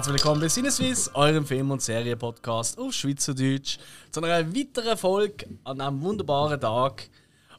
[0.00, 3.76] Herzlich willkommen bei Sinneswiss, eurem Film- und Serienpodcast auf Schweizerdeutsch,
[4.10, 7.10] zu einer weiteren Folge an einem wunderbaren Tag.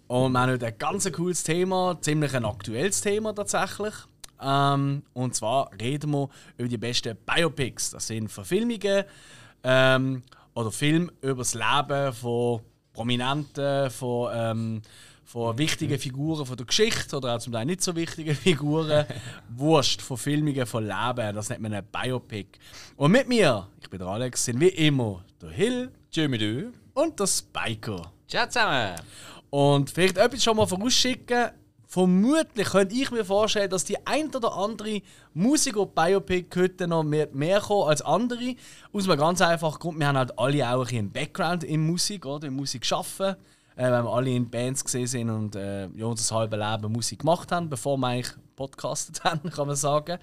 [0.07, 3.93] Und wir haben heute ein ganz cooles Thema, ziemlich ein aktuelles Thema tatsächlich.
[4.41, 7.91] Ähm, und zwar reden wir über die besten Biopics.
[7.91, 9.03] Das sind Verfilmungen
[9.63, 10.23] ähm,
[10.55, 12.61] oder Filme über das Leben von
[12.91, 14.81] Prominenten, von ähm,
[15.31, 19.05] von wichtigen Figuren von der Geschichte oder auch zum Teil nicht so wichtigen Figuren.
[19.47, 21.33] Wurscht, von Filmungen, von Leben.
[21.33, 22.59] Das nennt man ein Biopic.
[22.97, 27.27] Und mit mir, ich bin der Alex, sind wie immer der Hill, Jimmy und der
[27.27, 28.11] Spiker.
[28.27, 28.95] Ciao zusammen!
[29.49, 31.51] Und vielleicht etwas schon mal vorausschicken.
[31.87, 35.01] Vermutlich könnte ich mir vorstellen, dass die ein oder andere
[35.33, 38.55] Musiker-Biopic heute noch mehr, mehr kommen als andere.
[38.91, 41.87] Aus einem ganz einfachen Grund, wir haben halt alle auch ein bisschen einen Background in
[41.87, 42.47] Musik, oder?
[42.47, 43.37] In Musik arbeiten
[43.75, 47.19] äh, weil wir alle in Bands gesehen sind und äh, ja, unser halbes Leben Musik
[47.19, 50.17] gemacht haben, bevor wir eigentlich podcastet haben, kann man sagen.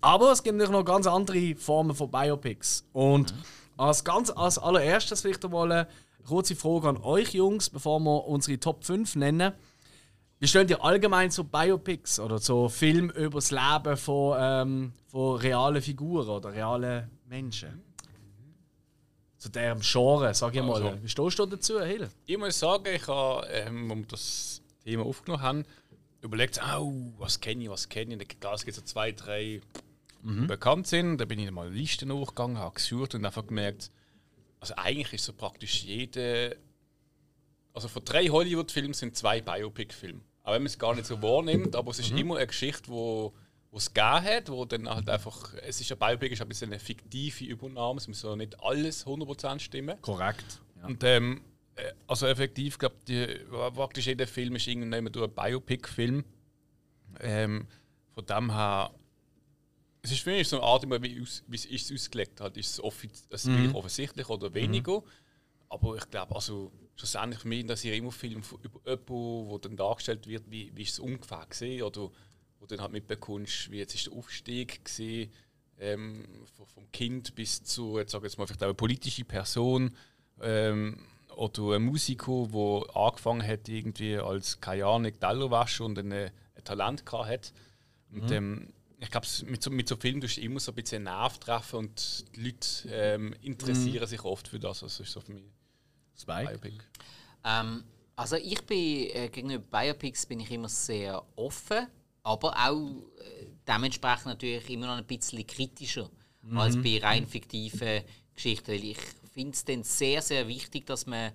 [0.00, 2.84] Aber es gibt natürlich noch ganz andere Formen von Biopics.
[2.92, 3.42] Und mhm.
[3.76, 5.86] als, ganz, als allererstes vielleicht einmal eine
[6.26, 9.52] kurze Frage an euch Jungs, bevor wir unsere Top 5 nennen.
[10.38, 15.36] Wie steht ihr allgemein zu Biopics oder so Film über das Leben von, ähm, von
[15.36, 17.82] realen Figuren oder realen Menschen?
[19.40, 20.74] Zu diesem Genre, sag ich mal.
[20.74, 22.10] Also, Wie stehst du dazu, Hill?
[22.26, 25.64] Ich muss sagen, ich habe, ähm, um das Thema aufgenommen haben,
[26.20, 28.38] überlegt, oh, was kenne ich, was kenne ich.
[28.38, 29.62] Klar, es gibt so zwei, drei
[30.22, 30.46] mhm.
[30.46, 31.16] bekannt sind.
[31.16, 33.90] Da bin ich mal Listen hochgegangen, habe gesucht und einfach gemerkt,
[34.60, 36.58] also eigentlich ist so praktisch jede.
[37.72, 40.20] Also von drei Hollywood-Filmen sind zwei Biopic-Filme.
[40.42, 42.18] Auch wenn man es gar nicht so wahrnimmt, aber es ist mhm.
[42.18, 43.30] immer eine Geschichte, die
[43.70, 46.70] wo es gegeben hat, wo dann halt einfach, es ist ein Biopic, ist ein bisschen
[46.70, 50.00] eine fiktive Übernahme, es muss so nicht alles 100% stimmen.
[50.02, 50.60] Korrekt.
[50.80, 50.86] Ja.
[50.86, 51.42] Und ähm,
[51.76, 56.24] äh, also effektiv, glaube ich, praktisch jeder Film ist irgendwann durch ein Biopic-Film.
[57.20, 57.66] Ähm,
[58.14, 58.90] von dem her,
[60.02, 62.56] es ist für mich so eine Art, wie, aus, wie es ist ausgelegt hat.
[62.56, 63.74] Ist es, offiz es mhm.
[63.74, 65.00] offensichtlich oder weniger?
[65.00, 65.06] Mhm.
[65.68, 69.76] Aber ich glaube, also schlussendlich für mich, dass ich immer Film über jemanden, der dann
[69.76, 72.10] dargestellt wird, wie, wie ist es ungefähr gesehen oder
[72.60, 75.32] wo du dann halt mitbekommst, wie jetzt ist der Aufstieg gewesen,
[75.78, 76.24] ähm,
[76.74, 79.96] vom Kind bis zu, jetzt sage ich jetzt mal, vielleicht auch eine politische Person
[80.42, 81.06] ähm,
[81.36, 86.30] oder ein Musiker, der angefangen hat irgendwie als, keine Ahnung, Tellerwäscher und ein, ein
[86.64, 87.52] Talent gehabt hat.
[88.12, 88.32] Und mhm.
[88.32, 91.38] ähm, ich glaube, mit so, mit so Filmen tust du immer so ein bisschen Nerv
[91.38, 94.08] treffen und die Leute ähm, interessieren mhm.
[94.08, 94.82] sich oft für das.
[94.82, 95.44] Also das ist so für mich
[96.14, 96.74] das Biopic.
[97.42, 97.84] Ähm,
[98.16, 101.86] also ich bin äh, gegenüber Biopics bin ich immer sehr offen
[102.22, 106.10] aber auch äh, dementsprechend natürlich immer noch ein bisschen kritischer
[106.42, 106.58] mhm.
[106.58, 108.02] als bei rein fiktiven
[108.34, 108.68] Geschichten.
[108.68, 108.98] Weil ich
[109.32, 111.32] finde es dann sehr, sehr wichtig, dass man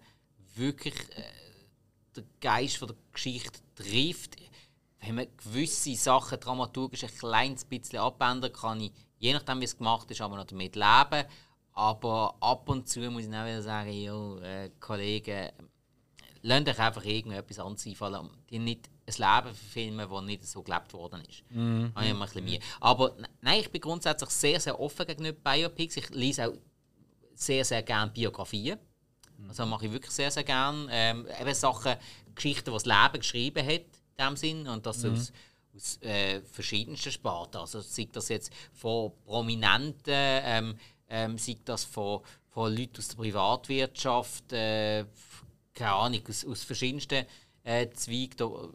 [0.56, 1.24] wirklich äh,
[2.16, 4.36] den Geist von der Geschichte trifft.
[5.00, 9.78] Wenn man gewisse Sachen dramaturgisch ein kleines bisschen abändern kann, ich, je nachdem wie es
[9.78, 11.28] gemacht ist, aber noch damit leben.
[11.74, 15.52] Aber ab und zu muss ich auch wieder sagen, jo, äh, Kollegen,
[16.42, 17.86] lasst euch einfach irgendetwas.
[18.50, 21.44] Die nicht ein Leben verfilmen, das nicht so gelebt worden ist.
[21.50, 21.92] Mhm.
[21.96, 22.60] Habe ich ein bisschen Mühe.
[22.80, 25.98] Aber nein, ich bin grundsätzlich sehr, sehr offen gegenüber Biopics.
[25.98, 26.54] Ich lese auch
[27.36, 28.80] sehr, sehr gerne Biografien.
[29.38, 29.50] Mhm.
[29.50, 30.88] Also mache ich wirklich sehr, sehr gerne.
[30.90, 31.96] Ähm, eben Sachen,
[32.34, 33.82] Geschichten, die das Leben geschrieben hat,
[34.18, 34.68] in dem Sinn.
[34.68, 35.14] Und das mhm.
[35.14, 35.32] aus,
[35.76, 37.58] aus äh, verschiedensten Sparten.
[37.58, 40.78] Also sei das jetzt von Prominenten, ähm,
[41.10, 45.06] ähm, sei das von, von Leuten aus der Privatwirtschaft, äh,
[45.76, 47.26] keine Ahnung, aus, aus verschiedensten
[47.64, 48.74] äh, Zweigen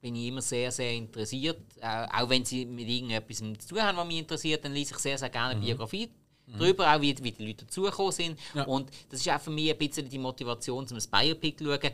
[0.00, 1.60] bin ich immer sehr, sehr interessiert.
[1.80, 4.98] Äh, auch wenn sie mit irgendetwas zu tun haben, was mich interessiert, dann lese ich
[4.98, 5.64] sehr, sehr gerne mhm.
[5.64, 6.10] Biografie
[6.46, 6.58] mhm.
[6.58, 8.38] darüber, auch wie, wie die Leute dazugekommen sind.
[8.54, 8.64] Ja.
[8.64, 11.92] Und das ist auch für mich ein bisschen die Motivation, um ein Biopic zu schauen.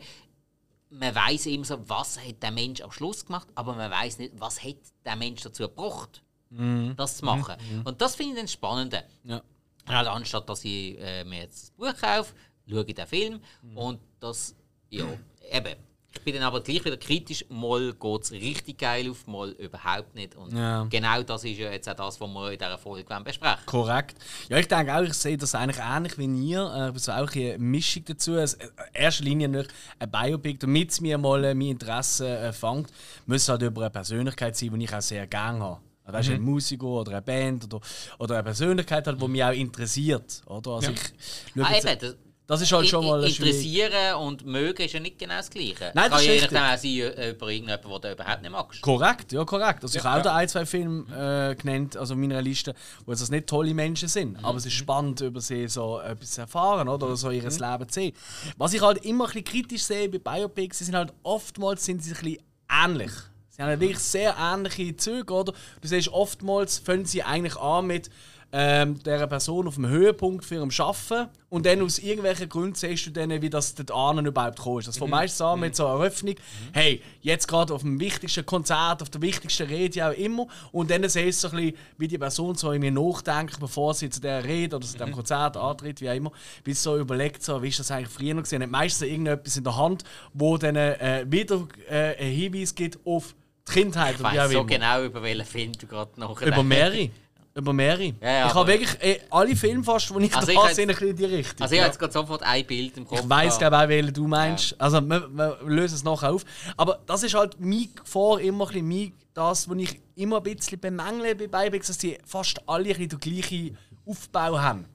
[0.89, 4.33] Man weiß immer so, was hat der Mensch am Schluss gemacht, aber man weiß nicht,
[4.39, 6.93] was hat der Mensch dazu gebracht, mhm.
[6.95, 7.55] das zu machen.
[7.71, 7.81] Mhm.
[7.81, 9.03] Und das finde ich dann spannend.
[9.25, 9.41] Ja.
[9.85, 12.33] Also anstatt dass ich äh, mir jetzt das Buch kaufe,
[12.69, 13.77] schaue ich den Film mhm.
[13.77, 14.55] und das,
[14.89, 15.05] ja,
[15.51, 15.75] eben
[16.17, 20.15] ich bin dann aber gleich wieder kritisch, mal geht es richtig geil auf, mal überhaupt
[20.15, 20.35] nicht.
[20.35, 20.85] Und ja.
[20.89, 24.17] genau das ist ja jetzt auch das, was wir in dieser Folge besprechen Korrekt.
[24.49, 26.91] Ja, ich denke auch, ich sehe das eigentlich ähnlich wie ihr.
[26.95, 28.35] Ich habe auch eine Mischung dazu.
[28.35, 28.47] In
[28.93, 32.89] erster Linie nicht ein Biopic, damit es mir mal äh, mein Interesse äh, fängt,
[33.25, 35.81] muss halt über eine Persönlichkeit sein, die ich auch sehr gerne habe.
[36.05, 36.37] Weißt du, mhm.
[36.37, 37.81] ein Musiker oder eine Band oder,
[38.17, 40.41] oder eine Persönlichkeit, halt, die mich auch interessiert.
[40.45, 40.71] Oder?
[40.71, 40.95] Also ja.
[40.95, 42.15] ich, ah, eben, das
[42.61, 45.91] ist halt schon mal Interessieren und mögen ist ja nicht genau das Gleiche.
[45.93, 48.81] Nein, das kann ja nachdem auch sein über irgendjemanden, den du überhaupt nicht magst.
[48.81, 49.83] Korrekt, ja, korrekt.
[49.83, 50.31] Also ja, ich habe ja.
[50.31, 52.73] auch ein, zwei Filme äh, genannt, also in meiner Liste,
[53.05, 54.37] wo es nicht tolle Menschen sind.
[54.37, 54.45] Mhm.
[54.45, 57.49] Aber es ist spannend, über sie so etwas zu erfahren oder, oder so ihr mhm.
[57.49, 58.13] Leben zu sehen.
[58.55, 62.01] Was ich halt immer ein bisschen kritisch sehe bei Biopics, sie sind halt oftmals sind
[62.01, 62.37] sie ein bisschen
[62.69, 63.11] ähnlich.
[63.49, 65.51] Sie haben wirklich sehr ähnliche Züge, oder?
[65.81, 68.09] Du siehst oftmals, fangen sie eigentlich an mit
[68.51, 73.07] ähm, dieser Person auf dem Höhepunkt für ihrem Arbeiten und dann aus irgendwelchen Gründen siehst
[73.07, 74.87] du dann, wie das dort an überhaupt gekommen ist.
[74.87, 76.35] Das fängt meistens an mit so einer Eröffnung,
[76.71, 81.07] hey, jetzt gerade auf dem wichtigsten Konzert, auf der wichtigsten Rede auch immer und dann
[81.07, 84.43] siehst du so ein bisschen, wie die Person so irgendwie nachdenkt, bevor sie zu dieser
[84.43, 86.31] Rede oder zu diesem Konzert antritt, wie auch immer,
[86.63, 88.63] wie sie so überlegt, so, wie ist das eigentlich früher noch gewesen?
[88.63, 90.03] Hat meistens irgendetwas in der Hand,
[90.33, 93.35] wo dann äh, wieder äh, einen Hinweis gibt auf
[93.67, 96.53] die Kindheit Ich weiß so genau, über welchen Film du gerade nachdenkst.
[96.53, 97.09] Über mehrere.
[97.57, 98.13] Über mehrere.
[98.21, 100.67] Ja, ja, ich habe wirklich äh, alle Filme fast, die ich Also da ich habe,
[100.67, 101.61] hätte- sind ein bisschen in die Richtung.
[101.61, 101.83] Also ich ja.
[101.85, 103.19] habe jetzt gerade sofort ein Bild im Kopf.
[103.21, 104.79] Ich weiß, glaube auch, welchen du meinst.
[104.79, 106.45] Also, wir, wir lösen es nachher auf.
[106.77, 110.43] Aber das ist halt mein Gefahr, immer ein bisschen mein, das, was ich immer ein
[110.43, 113.77] bisschen bemängle bei Beibex, dass die fast alle ein bisschen den gleichen
[114.07, 114.85] Aufbau haben.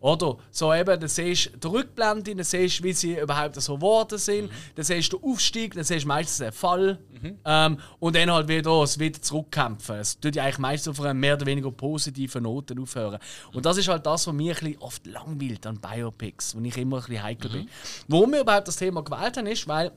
[0.00, 0.36] Oder?
[0.50, 4.18] So eben, dann siehst du die Rückblende, dann siehst du, wie sie überhaupt so geworden
[4.18, 6.98] sind, dann siehst du den Aufstieg, dann siehst du meistens den Fall
[7.44, 9.96] ähm, und dann halt wieder das wieder zurückkämpfen.
[9.96, 13.18] Es tut ja eigentlich meistens auf einer mehr oder weniger positiven Note aufhören.
[13.52, 17.02] Und das ist halt das, was bisschen oft langweilt an Biopics, wo ich immer ein
[17.02, 17.68] bisschen heikel bin.
[18.06, 19.92] Warum wir überhaupt das Thema gewählt haben, ist, weil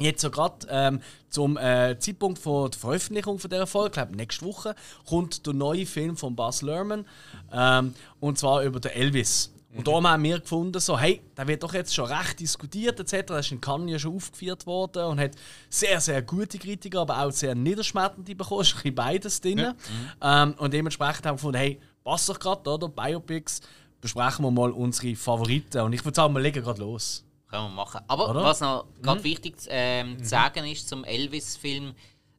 [0.00, 4.44] Jetzt so gerade ähm, zum äh, Zeitpunkt von der Veröffentlichung von dieser Folge, glaube nächste
[4.44, 4.74] Woche,
[5.06, 7.04] kommt der neue Film von Buzz Lerman
[7.52, 9.52] ähm, und zwar über den Elvis.
[9.74, 13.26] Und da haben wir gefunden, so, hey, der wird doch jetzt schon recht diskutiert etc.
[13.26, 15.32] Das ist in Cannes ja schon aufgeführt worden und hat
[15.68, 18.62] sehr, sehr gute Kritiker, aber auch sehr niederschmetternde bekommen.
[18.62, 19.74] Es ist ein beides drin.
[20.22, 22.88] Ähm, und dementsprechend haben wir gefunden, hey, passt doch gerade, oder?
[22.88, 23.60] Biopics,
[24.00, 25.82] besprechen wir mal unsere Favoriten.
[25.82, 27.24] Und ich würde sagen, wir legen gerade los.
[27.48, 28.00] Können wir machen.
[28.08, 28.42] Aber Oder?
[28.42, 31.94] was noch ganz wichtig ähm, zu sagen ist zum Elvis-Film,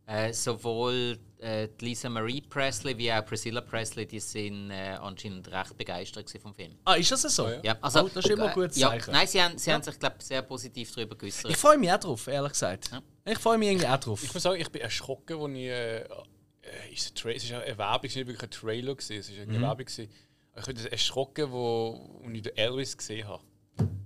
[0.05, 5.77] äh, sowohl äh, Lisa Marie Presley wie auch Priscilla Presley, die sind äh, anscheinend recht
[5.77, 6.75] begeistert gewesen vom Film.
[6.85, 7.47] Ah, ist das so?
[7.63, 9.11] Ja, also, Oh, das ist immer ein äh, gutes ja, Zeichen.
[9.11, 11.51] Nein, sie haben, sie haben sich glaub, sehr positiv darüber geäußert.
[11.51, 12.91] Ich freue mich auch drauf, ehrlich gesagt.
[13.25, 14.23] Ich freue mich irgendwie auch drauf.
[14.23, 15.65] Ich muss sagen, ich bin erschrocken, als ich.
[15.65, 18.93] Äh, äh, ist ein Tra- es ist eine Werbung, es ist nicht wirklich ein Trailer,
[18.95, 19.85] gewesen, es ist eine Werbung.
[19.85, 20.09] gewesen.
[20.57, 23.41] Ich bin erschrocken, wo, als ich den Elvis gesehen habe.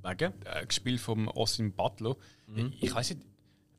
[0.04, 0.34] Wegen?
[0.46, 2.16] Äh, gespielt vom Austin Butler.
[2.82, 3.22] Ich weiß nicht,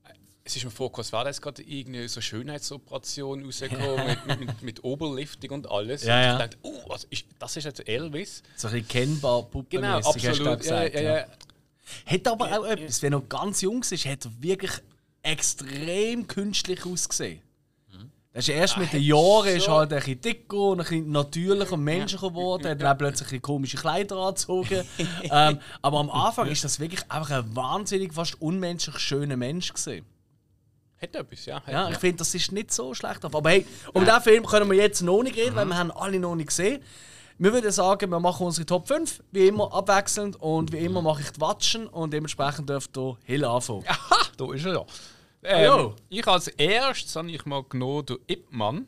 [0.05, 0.12] äh,
[0.44, 4.85] es ist mir vorgekommen, es war jetzt gerade irgendeine so Schönheitsoperation rausgekommen mit, mit, mit
[4.85, 6.05] Oberlifting und alles.
[6.05, 8.43] Ja, und ich dachte, oh, was ist, das ist jetzt Elvis.
[8.56, 9.96] So ein bisschen kennbar, puppenmäßig, Genau,
[10.32, 10.58] absolut.
[10.61, 10.94] gesagt.
[10.94, 11.26] ja, ja, ja.
[12.06, 14.73] Hätte aber auch etwas, wenn er ganz jung ist, hätte er wirklich
[15.23, 17.41] extrem künstlich ausgesehen.
[18.35, 21.75] Das ist erst mit den Jahren ist halt ein bisschen dicker und ein bisschen natürlicher
[21.75, 22.65] und menschlicher geworden.
[22.65, 24.83] Er hat dann plötzlich ein komische Kleider angezogen.
[25.23, 30.05] ähm, aber am Anfang ist das wirklich einfach ein wahnsinnig, fast unmenschlich schöner Mensch gesehen.
[31.01, 31.63] Hat etwas, ja.
[31.63, 33.25] Hat, Ja, ich finde, das ist nicht so schlecht.
[33.25, 36.19] Aber hey, um diesen Film können wir jetzt noch nicht reden, weil wir haben alle
[36.19, 36.83] noch nicht gesehen.
[37.39, 41.23] Wir würden sagen, wir machen unsere Top 5, wie immer abwechselnd und wie immer mache
[41.23, 43.85] ich die Watschen und dementsprechend dürft ihr Hill anfangen.
[43.87, 44.85] Aha, da ist er ja.
[45.44, 48.87] Ähm, ich als erstes habe ich mal genommen den Ip Man.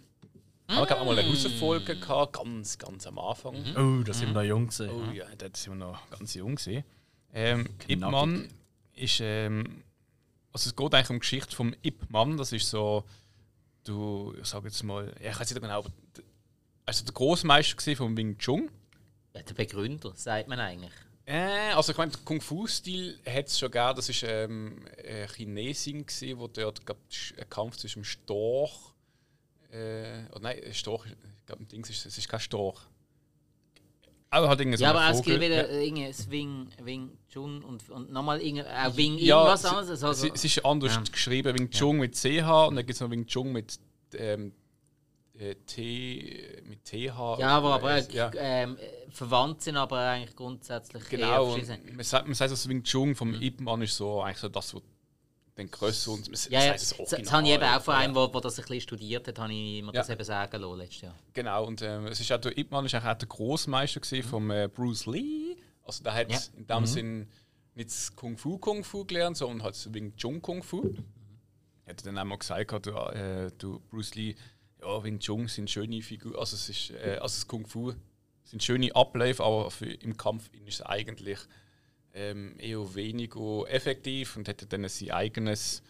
[0.68, 3.54] Aber ich habe mal eine Herausfolge gehabt, ganz, ganz am Anfang.
[3.76, 4.90] Oh, da sind wir noch jung gewesen.
[4.90, 6.82] Oh ja, da sind wir noch ganz jung gewesen.
[7.32, 8.48] Ähm, Ip Man
[8.94, 9.84] ist, ähm,
[10.52, 12.36] also es geht eigentlich um die Geschichte vom Ip Man.
[12.36, 13.04] Das ist so,
[13.84, 15.90] du, ich sage jetzt mal, ja, ich weiß nicht genau, aber
[16.84, 18.70] also der Großmeister vom Wing Chun.
[19.34, 20.92] Ja, der Begründer, sagt man eigentlich.
[21.28, 23.96] Äh, also ich meine, Kung Fu-Stil hat es schon gegeben.
[23.96, 26.98] Das war ähm, eine Chinesin, gewesen, wo dort glaub,
[27.38, 28.94] ein Kampf zwischen dem Storch.
[29.72, 32.80] Äh, oh nein, ein Storch, ich glaube, Dings ist, es ist kein Storch.
[34.30, 35.62] Aber halt irgendwie so Ja, aber es gibt wieder Ja.
[35.62, 40.02] äh, irgendwie Wing, Wing Chun und, und nochmal auch Wing Ja, irgendwas es- anderes.
[40.04, 43.26] Also, Es, ist anders geschrieben, Wing Chun mit CH und dann gibt es noch Wing
[43.26, 43.78] Chun mit
[44.14, 44.52] ähm,
[45.38, 46.94] äh, T, mit TH.
[47.38, 48.30] ja, aber, aber äh, ja.
[48.36, 51.80] ähm, äh, verwandt sind aber eigentlich grundsätzlich eher Genau, verschieden.
[51.88, 54.48] und man sagt, man sagt das Wing Chun vom Ip Man ist so eigentlich so
[54.48, 54.82] das, was
[55.56, 56.72] den grösser und man Ja, ja.
[56.74, 58.00] Das, das das habe ich eben auch von ja.
[58.00, 60.00] einem, der der das ein bisschen studiert hat, habe ich mir Ja.
[60.00, 61.14] das eben sagen lassen letztes Jahr.
[61.32, 64.50] Genau, und ähm, es ist auch der Ip Man ist auch der Großmeister gewesen vom
[64.50, 65.56] äh, Bruce Lee.
[65.82, 66.38] Also der hat Ja.
[66.56, 67.28] in dem Sinn
[67.74, 70.94] nicht das Kung Fu Kung Fu gelernt, sondern hat das Wing Chun Kung Fu.
[71.86, 74.34] Er hat dann einmal gesagt, du, äh, du Bruce Lee,
[74.80, 77.92] ja, Wing Chun sind schöne Figuren, also es ist, äh, also das Kung Fu
[78.46, 81.38] sind schöne Abläufe, aber für, im Kampf ist es eigentlich
[82.14, 85.82] ähm, eher weniger effektiv und hätte dann sein eigenes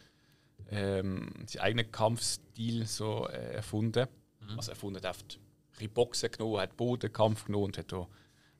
[0.70, 4.08] ähm, seinen eigenen Kampfstil so äh, erfunden.
[4.56, 5.38] Also erfunden, er hat
[5.72, 8.08] bisschen Boxen genommen, hat Bodenkampf genommen und hat da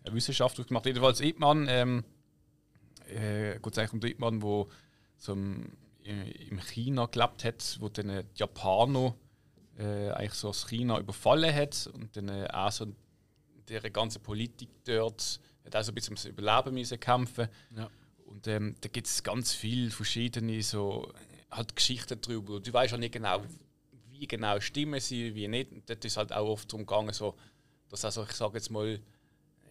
[0.05, 0.87] eine Wissenschaft gemacht.
[0.87, 2.05] Jedenfalls Ip Man, ähm,
[3.09, 4.67] äh, geht es eigentlich um den Ip Man, der
[5.17, 5.73] so im,
[6.03, 9.15] im China gelebt hat, wo dann die Japaner
[9.79, 12.87] äh, eigentlich so das China überfallen hat und dann äh, auch so
[13.69, 17.49] der ganze Politik dort hat auch so ein bisschen ums Überleben müssen kämpfen.
[17.77, 17.91] Ja.
[18.25, 21.13] Und ähm, da gibt es ganz viele verschiedene so,
[21.51, 22.61] halt Geschichten darüber.
[22.61, 23.43] Du weißt auch nicht genau,
[24.11, 25.73] wie genau stimmen sie, wie nicht.
[25.73, 27.35] Und dort ist halt auch oft darum gegangen, so,
[27.89, 29.01] dass er, also, ich sage jetzt mal,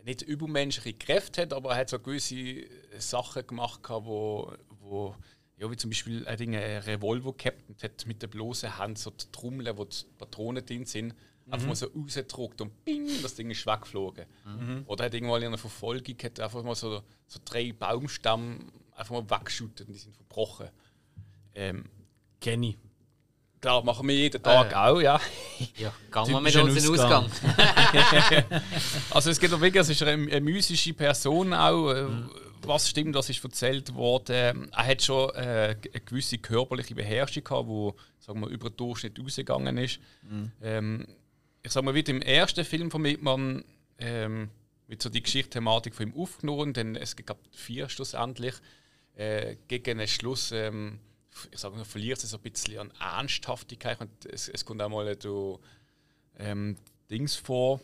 [0.03, 2.63] nicht übermenschliche Kräfte hat, aber er hat so gewisse
[2.99, 5.15] Sachen gemacht, wo, wo
[5.57, 9.25] ja, wie zum Beispiel ein Revolver gehabt und hat mit der bloßen Hand so die
[9.31, 11.53] Trommeln, wo die Patronen drin sind, mhm.
[11.53, 14.25] einfach mal so rausgedruckt und bing, das Ding ist weggeflogen.
[14.45, 14.83] Mhm.
[14.87, 18.59] Oder hat irgendwann in einer Verfolgung hat einfach mal so, so drei Baumstämme
[18.95, 20.69] einfach mal weggeschüttet und die sind verbrochen.
[21.53, 21.85] Ähm,
[22.39, 22.77] Kenny.
[23.61, 24.75] Klar, machen wir jeden Tag äh.
[24.75, 25.19] auch, ja.
[25.77, 27.31] Ja, gehen wir mit uns in den Ausgang.
[29.09, 31.91] also es geht auch wirklich, es ist eine, eine mystische Person auch.
[31.91, 32.29] Äh, mhm
[32.67, 34.69] was stimmt, was ist erzählt worden.
[34.71, 39.77] Er hat schon äh, eine gewisse körperliche Beherrschung gehabt, sagen wir, über den Durchschnitt rausgegangen
[39.77, 39.99] ist.
[40.23, 40.51] Mhm.
[40.61, 41.07] Ähm,
[41.65, 43.65] ich sage mal, wie im ersten Film von Midman
[43.97, 44.49] ähm,
[44.87, 48.53] wird so die Geschichtsthematik von ihm aufgenommen, denn es gab vier schlussendlich.
[49.15, 50.99] Äh, gegen den Schluss, ähm,
[51.49, 54.89] ich sage mal, verliert es so ein bisschen an Ernsthaftigkeit und es, es kommt auch
[54.89, 55.59] mal do,
[56.37, 56.77] ähm,
[57.09, 57.81] Dings vor.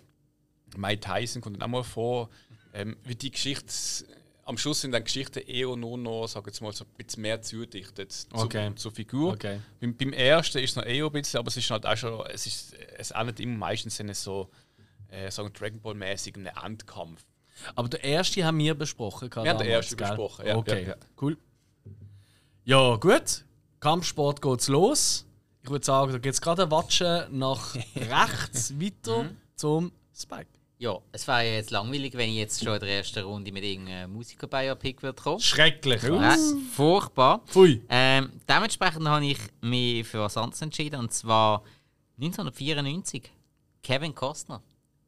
[0.77, 2.29] Mike Tyson kommt auch mal vor.
[2.73, 4.05] Ähm, wie die Geschichte
[4.43, 7.41] am Schluss sind dann Geschichten eher nur noch, sag jetzt mal, so ein bisschen mehr
[7.41, 8.73] zugedichtet zu, okay.
[8.75, 9.33] zur Figur.
[9.33, 9.59] Okay.
[9.79, 12.25] Beim, beim, ersten ist es noch eher ein bisschen, aber es ist halt auch schon,
[12.27, 14.49] es ist, es endet immer meistens in so,
[15.09, 17.23] äh, sagen Dragon Ball mäßig einen Endkampf.
[17.75, 19.29] Aber der erste haben wir besprochen.
[19.33, 20.55] Wir haben den ersten besprochen, ja.
[20.55, 20.95] Okay, ja, ja.
[21.21, 21.37] cool.
[22.63, 23.45] Ja, gut.
[23.79, 25.25] Kampfsport geht's los.
[25.63, 29.37] Ich würde sagen, da geht es gerade ein Watschen nach rechts weiter mhm.
[29.55, 30.47] zum Spike.
[30.81, 33.63] Ja, es wäre ja jetzt langweilig, wenn ich jetzt schon in der ersten Runde mit
[33.63, 35.39] irgendeinem Musiker-Biopic würde kommen.
[35.39, 36.35] Schrecklich, ja,
[36.73, 37.43] Furchtbar.
[37.45, 37.83] Pfui.
[37.87, 41.61] Ähm, dementsprechend habe ich mich für was anderes entschieden, und zwar
[42.19, 43.29] 1994.
[43.83, 44.63] Kevin Costner,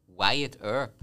[0.06, 0.94] Wyatt Earp.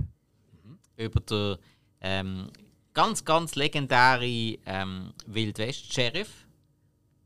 [0.63, 0.79] Mhm.
[0.95, 1.57] Über den
[1.99, 2.49] ähm,
[2.93, 6.47] ganz, ganz legendären ähm, Wild West-Sheriff.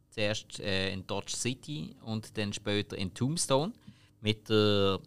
[0.10, 3.72] Zuerst äh, in Dodge City und dann später in Tombstone.
[4.20, 5.00] Mit der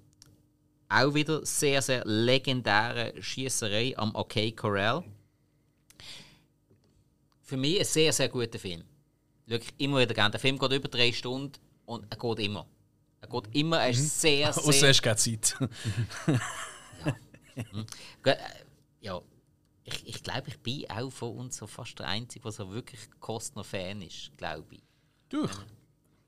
[0.89, 5.05] auch wieder sehr, sehr legendäre Schießerei am OK Corral.
[7.43, 8.85] Für mich ein sehr, sehr guter Film.
[9.47, 10.31] Wirklich immer wieder gerne.
[10.31, 11.53] Der Film geht über drei Stunden
[11.87, 12.67] und er geht immer.
[13.21, 14.07] Er geht immer, er ist mhm.
[14.07, 14.65] sehr, sehr...
[14.65, 15.57] Außer hast keine Zeit.
[16.27, 17.65] ja.
[17.73, 17.87] Mhm.
[19.01, 19.21] Ja.
[19.85, 23.01] Ich, ich glaube, ich bin auch von uns so fast der Einzige, der so wirklich
[23.21, 24.83] Kostner-Fan ist, glaube ich.
[25.31, 25.51] Durch?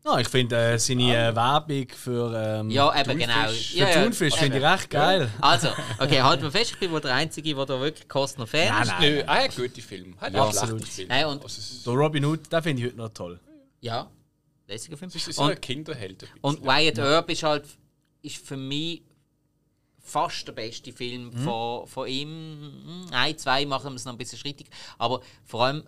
[0.02, 3.48] Ja, ich finde äh, seine äh, Werbung für ähm, ja, eben genau.
[3.48, 5.30] Für ja, Thunfisch finde ich recht geil.
[5.40, 8.68] Also, okay, halt mal fest, ich bin wohl der Einzige, der da wirklich Kostner Fan
[8.68, 8.88] nein, ist.
[8.88, 10.16] Nein, Nö, er hat gute Filme.
[10.18, 10.88] Hat ja, absolut.
[10.88, 11.08] Filme.
[11.08, 13.40] Nein, und also, Robin Hood, den finde ich heute noch toll.
[13.80, 14.10] Ja,
[14.66, 15.10] lässiger Film.
[15.12, 16.22] Das ist so ein Kinderheld.
[16.22, 17.04] Ein und Wyatt ja.
[17.04, 17.64] Earp ist halt
[18.22, 19.02] ist für mich
[20.02, 21.38] fast der beste Film mhm.
[21.38, 23.06] von, von ihm.
[23.12, 24.68] Ein, zwei machen wir es noch ein bisschen schrittig.
[24.98, 25.84] Aber vor allem,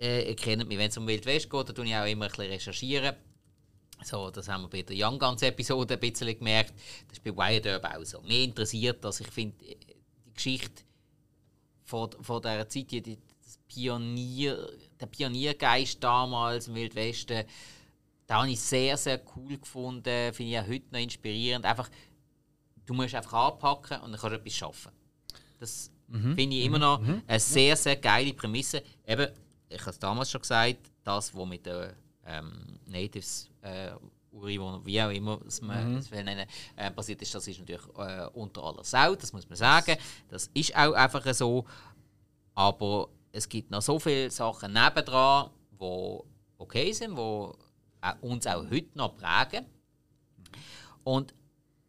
[0.00, 2.26] äh, ihr kennt mich, wenn es um Wild West geht, da tue ich auch immer
[2.26, 3.16] ein bisschen recherchieren.
[4.04, 6.72] So, das haben wir bei der Young Guns Episode ein bisschen gemerkt.
[7.08, 8.20] Das ist bei Wyatt Earp auch so.
[8.22, 9.20] Mir interessiert das.
[9.20, 10.84] Ich finde die Geschichte
[11.84, 17.44] von, von dieser Zeit, die, das Pionier, der Pioniergeist damals im Wildwesten,
[18.26, 20.32] da habe ich sehr, sehr cool gefunden.
[20.32, 21.64] Finde ich auch heute noch inspirierend.
[21.64, 21.88] Einfach,
[22.86, 24.92] du musst einfach anpacken und dann kannst du etwas schaffen.
[25.58, 26.36] Das mhm.
[26.36, 27.22] finde ich immer noch mhm.
[27.26, 28.82] eine sehr, sehr geile Prämisse.
[29.06, 29.28] Eben,
[29.68, 31.92] ich habe es damals schon gesagt, das, was mit den
[32.26, 33.90] ähm, Natives, äh,
[34.30, 35.96] Ureinwohner, wie auch immer das man mhm.
[35.96, 36.46] das will nennen,
[36.76, 39.96] äh, passiert ist, das ist natürlich äh, unter aller Sau, das muss man sagen.
[40.28, 41.64] Das ist auch einfach so.
[42.54, 46.18] Aber es gibt noch so viele Sachen nebendran, die
[46.58, 47.52] okay sind, die
[48.20, 49.66] uns auch heute noch prägen.
[51.04, 51.34] Und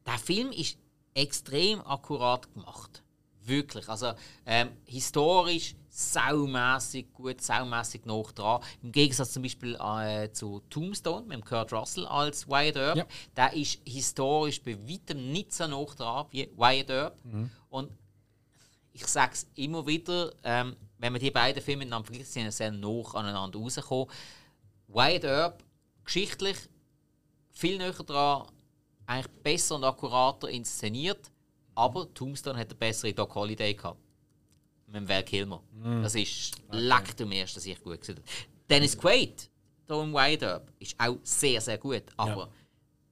[0.06, 0.78] der Film ist
[1.14, 3.04] extrem akkurat gemacht.
[3.42, 3.88] Wirklich.
[3.90, 4.14] Also
[4.46, 8.62] ähm, historisch saumässig gut, saumässig noch dran.
[8.82, 12.98] Im Gegensatz zum Beispiel äh, zu Tombstone mit Kurt Russell als Wyatt Earp.
[12.98, 13.06] Ja.
[13.36, 17.26] Der ist historisch bei weitem nicht so noch dran wie Wyatt Earp.
[17.26, 17.50] Mhm.
[17.70, 17.92] Und
[18.94, 22.58] ich sage es immer wieder, ähm, wenn man die beiden Filme miteinander vergleicht, sind sie
[22.58, 24.08] sehr nah aneinander rausgekommen.
[24.88, 25.64] Wyatt Earp,
[26.04, 26.58] geschichtlich
[27.52, 28.48] viel näher dran,
[29.06, 31.32] eigentlich besser und akkurater inszeniert,
[31.76, 34.09] aber Tombstone hat eine bessere Doc Holiday gehabt
[34.92, 35.62] mit Val Kilmer.
[35.74, 36.02] Mm.
[36.04, 36.78] Das ist okay.
[36.80, 38.28] leck du mir, dass ich gut gesehen habe.
[38.70, 39.50] Dennis Quaid,
[39.88, 42.04] hier im Wide Up, ist auch sehr, sehr gut.
[42.18, 42.50] Aber ja.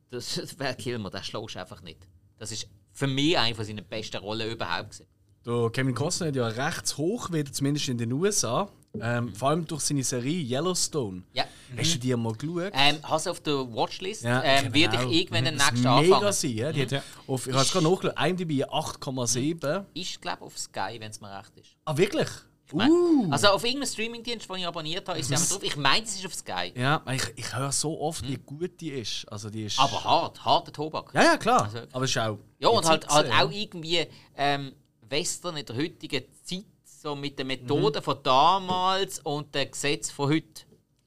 [0.09, 2.07] das, Val Kilmer, das schlägst du einfach nicht.
[2.37, 4.91] Das ist für mich eine von seinen besten Rollen überhaupt.
[4.91, 5.07] Gewesen.
[5.45, 8.69] Der Kevin Costner hat ja rechts hoch, zumindest in den USA.
[8.99, 11.23] Ähm, vor allem durch seine Serie Yellowstone.
[11.33, 11.45] Ja.
[11.77, 12.71] Hast du die mal geschaut?
[12.73, 14.23] Ähm, hast du auf der Watchlist?
[14.23, 14.75] Ja, ähm, genau.
[14.75, 16.09] Wird ich irgendwann den nächsten anfangen.
[16.09, 16.71] Mega sein, ja.
[16.71, 17.03] Die ja.
[17.27, 19.85] Auf, ich habe es gerade nachgeschaut, IMDb 8,7.
[19.93, 21.69] Ich glaube auf Sky, wenn es mir recht ist.
[21.85, 22.29] Ah, wirklich?
[22.67, 22.91] Ich mein,
[23.31, 25.63] Also auf irgendeinem Streamingdienst, den ich abonniert habe, ist sie drauf.
[25.63, 26.73] Ich meine, es ist auf Sky.
[26.75, 29.25] Ja, ich, ich höre so oft, wie gut die ist.
[29.31, 31.11] Also die ist Aber hart, harter Tobak.
[31.13, 31.63] ja, ja, klar.
[31.63, 32.39] Also- aber es ist auch.
[32.59, 34.73] Ja, und halt, halt auch irgendwie ähm,
[35.07, 36.65] Western in der heutigen Zeit,
[37.01, 37.53] so mit den Mhm.
[37.53, 40.63] Methoden von damals und den Gesetzen von heute.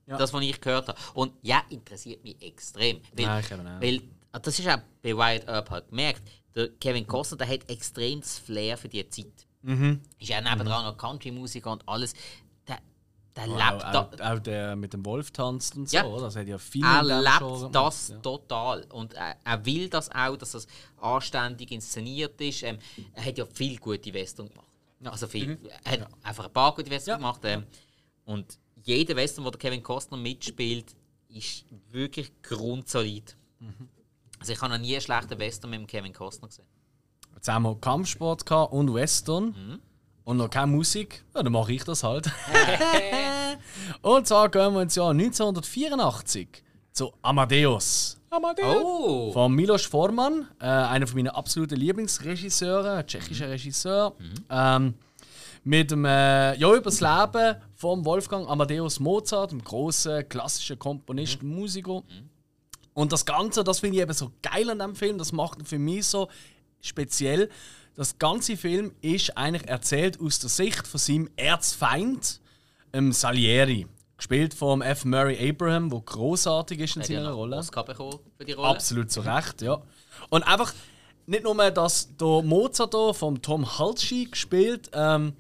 [0.07, 0.17] Ja.
[0.17, 0.99] Das, was ich gehört habe.
[1.15, 3.01] Und ja, interessiert mich extrem.
[3.15, 3.59] Weil, Ja, ich auch.
[3.81, 6.23] weil ah, das ist auch bei Wild Earp halt gemerkt.
[6.55, 9.47] Der Kevin Costner der hat extrem das Flair für die Zeit.
[9.63, 10.01] Mhm.
[10.19, 12.15] Ist ja nebendran noch Country-Musiker und alles.
[12.67, 12.79] Der,
[13.37, 16.03] der Auch, lebt da, auch, auch der mit dem Wolf tanzt und so, Ja.
[16.19, 18.83] Das hat ja viel er dem lebt das gemacht, total.
[18.91, 20.67] Und er, er will das auch, dass das
[21.01, 22.65] anständig inszeniert ist.
[22.65, 22.79] Ähm,
[23.15, 24.67] er hat ja viel gute Western gemacht.
[25.05, 25.59] Also viel.
[25.85, 27.17] Er hat einfach ein paar gute Western Ja.
[27.17, 27.41] gemacht.
[27.45, 27.65] Ähm,
[28.25, 30.95] und jeder Western, wo der Kevin Costner mitspielt,
[31.29, 33.37] ist wirklich grundsolid.
[33.61, 33.89] Mhm.
[34.39, 36.67] Also ich habe noch nie einen schlechten Western mit dem Kevin Costner gesehen.
[37.29, 37.37] Ja.
[37.37, 39.45] Jetzt haben wir Kampfsport gehabt und Western.
[39.47, 39.81] Mhm.
[40.25, 41.25] Und noch keine Musik.
[41.35, 42.31] Ja, dann mache ich das halt.
[44.03, 46.63] und zwar gehen wir ins Jahr 1984
[47.01, 48.19] zu Amadeus.
[48.85, 49.33] Oh!
[49.33, 54.15] Von Milos Forman, äh, einer von meinen absoluten Lieblingsregisseure, tschechischer Regisseur.
[54.51, 54.93] Ähm,
[55.65, 61.49] mit dem, äh, ja, über das Leben von Wolfgang Amadeus Mozart, dem großen klassischen Komponisten,
[61.49, 62.03] Musiker.
[62.93, 65.65] Und das Ganze, das finde ich eben so geil an dem Film, das macht ihn
[65.65, 66.29] für mich so
[66.83, 67.49] speziell.
[67.95, 72.43] Das ganze Film ist eigentlich erzählt aus der Sicht von seinem Erzfeind,
[72.93, 73.87] ähm, Salieri.
[74.21, 75.07] Gespielt von F.
[75.07, 77.57] Murray Abraham, der großartig ist in ja seiner noch Rolle.
[77.57, 78.69] Oscar bekommen für die Rolle.
[78.69, 79.81] Absolut zu Recht, ja.
[80.29, 80.75] Und einfach
[81.25, 85.33] nicht nur, dass der Mozart hier vom Tom Halsey gespielt, ähm,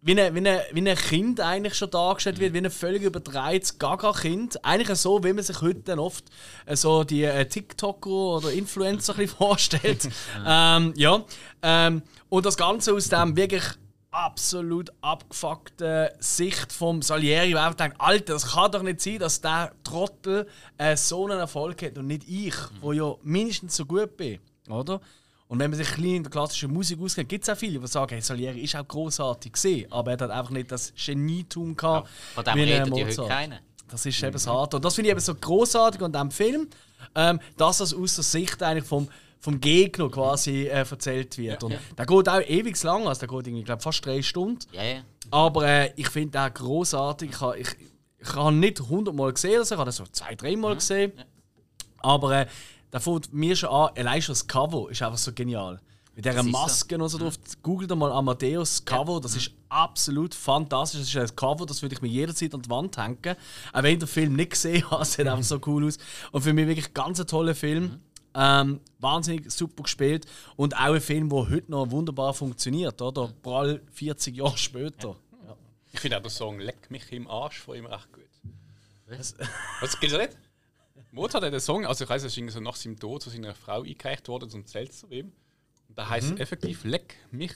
[0.00, 3.80] wie ein, wie, ein, wie ein Kind eigentlich schon dargestellt wird, wie ein völlig übertreibtes
[3.80, 4.64] Gaga-Kind.
[4.64, 6.26] Eigentlich so, wie man sich heute dann oft
[6.66, 10.08] äh, so die äh, TikToker oder Influencer ein vorstellt.
[10.46, 11.24] ähm, ja.
[11.64, 13.64] Ähm, und das Ganze aus dem wirklich
[14.10, 19.40] absolut abgefuckten Sicht vom Salieri, wo einfach denkt, Alter, das kann doch nicht sein, dass
[19.40, 20.46] der Trottel
[20.78, 25.00] äh, so einen Erfolg hat und nicht ich, wo ja mindestens so gut bin, oder?
[25.46, 27.80] Und wenn man sich ein bisschen in der klassischen Musik auskennt, gibt es auch viele,
[27.80, 31.76] die sagen, hey, Salieri ist auch großartig gesehen, aber er hat einfach nicht das Genietum
[31.76, 32.08] gehabt.
[32.34, 33.60] Von dem redet ja heute.
[33.88, 34.76] Das ist eben das Harte.
[34.76, 36.68] Und das finde ich eben so großartig an diesem Film,
[37.16, 39.08] ähm, dass das aus der Sicht eigentlich vom,
[39.40, 41.64] vom Gegner quasi äh, erzählt wird.
[41.64, 44.60] Und der geht auch ewig lang, also der geht irgendwie, glaub, fast drei Stunden.
[45.30, 47.30] Aber äh, ich finde den großartig.
[47.30, 47.76] Ich ich,
[48.18, 50.74] ich habe ihn nicht 100 Mal gesehen, also ich habe ihn so zwei, drei Mal
[50.74, 51.12] gesehen.
[51.98, 52.46] Aber äh,
[52.90, 55.80] da fängt mir schon an, allein schon das Cover ist einfach so genial.
[56.14, 56.42] Mit dieser.
[56.42, 57.38] Maske und so drauf.
[57.62, 61.00] Googelt mal Amadeus Cover, das ist absolut fantastisch.
[61.00, 63.36] Das ist ein Cover, das würde ich mir jederzeit an die Wand hängen.
[63.72, 65.98] Auch wenn ich den Film nicht gesehen habe, sieht einfach so cool aus.
[66.32, 68.00] Und für mich wirklich ganz ein toller Film.
[68.34, 73.32] Ähm, wahnsinnig super gespielt und auch ein Film, der heute noch wunderbar funktioniert, oder?
[73.42, 75.16] Prall 40 Jahre später.
[75.46, 75.56] Ja.
[75.92, 78.24] Ich finde auch den Song Leck mich im Arsch von ihm recht gut.
[79.06, 79.34] Was?
[79.80, 80.36] Was gilt das nicht?
[81.12, 83.54] Mozart hat den Song, also ich weiß, es ist so nach seinem Tod zu seiner
[83.54, 85.32] Frau eingereicht worden, zum Zelt zu ihm.
[85.88, 87.52] Und da heißt effektiv Leck mich,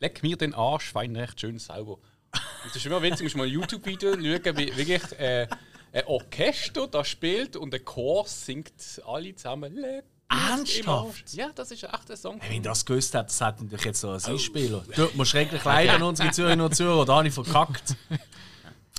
[0.00, 1.94] leck mir den Arsch, fein recht schön sauber.
[1.94, 5.48] Und es ist immer witzig, musst mal YouTube-Video schauen, wie wirklich äh,
[5.92, 11.32] ein Orchester da spielt und der Chor singt alle zusammen Leck Ernsthaft?
[11.34, 12.40] Ja, das ist echt ein Song.
[12.42, 14.84] Wenn ich das gewusst hätte, das hätte natürlich jetzt so ein Einspieler.
[14.94, 17.96] Du musst schrecklich leiden, unsere Zürcher und Zürcher, da habe ich verkackt.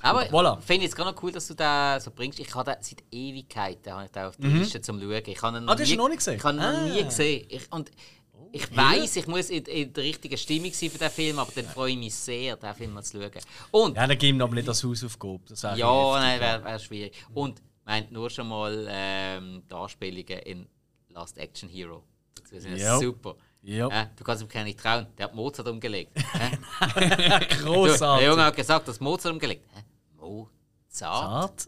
[0.02, 0.56] Aber Voilà.
[0.62, 2.40] finde ich jetzt gerade noch cool, dass du den so bringst.
[2.40, 5.22] Ich habe den seit Ewigkeiten habe ich den auf der Liste zum Schauen.
[5.26, 5.70] Ich habe ihn Mhm.
[5.70, 6.36] Ah, du hast ihn noch nicht gesehen?
[6.38, 6.82] Ich habe ihn noch Ah.
[6.86, 7.46] nie gesehen.
[7.50, 7.92] Ich, und
[8.54, 11.66] ich weiß, ich muss in, in der richtigen Stimmung sein für den Film, aber dann
[11.66, 13.32] freue ich mich sehr, den Film mal zu schauen.
[13.72, 15.42] Und Ja, dann geben wir aber nicht das Hausaufgabe.
[15.50, 17.14] Das wäre ja, nein, wäre wär schwierig.
[17.34, 20.68] Und meint nur schon mal ähm, die Anspielungen in
[21.20, 22.04] Last Action Hero.
[22.52, 22.98] Das sind Ja.
[22.98, 23.36] super.
[23.62, 23.88] Ja.
[23.90, 25.06] Äh, du kannst ihm gar nicht trauen.
[25.18, 26.12] Der hat Mozart umgelegt.
[27.62, 28.24] Großartig.
[28.24, 29.66] der Junge hat gesagt, dass Mozart umgelegt.
[30.18, 31.68] Mozart?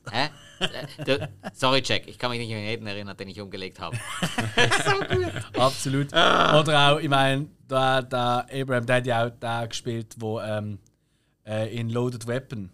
[1.54, 3.98] Sorry, Jack, ich kann mich nicht an jeden erinnern, den ich umgelegt habe.
[5.58, 6.14] Absolut.
[6.14, 6.60] Ah.
[6.62, 10.80] Oder auch, ich meine, der, der Abraham, der hat ja auch den gespielt, wo ähm,
[11.46, 12.72] äh, in Loaded Weapon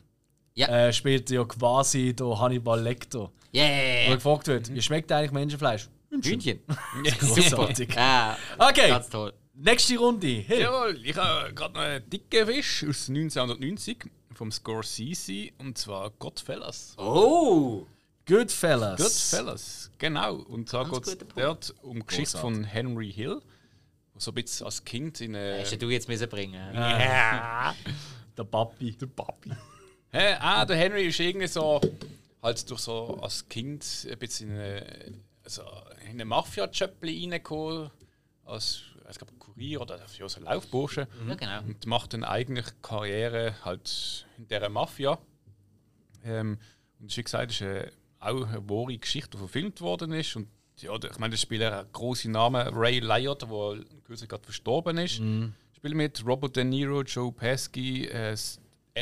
[0.54, 0.68] Ja.
[0.68, 3.20] äh, spielt ja quasi der Hannibal Lecter.
[3.52, 4.14] Wo Yeah!
[4.14, 5.90] gefragt wird, wie schmeckt eigentlich Menschenfleisch?
[6.12, 6.60] Hühnchen.
[7.20, 7.94] Großartig.
[7.94, 9.34] Ja, Okay, ganz toll.
[9.54, 10.28] nächste Runde.
[10.28, 10.62] Hey.
[10.62, 16.94] Jawohl, ich habe gerade noch einen dicken Fisch aus 1990 vom Scorsese und zwar Godfellas.
[16.98, 17.86] Oh!
[18.28, 19.00] Goodfellas.
[19.00, 20.36] Goodfellas, genau.
[20.36, 23.40] Und zwar geht es dort um die Geschichte von Henry Hill,
[24.14, 25.60] der so ein bisschen als Kind in eine.
[25.62, 26.74] Hast du jetzt müssen bringen?
[28.38, 28.92] Der Papi.
[28.92, 29.52] Der Papi.
[30.12, 31.82] Hä, ah, der Henry ist irgendwie so,
[32.42, 35.14] halt durch so als Kind ein bisschen in eine,
[35.48, 35.64] also
[36.04, 37.90] in eine Mafia-Jöppli reingekommen,
[38.44, 41.08] als ich glaube, Kurier oder ja, so ein Laufbursche.
[41.26, 41.62] Ja, genau.
[41.62, 45.18] Und macht dann eigentlich Karriere halt in dieser Mafia.
[46.26, 46.58] Ähm,
[47.00, 50.36] und wie gesagt, ist äh, auch eine wahre Geschichte, die verfilmt worden ist.
[50.36, 54.98] Und ja, ich meine, das Spieler einen großen Namen, Ray Liotta, der kürzlich gerade verstorben
[54.98, 55.22] ist.
[55.74, 58.36] Spielt mit Robert De Niro, Joe Pesci, äh,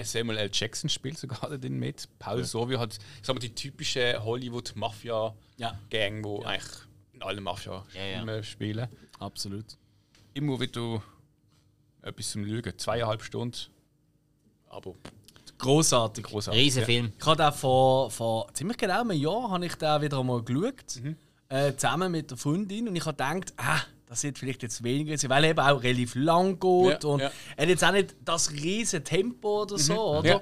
[0.03, 0.49] Samuel L.
[0.51, 2.08] Jackson spielt sogar drin mit.
[2.19, 6.23] Paul Sorvio hat, ich sag mal, die typische Hollywood-Mafia-Gang, Ja.
[6.23, 6.71] wo eigentlich
[7.13, 8.88] in allen Mafia-Filmen Ja, spielen.
[9.19, 9.65] Absolut.
[10.34, 11.01] Immer wieder
[12.01, 12.77] etwas zum Lügen.
[12.77, 13.58] Zweieinhalb Stunden.
[14.69, 14.93] Aber
[15.58, 16.25] Großartig.
[16.25, 16.62] großartig.
[16.62, 17.13] Riesenfilm.
[17.17, 21.01] Ich habe den vor, vor ziemlich genau einem Jahr habe ich den wieder einmal geschaut.
[21.47, 22.89] Äh, zusammen mit der Freundin.
[22.89, 23.79] Und ich habe gedacht, ah,
[24.15, 27.04] das wird vielleicht jetzt weniger sein, weil er eben auch relativ lang geht.
[27.04, 27.32] Ja, und ja.
[27.58, 30.41] er hat jetzt auch nicht das riesige Tempo oder so, oder?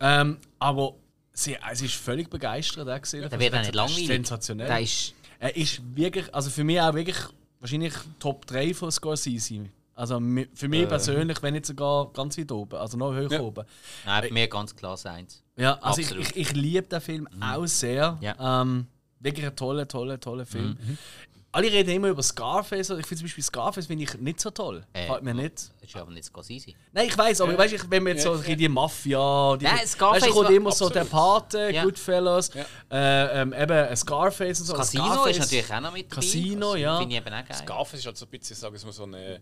[0.00, 0.20] Ja.
[0.20, 0.94] Ähm, aber
[1.32, 2.88] sie, es ist völlig begeistert.
[2.88, 3.28] Der, gesehen.
[3.28, 4.06] Der wird auch nicht langweilig.
[4.06, 4.66] Sensationell.
[4.66, 7.16] Der ist, Er ist wirklich, also für mich auch wirklich
[7.60, 9.66] wahrscheinlich Top 3 von Scorsese.
[9.94, 10.20] Also
[10.54, 13.40] für mich persönlich, wenn nicht sogar ganz weit oben, also noch höher Ja.
[13.40, 13.64] oben.
[14.04, 15.44] nein, bei mir ganz klar eins.
[15.56, 16.30] Ja, also ich, Absolut.
[16.30, 18.18] ich, ich liebe den Film auch sehr.
[18.20, 18.62] Ja.
[18.62, 18.88] Ähm,
[19.20, 20.76] wirklich ein toller, toller, toller Film.
[21.54, 22.90] Alle reden immer über Scarface.
[22.90, 24.84] Ich finde zum Beispiel Scarface finde ich nicht so toll.
[24.92, 25.70] Äh, Gefällt mir nicht.
[25.80, 26.72] Das ist aber nicht Scorsese.
[26.92, 29.86] Nein, ich weiß, aber weißt, ich, wenn man jetzt so bisschen die Mafia, die, Nein,
[29.86, 31.84] Scarface weißt, kommt immer so der Pate, Ja.
[31.84, 32.50] Goodfellas,
[32.90, 34.74] äh, ähm, eben ein Scarface und so.
[34.74, 36.22] Casino Scarface, ist natürlich auch noch mit dabei.
[36.22, 36.98] Casino, ja.
[36.98, 37.56] Finde ich eben auch geil.
[37.56, 39.40] Scarface ist halt so ein bisschen, sagen wir mal, so eine.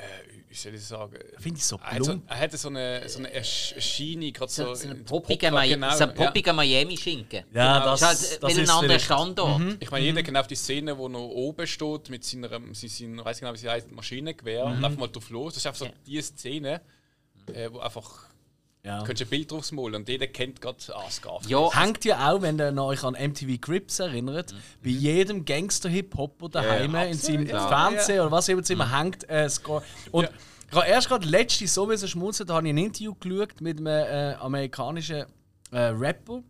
[0.00, 1.16] Äh, wie soll ich sagen?
[1.38, 2.24] Finde ich so Er hat, so, plump.
[2.30, 4.64] er hat so eine, so eine Ersch- Erscheinung, gerade so.
[4.64, 6.52] So, so ein in- poppiger, Pop- Mi genau, so ja.
[6.52, 7.44] Miami-Schinken.
[7.52, 9.62] Ja, Das das, ist halt das weil ein ist anderer Standort.
[9.78, 13.24] Ich meine, jeder kennt auch die Szene, wo noch oben steht mit seiner, sie sind,
[13.24, 15.54] weiß genau, wie sie heißt, Maschinengewehr und einfach mal drauf los.
[15.54, 15.92] Das ist einfach so Ja.
[16.06, 16.80] die Szene,
[17.52, 18.29] äh, wo einfach.
[18.82, 18.98] Ja.
[19.02, 20.78] Könntest du ein Bild drauf malen und jeder kennt gerade
[21.10, 21.50] Scarface.
[21.50, 26.94] Ja, Hängt ja auch, wenn ihr euch an MTV Crips erinnert, bei jedem Gangster-Hip-Hopper daheim
[26.94, 27.68] Ja, in seinem ja.
[27.68, 29.82] Fernsehen oder was immer immer hängt äh, Score.
[30.12, 30.30] Und Ja.
[30.72, 33.86] habe erst gerade letzte so müssen schmunzeln, da habe ich ein Interview geschaut mit einem
[33.86, 35.26] äh, amerikanischen
[35.72, 36.42] äh, Rapper.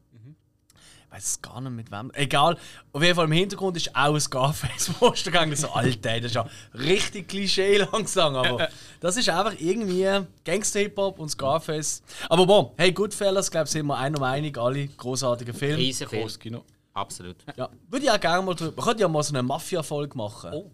[1.10, 2.12] Ich weiß es gar nicht mit wem.
[2.14, 2.56] Egal.
[2.92, 5.56] Auf jeden Fall im Hintergrund ist auch ein Scarface-Poster gegangen.
[5.56, 8.36] So, Alter, das ist ja richtig Klischee langsam.
[8.36, 8.68] Aber
[9.00, 10.06] das ist einfach irgendwie
[10.44, 12.02] Gangster-Hip-Hop und Scarface.
[12.28, 15.78] Aber bon, hey, Goodfellas, glaube ich, sind wir einer Meinung, alle großartige Filme.
[15.78, 16.22] Riesenfilm.
[16.22, 16.64] Großes Kino.
[16.94, 17.36] Absolut.
[17.56, 18.72] Ja, würde ich auch gerne mal drüber.
[18.76, 20.50] Man könnte ja mal so eine Mafia-Folge machen.
[20.52, 20.70] Oh.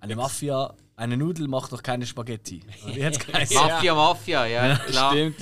[0.00, 2.60] Eine Mafia, eine Nudel macht doch keine Spaghetti.
[2.94, 3.56] Geheißen?
[3.56, 5.12] Mafia, Mafia, ja, klar.
[5.12, 5.40] Stimmt.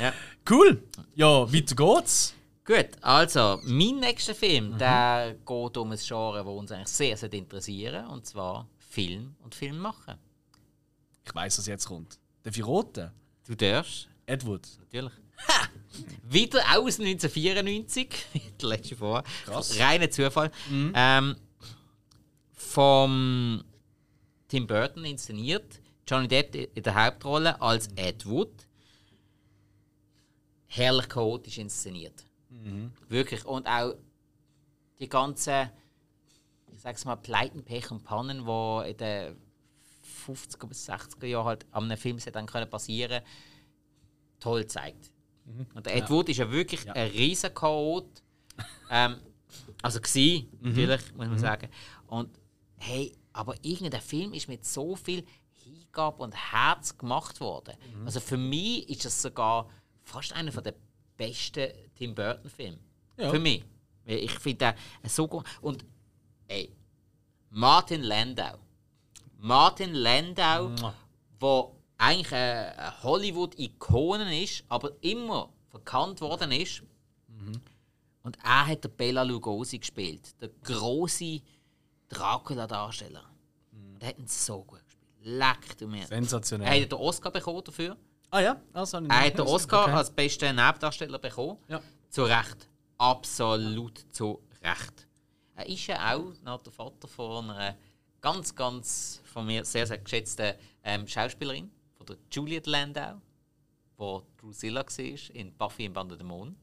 [0.00, 0.12] Ja.
[0.48, 0.84] Cool.
[1.16, 2.35] Ja, weiter geht's.
[2.66, 7.32] Gut, also, mein nächster Film, der geht um ein Genre, das uns eigentlich sehr, sehr
[7.32, 10.16] interessieren, und zwar Film und Film machen.
[11.24, 12.18] Ich weiß, was jetzt kommt.
[12.44, 13.12] Der Virote.
[13.46, 14.66] Du darfst, Ed Wood.
[14.80, 15.12] natürlich.
[15.46, 15.68] Ha!
[16.24, 18.08] Wieder aus 1994,
[18.60, 19.22] der letzte vor.
[19.44, 19.78] Krass.
[19.78, 20.50] Reiner Zufall.
[20.68, 21.36] Ähm,
[22.52, 23.62] vom
[24.48, 25.80] Tim Burton inszeniert.
[26.08, 28.66] Johnny Depp in der Hauptrolle als Ed Wood.
[30.66, 32.25] Herrlich chaotisch inszeniert.
[33.08, 33.44] Wirklich.
[33.44, 33.94] Und auch
[34.98, 35.70] die ganzen,
[36.72, 39.36] ich sag's mal, Pleiten, Pech und Pannen, die in den
[40.26, 43.22] 50er bis 60er Jahren halt an einem Filmset dann können passieren
[44.40, 45.10] toll zeigt.
[45.74, 48.22] Und der Ed Wood ist ja wirklich ein riesen Chaot.
[48.90, 49.16] ähm,
[49.82, 51.68] also gsi, natürlich, muss man sagen.
[52.06, 52.30] Und
[52.76, 57.74] hey, aber irgendein Film ist mit so viel Hingabe und Herz gemacht worden.
[58.04, 59.68] Also für mich ist das sogar
[60.02, 60.74] fast einer der
[61.16, 62.78] besten Tim Burton Filme.
[63.16, 63.30] Ja.
[63.30, 63.64] Für mich.
[64.04, 65.44] Ich finde den so gut.
[65.60, 65.84] Und
[66.48, 66.72] ey,
[67.50, 68.58] Martin Landau.
[69.38, 70.70] Martin Landau,
[71.38, 76.82] wo eigentlich eine Hollywood-Ikone ist, aber immer verkannt worden ist.
[78.22, 81.40] Und er hat der Bela Lugosi gespielt, der große
[82.08, 83.24] Dracula-Darsteller.
[84.00, 85.12] Der hat ihn so gut gespielt.
[85.20, 86.02] Leck du mir.
[86.02, 86.82] Er Sensationell.
[86.82, 87.96] hat den Oscar bekommen dafür.
[88.30, 89.40] Ah ja, also Er hat den.
[89.46, 89.92] Oscar Okay.
[89.92, 91.58] als bester Nebendarsteller bekommen.
[91.68, 91.80] Ja.
[92.10, 92.68] Zu Recht.
[92.98, 95.06] Absolut zu Recht.
[95.54, 97.76] Er ist ja auch noch der Vater von einer
[98.20, 103.20] ganz, ganz von mir sehr, sehr geschätzten ähm, Schauspielerin, von der Juliet Landau,
[103.98, 106.56] die Drusilla war in Buffy im Band der Dämonen.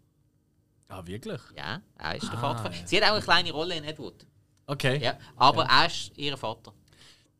[0.89, 1.41] Ah, wirklich?
[1.57, 2.63] Ja, er ist der Ah, Vater.
[2.63, 2.85] von- ja.
[2.87, 4.25] Sie hat auch eine kleine Rolle in Edward.
[4.67, 5.01] Okay.
[5.01, 6.73] Ja, aber er ist ihr Vater.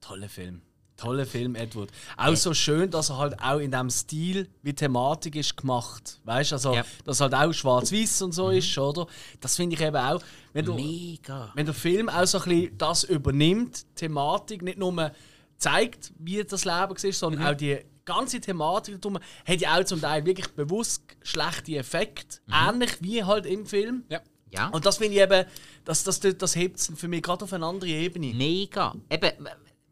[0.02, 0.62] Toller Film.
[0.98, 1.90] Toller Film, Edward.
[2.18, 6.20] Auch so schön, dass er halt auch in dem Stil wie Thematik ist gemacht.
[6.24, 6.86] Weißt du, also, Ja.
[7.04, 9.08] dass halt auch schwarz-weiß und so ist, oder?
[9.42, 10.22] Das finde ich eben auch.
[10.54, 11.52] Wenn du, Mega.
[11.56, 15.12] wenn der Film auch so ein bisschen das übernimmt, Thematik, nicht nur
[15.58, 20.00] zeigt, wie das Leben war, sondern auch die ganze Thematik darum, hat ja auch zum
[20.02, 24.04] Teil wirklich bewusst schlechte Effekte, ähnlich wie halt im Film.
[24.10, 24.22] Ja.
[24.52, 24.68] Ja.
[24.68, 25.46] Und das finde ich eben,
[25.84, 28.34] das, das, das hebt es für mich gerade auf eine andere Ebene.
[28.36, 28.94] Mega.
[29.10, 29.32] Eben,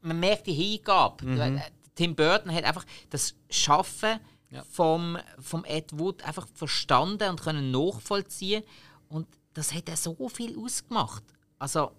[0.02, 1.26] man merkt die Hingabe.
[1.26, 1.40] Mhm.
[1.58, 1.62] Äh,
[1.96, 4.64] Tim Burton hat einfach das Schaffen Ja.
[4.64, 8.64] vom, vom Ed Wood einfach verstanden und können nachvollziehen.
[9.10, 11.24] Und das hat er so viel ausgemacht.
[11.60, 11.92] Also,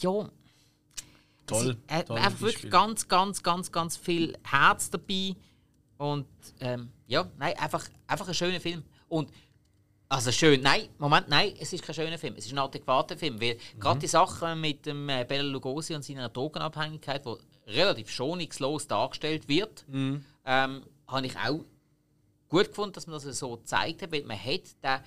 [0.00, 0.20] ja.
[0.20, 0.28] es
[1.46, 2.70] Toll, ist, äh, tolles einfach wirklich Beispiel.
[2.70, 5.34] ganz, ganz, ganz, ganz viel Herz dabei.
[5.96, 6.26] Und
[6.60, 8.82] ähm, ja, nein, einfach, einfach ein schöner Film.
[9.08, 9.30] Und
[10.08, 13.40] also schön, nein, Moment, nein, es ist kein schöner Film, es ist ein adäquater Film,
[13.40, 13.80] weil Mhm.
[13.80, 19.48] gerade die Sache mit dem äh, Bela Lugosi und seiner Drogenabhängigkeit, wo relativ schonungslos dargestellt
[19.48, 20.24] wird, Mhm.
[20.46, 21.64] ähm, habe ich auch
[22.48, 25.00] gut gefunden, dass man das so gezeigt hat, weil man hat den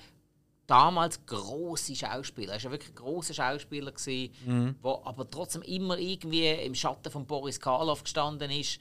[0.67, 4.75] damals große Schauspieler, er war ja wirklich ein großer Schauspieler gewesen, Mhm.
[4.81, 8.79] wo aber trotzdem immer irgendwie im Schatten von Boris Karloff gestanden ist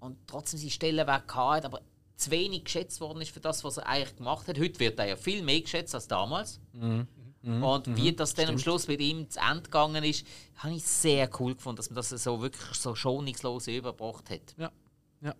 [0.00, 1.80] und trotzdem seine Stellenwert hat, aber
[2.16, 4.58] zu wenig geschätzt worden ist für das, was er eigentlich gemacht hat.
[4.58, 6.60] Heute wird er ja viel mehr geschätzt als damals.
[6.72, 7.06] Mhm.
[7.44, 10.24] Und wie das dann am Schluss mit ihm zu Ende gegangen ist,
[10.56, 14.54] habe ich sehr cool gefunden, dass man das so wirklich so schonungslos überbracht hat.
[14.56, 14.70] Ja.
[15.22, 15.34] ja.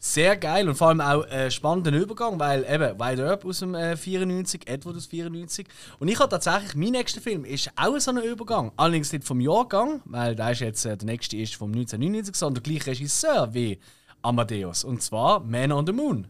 [0.00, 3.74] Sehr geil und vor allem auch ein spannender Übergang, weil eben Wide Earp aus dem
[3.74, 5.66] äh, 94, Edward aus 94.
[5.98, 8.70] Und ich habe tatsächlich, mein nächster Film ist auch so ein Übergang.
[8.76, 12.62] Allerdings nicht vom Jahrgang, weil der ist jetzt, äh, der nächste ist vom 1999, sondern
[12.62, 13.80] der gleiche Regisseur wie
[14.22, 14.84] Amadeus.
[14.84, 16.26] Und zwar Man on the Moon.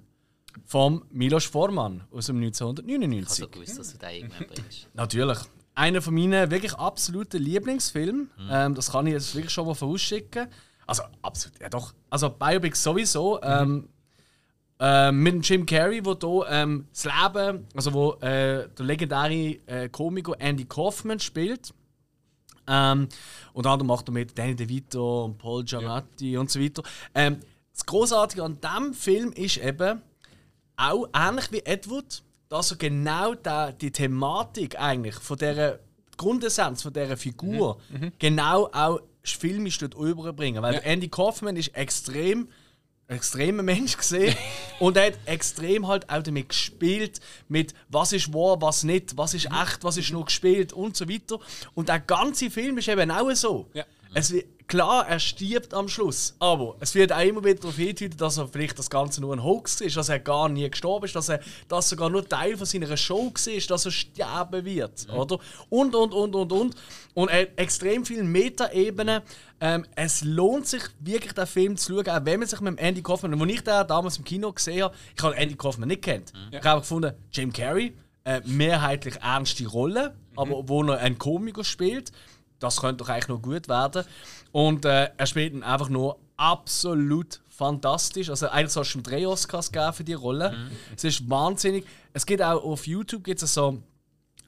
[0.64, 3.44] Vom Milos Forman aus dem Ich habe 1999.
[3.44, 4.88] so gewusst, dass du den irgendwann bringst.
[4.94, 5.38] Natürlich.
[5.74, 8.31] Einer von meinen wirklich absoluten Lieblingsfilmen.
[8.37, 8.48] Mhm.
[8.51, 10.48] Ähm, das kann ich jetzt wirklich schon mal vorausschicken.
[10.87, 11.94] Also, absolut, ja doch.
[12.11, 13.40] Also, Biopics sowieso.
[13.42, 13.88] Ähm,
[14.81, 19.59] äh, mit dem Jim Carrey, wo hier ähm, das Leben, also wo äh, der legendäre
[19.66, 21.72] äh, Komiker Andy Kaufman spielt.
[22.68, 23.09] Ähm,
[23.55, 26.83] unter anderem macht er mit Danny DeVito und Paul Giamatti und so weiter.
[27.14, 27.38] Ähm,
[27.78, 30.02] das Großartige an diesem Film ist eben,
[30.76, 35.78] auch ähnlich wie Edward, dass er genau da, die Thematik eigentlich von der
[36.16, 37.80] Grundessenz von dieser Figur
[38.18, 40.62] genau auch filmisch dort überbringen.
[40.62, 40.80] Weil Ja.
[40.80, 42.48] Andy Kaufman ist extrem
[43.06, 44.36] ein extremer Mensch gesehen
[44.80, 49.34] und er hat extrem halt auch damit gespielt mit was ist wahr, was nicht, was
[49.34, 51.38] ist echt, was ist nur gespielt und so weiter.
[51.74, 53.70] Und der ganze Film ist eben auch so.
[53.72, 53.84] Ja.
[54.14, 54.34] Es
[54.68, 58.46] klar, er stirbt am Schluss, aber es wird auch immer wieder darauf hindeutet, dass er
[58.46, 61.40] vielleicht das Ganze nur ein Hoax ist, dass er gar nie gestorben ist, dass er
[61.68, 65.38] das sogar nur Teil von seiner Show war, dass er sterben wird, oder?
[65.70, 66.76] Und, und, und, und, und.
[67.14, 69.22] Und er hat extrem viele Metaebenen.
[69.61, 73.02] Ähm, es lohnt sich wirklich, den Film zu schauen, auch wenn man sich mit Andy
[73.02, 76.33] Kaufman, als ich den damals im Kino gesehen habe, ich habe Andy Kaufman nicht kennt.
[76.52, 82.12] Ich habe gefunden, Jim Carrey, äh, mehrheitlich ernste Rolle, aber wo er einen Komiker spielt,
[82.61, 84.05] das könnte doch eigentlich noch gut werden.
[84.53, 88.31] Und äh, er spielt ihn einfach nur absolut fantastisch.
[88.31, 90.55] Also eigentlich sollst du ihm drei Oscars geben für die Rolle.
[90.97, 91.85] Es ist wahnsinnig.
[92.12, 93.83] Es gibt auch auf YouTube gibt's so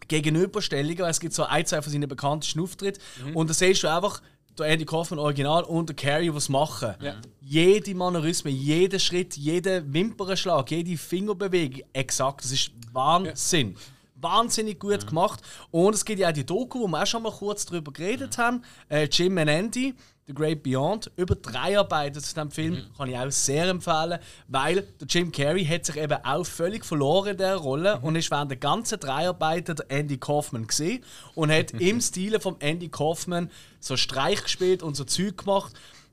[0.09, 1.05] Gegenüberstellungen.
[1.07, 3.01] Es gibt so ein, zwei von seinen bekanntesten Auftritten.
[3.35, 4.23] Und da siehst du einfach
[4.59, 6.95] der Andy Kaufman Original und der Carrie was machen.
[7.41, 12.45] Jede Mannerisme, jeder Schritt, jeder Wimpernschlag, jede Fingerbewegung exakt.
[12.45, 13.77] Das ist Wahnsinn.
[14.21, 15.41] Wahnsinnig gut gemacht.
[15.71, 18.39] Und es gibt ja auch die Doku, wo wir auch schon mal kurz darüber geredet
[18.39, 18.63] haben.
[18.89, 19.95] Äh, Jim and Andy,
[20.31, 24.83] The Great Beyond, über drei Arbeiten zu diesem Film, kann ich auch sehr empfehlen, weil
[25.01, 28.53] der Jim Carrey hat sich eben auch völlig verloren in dieser Rolle und ist während
[28.53, 31.05] der ganzen Dreharbeiten der Andy Kaufman gesehen
[31.35, 35.73] und hat im Stile von Andy Kaufman so Streich gespielt und so Zeug gemacht.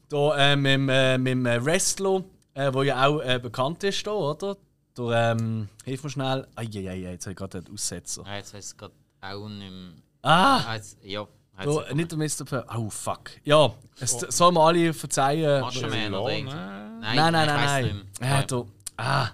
[0.09, 2.23] Da äh, mit, dem, äh, mit dem Wrestler,
[2.55, 4.57] äh, wo ja auch äh, bekannt ist, da, oder?
[4.97, 6.47] Der, ähm, hilf mir schnell.
[6.55, 8.23] Eieiei, jetzt habe ich gerade den Aussetzer.
[8.25, 9.91] Ah, jetzt weiß ich gerade auch nicht mehr.
[10.23, 10.63] Ah!
[10.67, 11.25] Ah, jetzt, ja,
[11.63, 12.45] jetzt, nicht der Mr.
[12.45, 13.31] P oh fuck.
[13.43, 15.61] Ja, es soll mir alle verzeihen.
[15.61, 16.37] Macho Man oder Nein.
[16.37, 16.55] irgendwie.
[16.55, 18.01] Nein, nein, nein, nein.
[18.19, 18.29] mehr.
[18.29, 18.65] Ja, der,
[18.97, 19.29] ah.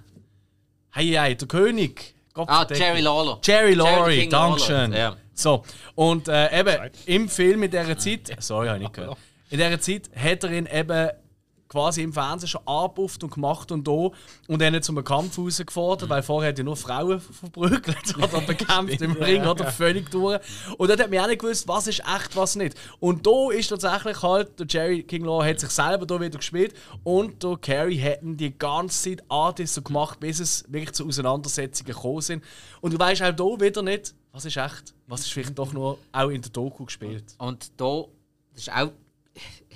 [0.91, 2.13] Hey, hey, der König.
[2.33, 2.67] Gott Ah.
[2.69, 3.39] Jerry Lawler.
[3.43, 4.91] Jerry Lawler, Dankeschön.
[4.93, 5.15] ja.
[5.35, 5.63] So,
[5.95, 9.17] und äh, eben im Film in dieser Zeit, sorry, habe ich nicht gehört.
[9.49, 11.09] In dieser Zeit hat er ihn eben
[11.73, 14.11] quasi im Fernsehen schon angepufft und gemacht und da
[14.47, 19.13] und dann zum Kampf herausgefordert, weil vorher hat er nur Frauen verprügelt oder bekämpft im
[19.13, 20.39] Ring oder völlig durch.
[20.77, 22.77] Und dort hat man auch nicht gewusst, was ist echt, was nicht.
[22.99, 26.75] Und da ist tatsächlich halt, der Jerry King Law hat sich selber da wieder gespielt
[27.03, 31.91] und der Carrie hätten die ganze Zeit Artists so gemacht, bis es wirklich zu Auseinandersetzungen
[31.91, 32.43] gekommen sind.
[32.81, 35.97] Und du weißt auch da wieder nicht, was ist echt, was ist vielleicht doch nur
[36.11, 37.33] auch in der Doku gespielt.
[37.39, 38.03] Und da,
[38.51, 38.91] das ist auch,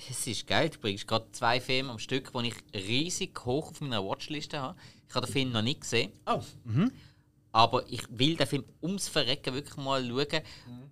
[0.10, 3.82] es ist geil, du bringst gerade zwei Filme am Stück, die ich riesig hoch auf
[3.82, 4.78] meiner Watchliste habe.
[5.08, 6.42] Ich habe den Film noch nicht gesehen, Oh.
[7.52, 10.42] aber ich will den Film ums Verrecken wirklich mal schauen.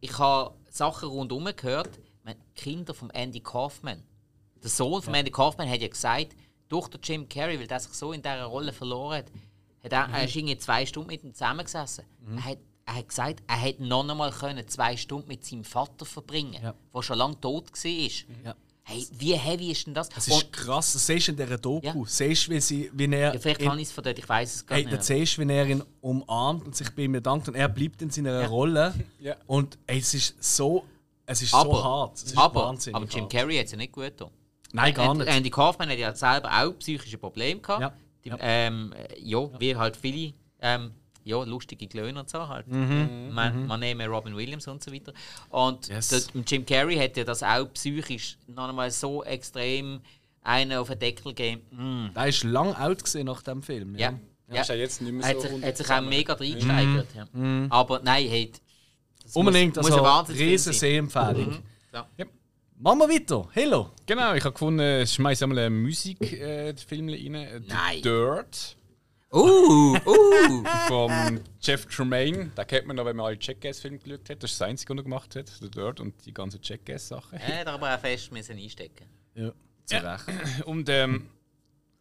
[0.02, 4.02] Ich habe Sachen rundherum gehört, meine, Kinder von Andy Kaufman.
[4.64, 6.36] Der Sohn von Andy Kaufman hat ja gesagt,
[6.70, 9.32] durch den Jim Carrey, weil der sich so in dieser Rolle verloren hat,
[9.84, 12.06] hat er, er ist irgendwie zwei Stunden mit ihm zusammengesessen.
[12.38, 16.06] Er, hat, er hat gesagt, er hätte noch einmal können zwei Stunden mit seinem Vater
[16.06, 16.74] verbringen, Ja.
[16.94, 17.92] der schon lange tot war.
[18.44, 18.56] Ja.
[18.88, 20.10] Hey, wie heavy ist denn das?
[20.10, 21.86] Das ist Und, krass, das siehst du in dieser Doku.
[21.88, 21.96] Ja.
[22.06, 23.34] Siehst, wie, sie, wie er.
[23.34, 25.04] ja, vielleicht in- kann ich es von dort, ich weiß es gar Hey, da nicht.
[25.04, 28.12] siehst du, wie er ihn umarmt und sich bei ihm bedankt und er bleibt in
[28.12, 28.94] seiner Rolle.
[29.20, 29.36] Ja.
[29.48, 30.86] Und ey, es ist so,
[31.26, 32.18] es ist aber, so hart.
[32.18, 33.32] Es ist aber, wahnsinnig aber Jim hart.
[33.34, 34.30] Carrey hat es ja nicht gut getan.
[34.72, 35.28] Nein, gar nicht.
[35.28, 37.82] Andy Kaufman hat ja selber auch psychische Probleme gehabt.
[37.82, 37.94] Ja.
[38.24, 38.38] Die, Ja.
[38.40, 40.92] Ähm, äh, ja, wie halt viele ähm,
[41.26, 42.68] ja, lustige Klöner und so halt.
[42.68, 45.12] Man, man nehme Robin Williams und so weiter.
[45.50, 45.96] Und Mhm.
[45.96, 46.10] Yes.
[46.10, 50.02] der, Jim Carrey hat ja das auch psychisch noch einmal so extrem
[50.44, 51.62] einen auf den Deckel gegeben.
[51.72, 52.14] Mm.
[52.14, 53.96] Der ist lang alt gesehen nach dem Film.
[53.96, 54.14] Ja.
[54.48, 54.62] Ja.
[54.62, 57.08] Ist ja jetzt nicht mehr Er hat so sich, hat sich auch mega reingesteigert.
[57.16, 57.26] Ja.
[57.72, 58.52] Aber nein, hey,
[59.24, 60.74] das Unbedingt, muss, also riesen.
[60.74, 61.64] Sehempfehlung.
[61.92, 62.00] So.
[62.78, 63.48] Machen wir weiter.
[63.54, 63.90] Hello.
[64.06, 67.66] Genau, ich habe gefunden, ich schmeiße einmal einen Musikfilm äh, Film rein.
[67.68, 68.02] Nein.
[68.04, 68.76] Dirt
[69.36, 70.64] Uh, uh.
[70.88, 72.52] von Jeff Tremaine.
[72.56, 74.42] Da kennt man noch, wenn man alle Jackass-Filme geschaut hat.
[74.42, 75.62] Das ist das Einzige, was er gemacht hat.
[75.62, 77.36] Der Dirt und die ganze Jackass-Sache.
[77.36, 79.08] Er hat aber auch fest müssen einstecken.
[79.34, 79.52] Ja,
[79.84, 80.24] zu Recht.
[80.66, 81.28] Und ähm,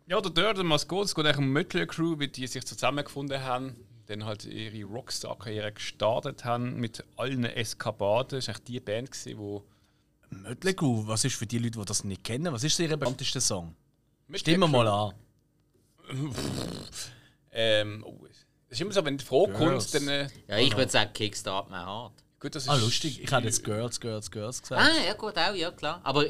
[0.07, 3.43] ja, der Dirt, der Maskott, es geht eigentlich um Mötley Crew, wie die sich zusammengefunden
[3.43, 3.75] haben.
[4.07, 8.39] Dann halt ihre Rockstar-Karriere gestartet haben mit allen Eskapaden.
[8.39, 9.65] Das war eigentlich die Band, gewesen, wo
[10.31, 13.41] Mötley Crüe, was ist für die Leute, die das nicht kennen, was ist ihr bekanntester
[13.41, 13.75] Song?
[14.29, 15.15] Mötley Stimmen wir mal an.
[17.55, 19.93] Ähm, oh, es ist immer so, wenn die Frage Girls.
[19.93, 20.09] kommt, dann.
[20.09, 22.13] Äh, Ja, ich würde sagen, Kickstart my heart.
[22.41, 23.23] gut, das ist Ah, lustig.
[23.23, 24.83] Ich hätte jetzt Girls, Girls, Girls gesagt.
[24.83, 26.01] Ah, ja gut, auch, ja klar.
[26.03, 26.27] Aber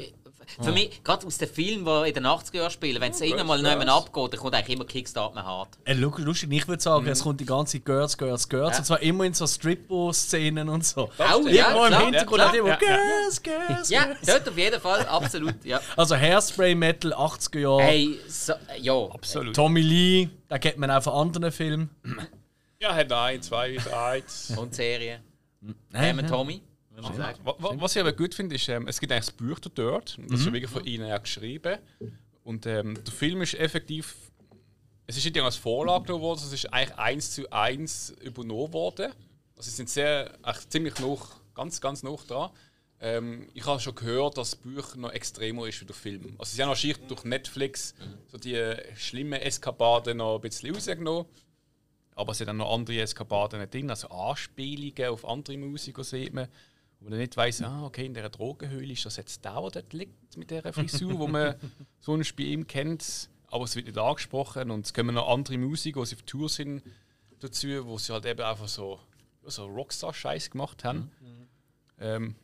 [0.61, 3.47] für mich, gerade aus den Filmen, die in den 80er Jahren spielen, wenn es irgendwann
[3.47, 5.69] mal nicht mehr abgeht, dann kommt eigentlich immer Kickstart my heart.
[5.85, 8.73] Äh, lu- lustig, ich würde sagen, es kommt die ganze Girls, Girls, Girls.
[8.73, 8.77] Ja.
[8.79, 11.09] Und zwar immer in so Strippo-Szenen und so.
[11.17, 11.51] Auch, stimmt.
[11.51, 12.77] ja, Irgendwo im Hintergrund ja, hat immer.
[12.77, 14.19] Girls, Girls, Ja, Girls.
[14.25, 15.79] dort auf jeden Fall, absolut, ja.
[15.97, 17.81] Also Hairspray Metal 80er Jahre.
[17.83, 18.93] Hey, so, ja.
[19.11, 19.55] absolut.
[19.55, 21.89] Tommy Lee, den kennt man auch von anderen Filmen.
[22.79, 24.23] Ja, hat ein, zwei, drei.
[24.57, 25.21] Und Serie.
[25.61, 26.61] Nein, Nehmen Tommy,
[27.43, 29.59] wa- Was ich aber gut finde, ist, ähm, es gibt eigentlich das Buch.
[30.17, 31.77] Und das ist ja wirklich von ihnen auch geschrieben.
[32.43, 34.15] Und ähm, der Film ist effektiv.
[35.07, 39.11] Es ist nicht als Vorlage genommen worden, es ist eigentlich eins zu eins übernommen worden.
[39.57, 42.49] Also sie sind sehr, echt ziemlich noch, ganz, ganz noch dran.
[42.99, 46.35] Ähm, ich habe schon gehört, dass das Buch noch extremer ist wie der Film.
[46.39, 47.93] Also sie haben wahrscheinlich durch Netflix
[48.27, 51.25] so die äh, schlimmen Eskapaden noch ein bisschen rausgenommen.
[52.15, 56.47] Aber es sind dann noch andere Eskapaden drin, also Anspielungen auf andere Musiker sieht man.
[57.05, 60.37] Wo man nicht weiss, ah, okay, in dieser Drogenhöhle ist das jetzt der, der liegt
[60.37, 61.53] mit dieser Frisur, wo man
[61.99, 63.29] sonst bei ihm kennt.
[63.45, 66.81] Aber es wird nicht angesprochen und es kommen noch andere Musiker, die auf Tour sind,
[67.39, 68.99] dazu, wo sie halt eben einfach so,
[69.43, 71.11] so Rockstar-Scheiß gemacht haben.
[71.99, 72.35] Ähm,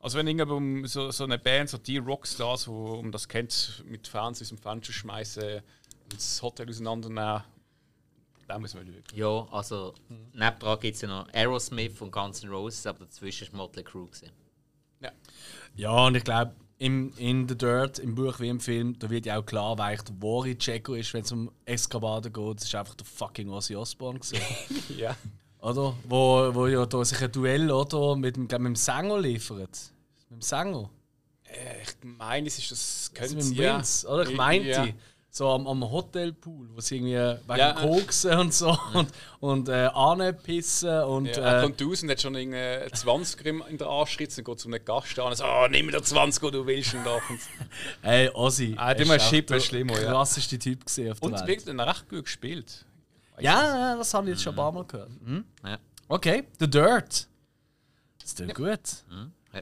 [0.00, 4.08] also wenn irgendjemand so, so eine Band, so die Rockstars, wo um das kennt, mit
[4.08, 5.62] Fans aus dem Fenster schmeißen
[6.02, 7.44] und das Hotel auseinandernehmen,
[8.48, 9.02] da muss man schauen.
[9.14, 9.94] Ja, also
[10.32, 14.06] nebendran gibt es ja noch Aerosmith und Guns N' Roses, aber dazwischen war Motley Crue.
[14.06, 14.30] gewesen.
[15.00, 15.12] Ja.
[15.74, 19.26] Ja, und ich glaube, im, in The Dirt, im Buch wie im Film, da wird
[19.26, 22.56] ja auch klar, wer der wahre Jacko ist, wenn es um Eskapaden geht.
[22.56, 24.18] Das ist einfach der fucking Ozzy Osbourne.
[24.96, 25.16] ja.
[25.60, 25.94] oder?
[26.08, 29.92] Wo, wo ja da sich ein Duell oder, mit, dem, glaub, mit dem Sänger liefert.
[30.28, 30.90] Mit dem Sänger.
[31.44, 33.82] Äh, Ich meine, es ist das könnte mit dem ja.
[34.08, 34.28] Oder?
[34.28, 34.88] Ich meinte, Ja.
[35.34, 37.14] So am, am Hotelpool, wo sie irgendwie
[37.48, 37.72] wegen Ja.
[37.72, 39.08] Koksen und so und,
[39.40, 41.24] und äh, anpissen und.
[41.34, 44.44] Ja, er äh, kommt raus und hat schon einen 20er im- in der Arschritze und
[44.44, 47.02] geht zu einem Gast an und sagt, oh, nimm mir den 20er, du willst ihn
[47.02, 47.22] doch.
[47.30, 47.40] Und,
[48.02, 48.74] Ey, Ozzy.
[48.76, 50.10] Ah, ist der war auch Schippe der schlimmer, ja.
[50.10, 51.46] krasseste Typ gesehen auf der und Welt.
[51.46, 52.84] wirklich dann recht gut gespielt.
[53.40, 55.08] Ja, ja, das habe ich jetzt schon ein paar Mal gehört.
[55.22, 55.44] Mhm.
[55.64, 55.78] Ja.
[56.08, 57.26] Okay, The Dirt.
[58.20, 58.66] Das tut gut.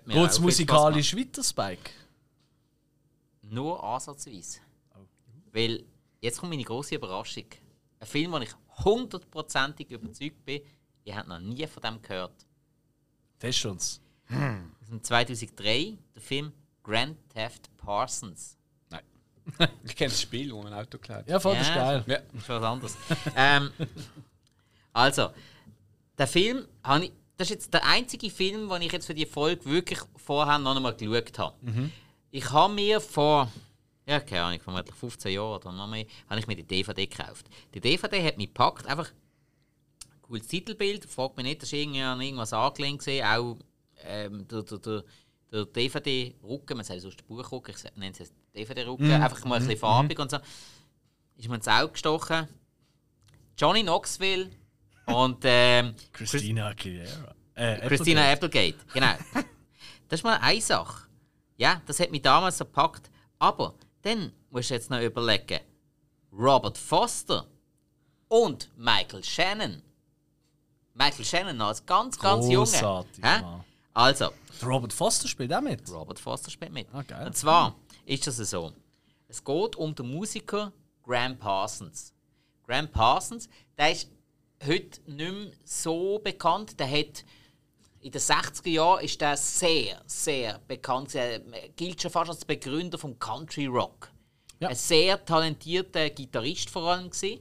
[0.05, 1.91] Mir auch Geht's viel musikalisch weiter, Spike?
[3.43, 4.59] Nur ansatzweise.
[5.53, 5.85] Weil,
[6.21, 7.47] jetzt kommt meine große Überraschung.
[7.99, 8.51] Ein Film, wo ich
[8.85, 10.63] hundertprozentig überzeugt bin,
[11.05, 12.47] ihr habt noch nie von dem gehört.
[13.39, 14.01] Test uns.
[14.29, 18.57] Aus dem 2003, der Film Grand Theft Parsons.
[19.85, 21.27] Ich kenne das Spiel, wo man ein Auto klaut.
[21.27, 22.05] Ja, voll, das ist geil.
[22.07, 22.19] Ja.
[22.33, 22.97] Das ist was anderes.
[23.35, 23.71] ähm,
[24.93, 25.31] also,
[26.17, 29.27] der Film, habe ich, das ist jetzt der einzige Film, den ich jetzt für die
[29.27, 31.57] Folge wirklich vorher noch einmal geschaut habe.
[32.31, 33.51] Ich habe mir vor,
[34.11, 37.47] ja, keine Ahnung, etwa 15 Jahren oder noch mehr, habe ich mir die DVD gekauft.
[37.73, 39.09] Die DVD hat mich gepackt, einfach
[40.23, 43.57] cooles Titelbild, fragt mich nicht, das ist irgendwie an irgendwas angelehnt gesehen, auch
[44.05, 45.05] ähm, der, der, der,
[45.53, 50.19] der DVD-Rücken, man sagt sonst Buchrücken, ich nenne es DVD-Rücken, einfach mal ein bisschen farbig
[50.19, 50.39] und so.
[51.37, 52.49] Ist mir ins Auge gestochen.
[53.57, 54.51] Johnny Knoxville
[55.07, 57.35] und ähm, Christina Aguilera.
[57.55, 58.75] Äh, Christina Applegate.
[58.75, 58.93] Applegate.
[58.93, 59.43] Genau.
[60.09, 61.07] das ist mal eine Sache.
[61.57, 63.11] Ja, das hat mich damals so gepackt.
[63.39, 65.61] Aber dann musst du jetzt noch überlegen:
[66.33, 67.47] Robert Foster
[68.29, 69.83] und Michael Shannon.
[70.95, 73.07] Michael Shannon als ganz, ganz Junge.
[73.21, 73.65] Mann.
[73.93, 74.31] Also,
[74.61, 75.91] Der Robert Foster spielt auch mit.
[75.91, 76.87] Robert Foster spielt mit.
[76.93, 77.27] Ah.
[77.27, 77.75] Und zwar
[78.05, 78.73] ist das so.
[79.29, 80.73] Es geht um den Musiker
[81.03, 82.13] Graham Parsons.
[82.67, 84.11] Graham Parsons, der ist
[84.65, 86.79] heute nicht mehr so bekannt.
[86.79, 87.25] Der hat
[88.01, 91.15] in den 60er Jahren ist der sehr, sehr bekannt.
[91.15, 91.41] Er
[91.77, 94.11] gilt schon fast als Begründer vom Country Rock.
[94.59, 94.69] Ja.
[94.69, 97.41] Ein sehr talentierter Gitarrist vor allem gewesen.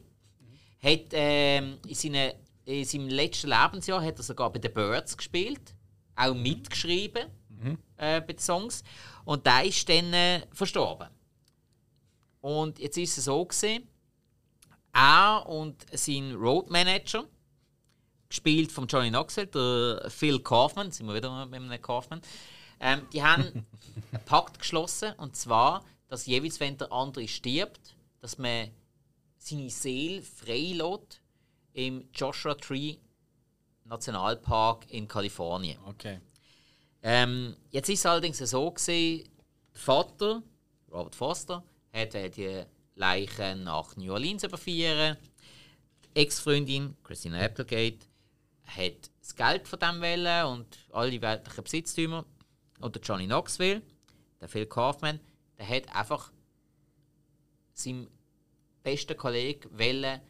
[0.81, 2.35] Hat, ähm, in, seine,
[2.65, 5.73] in seinem letzten Lebensjahr hat er sogar bei The Birds gespielt,
[6.15, 7.27] auch mitgeschrieben
[7.97, 8.83] äh, bei den Songs.
[9.25, 11.09] Und der ist dann äh, verstorben.
[12.41, 13.87] Und jetzt ist es so gesehen,
[14.93, 17.25] er und sein Roadmanager,
[18.29, 22.21] gespielt von Johnny Knoxville, der Phil Kaufman, sind wir wieder mit einem Kaufman,
[22.79, 23.43] ähm, die haben
[24.11, 28.69] einen Pakt geschlossen, und zwar, dass jeweils, wenn der andere stirbt, dass man
[29.37, 31.21] seine Seele freilässt
[31.73, 32.97] im Joshua Tree
[33.85, 35.79] Nationalpark in Kalifornien.
[35.85, 36.19] Okay.
[37.01, 39.27] Ähm, jetzt ist es allerdings so gesehen,
[39.73, 40.43] der Vater,
[40.91, 41.63] Robert Foster,
[41.93, 42.63] hat die
[42.95, 45.17] Leichen nach New Orleans überführen.
[46.13, 48.08] Ex-Freundin, Christina Applegate,
[48.75, 52.25] hat das Geld von dem wollen und alle weltlichen Besitztümer.
[52.79, 53.81] Und der Johnny Knoxville,
[54.39, 55.19] der Phil Kaufman,
[55.57, 56.31] der hat einfach
[57.73, 58.07] seinem
[58.83, 60.21] besten Kollegen wollen,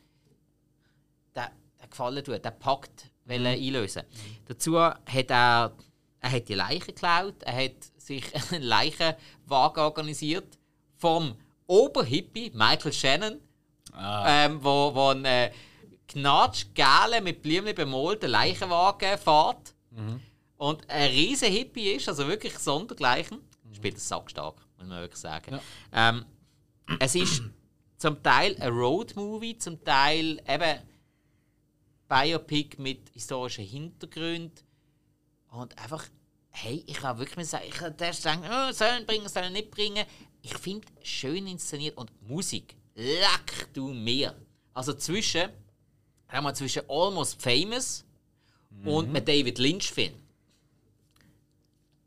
[1.35, 1.43] den,
[1.81, 4.03] den Gefallen tun, den Pakt wollen einlösen.
[4.45, 5.75] Dazu hat er,
[6.19, 10.57] er hat die Leichen geklaut, er hat sich einen Leichenwagen organisiert
[10.95, 11.35] vom
[11.67, 13.39] Oberhippie Michael Shannon,
[13.95, 15.51] ähm, wo, wo ein
[16.09, 19.73] gnatschgele mit Blümchen bemalten Leichenwagen fährt.
[20.57, 23.39] Und ein riesen Hippie ist, also wirklich sondergleichen.
[23.71, 25.59] Spielt das sackstark, muss man wirklich sagen.
[25.93, 26.25] Ähm,
[26.99, 27.43] es ist
[27.97, 30.79] zum Teil ein Road-Movie, zum Teil eben
[32.09, 34.65] Biopic mit historischen Hintergründen.
[35.51, 36.05] Und einfach,
[36.49, 40.05] hey, ich kann wirklich sagen, ich kann erst sagen, oh, sollen bringen, sollen nicht bringen.
[40.41, 44.35] Ich finde, schön inszeniert und Musik, leck du mir.
[44.73, 45.49] Also zwischen,
[46.31, 48.05] sagen wir, zwischen Almost Famous
[48.85, 50.13] und einem David Lynch-Film.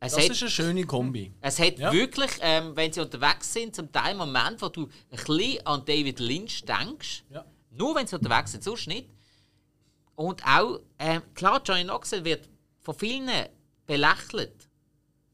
[0.00, 1.32] Das hat- ist eine schöne Kombi.
[1.40, 1.92] es hat Ja.
[1.92, 6.18] wirklich, ähm, wenn sie unterwegs sind, zum Teil Moment, wo du ein bisschen an David
[6.18, 7.22] Lynch denkst.
[7.30, 7.44] Ja.
[7.70, 9.08] Nur wenn sie unterwegs sind, sonst nicht.
[10.16, 12.48] Und auch, ähm, klar, Johnny Knoxville wird
[12.80, 13.30] von vielen
[13.86, 14.68] belächelt.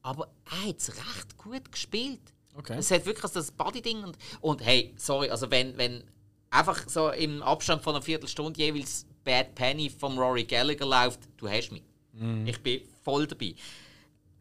[0.02, 2.20] Aber er hat es recht gut gespielt.
[2.54, 2.76] Okay.
[2.78, 6.04] Es hat wirklich also das Body-Ding und, und hey, sorry, also wenn, wenn
[6.50, 11.48] einfach so im Abstand von einer Viertelstunde jeweils Bad Penny vom Rory Gallagher läuft, du
[11.48, 11.82] hast mich.
[12.46, 13.54] Ich bin voll dabei.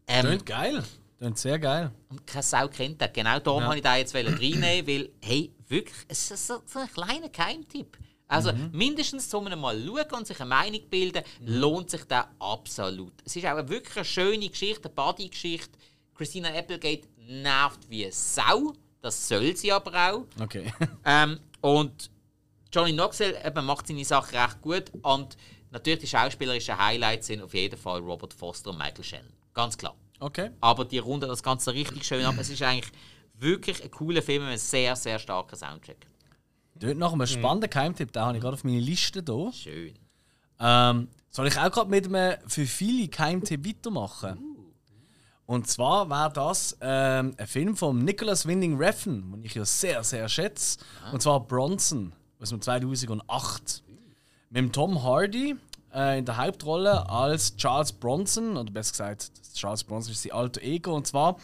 [0.07, 0.83] Ähm, Klingt geil.
[1.19, 1.91] Klingt sehr geil.
[2.09, 3.09] und keine Sau kennt den.
[3.13, 3.67] Genau darum Ja.
[3.67, 7.97] wollte ich da jetzt reinnehmen, weil, hey, wirklich, es ist so, so ein kleiner Geheimtipp.
[8.29, 13.13] Also mindestens zum mal schauen und sich eine Meinung bilden, lohnt sich der absolut.
[13.25, 15.77] Es ist auch wirklich eine schöne Geschichte, eine Body-Geschichte.
[16.13, 20.25] Christina Applegate nervt wie Sau, das soll sie aber auch.
[20.41, 20.73] Okay.
[21.05, 22.09] Ähm, und
[22.71, 24.85] Johnny Knoxville eben, macht seine Sache recht gut.
[25.01, 25.37] Und
[25.71, 29.33] natürlich die schauspielerischen Highlights sind auf jeden Fall Robert Foster und Michael Shannon.
[29.53, 29.95] Ganz klar.
[30.19, 30.51] Okay.
[30.61, 32.35] Aber die runden das Ganze richtig schön ab.
[32.39, 32.91] Es ist eigentlich
[33.35, 36.05] wirklich ein cooler Film mit einem sehr, sehr starken Soundtrack.
[36.75, 37.21] Dort noch Mhm.
[37.21, 39.51] einen spannenden Geheimtipp, den habe ich gerade auf meine Liste hier.
[39.53, 39.93] Schön.
[40.59, 44.56] Ähm, soll ich auch gerade mit einem für viele Geheimtipp weitermachen?
[45.47, 50.03] Und zwar war das ähm, ein Film von Nicholas Winding Refn, den ich ja sehr,
[50.03, 50.77] sehr schätze.
[51.13, 53.81] Und zwar Bronson aus dem 2008.
[54.49, 55.55] Mit dem Tom Hardy
[55.93, 60.61] äh, in der Hauptrolle als Charles Bronson, oder besser gesagt, Charles Bronson ist sein alter
[60.61, 60.93] Ego.
[60.93, 61.37] Und zwar,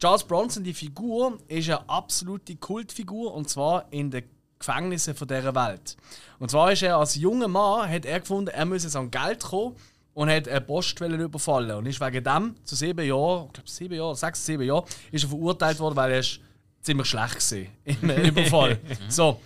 [0.00, 4.24] Charles Bronson, die Figur, ist eine absolute Kultfigur und zwar in den
[4.58, 5.98] Gefängnissen von dieser Welt.
[6.38, 9.42] Und zwar ist er als junger Mann, hat er gefunden, er müsse jetzt an Geld
[9.42, 9.76] kommen
[10.14, 11.72] und hat eine Postwelle überfallen.
[11.72, 15.24] Und ist wegen dem zu sieben Jahren, ich glaube sieben Jahre, sechs, sieben Jahre, ist
[15.24, 16.40] er verurteilt worden, weil er ist
[16.80, 18.78] ziemlich schlecht war im Überfall.
[19.08, 19.40] so.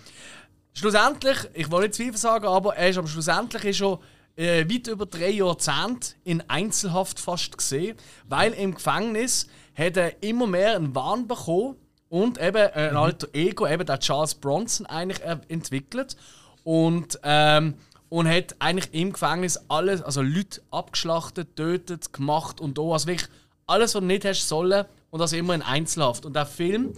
[0.73, 3.99] Schlussendlich, ich will nicht zu viel sagen, aber er ist aber schlussendlich ist schon
[4.35, 7.97] äh, weit über drei Jahrzehnte in Einzelhaft fast gesehen,
[8.27, 11.75] weil im Gefängnis hat er immer mehr einen Wahn bekommen
[12.07, 16.15] und eben ein alter Ego, eben der Charles Bronson eigentlich äh, entwickelt
[16.63, 17.75] und ähm,
[18.09, 23.29] und hat eigentlich im Gefängnis alles, also Leute abgeschlachtet, tötet, gemacht und da also wirklich
[23.67, 26.25] alles, was du nicht hast sollen und das immer in Einzelhaft.
[26.25, 26.93] Und der Film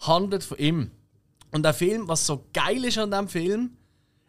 [0.00, 0.90] handelt von ihm.
[1.52, 3.76] Und der Film, was so geil ist an dem Film,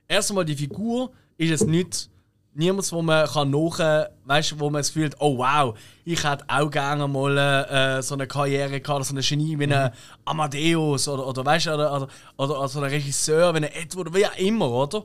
[0.07, 2.09] erst einmal die Figur ist es nicht
[2.57, 6.69] niemand, wo man kann nach, weißt, wo man es fühlt, oh wow, ich hätte auch
[6.69, 9.91] gerne mal äh, so eine Karriere gehabt, so eine Genie wie ein
[10.25, 12.07] Amadeus oder, oder weißt, oder, oder,
[12.37, 15.03] oder, oder so ein Regisseur wie ein Edward, wie auch immer, oder?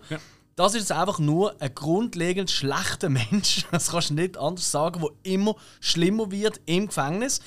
[0.56, 5.10] Das ist einfach nur ein grundlegend schlechter Mensch, das kannst du nicht anders sagen, der
[5.32, 7.40] immer schlimmer wird im Gefängnis.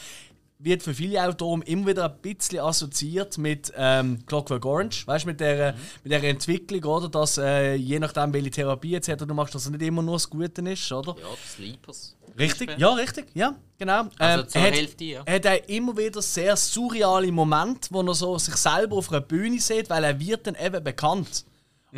[0.58, 5.30] Wird für viele Autoren immer wieder ein bisschen assoziiert mit ähm, Clockwork Orange, weißt du,
[5.30, 5.78] mit der, Mhm.
[6.03, 7.10] mit der Entwicklung, oder?
[7.10, 9.26] Dass äh, je nachdem, welche Therapie etc.
[9.28, 11.14] du machst, dass es nicht immer nur das Gute ist, oder?
[11.20, 12.16] Ja, Sleepers.
[12.39, 14.08] Richtig, ja, richtig, ja, genau.
[14.18, 15.22] Also Ähm, zur er hat- Hälfte, ja.
[15.26, 19.22] Er hat auch immer wieder sehr surreale Momente, wo er so sich selber auf einer
[19.22, 21.45] Bühne sieht, weil er wird dann eben bekannt.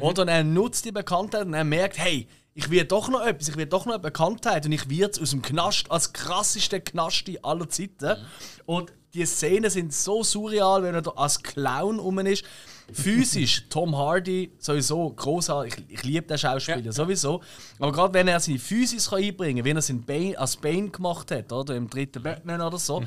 [0.01, 3.49] Oder und er nutzt die Bekanntheit und er merkt, hey, ich will doch noch etwas,
[3.49, 7.37] ich will doch noch eine Bekanntheit und ich werde aus dem Knast als krasseste Knasti
[7.43, 8.17] aller Zeiten.
[8.65, 12.43] Und die Szenen sind so surreal, wenn er da als Clown rum ist.
[12.91, 15.75] Physisch, Tom Hardy sowieso großartig.
[15.87, 17.41] Ich, ich liebe den Schauspieler sowieso.
[17.79, 20.89] Aber gerade wenn er seine Physis kann einbringen kann, wie er es Bane, als Bane
[20.89, 23.03] gemacht hat, oder im dritten Batman oder so.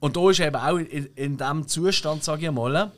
[0.00, 2.92] Und da ist er eben auch in, in diesem Zustand, sage ich mal,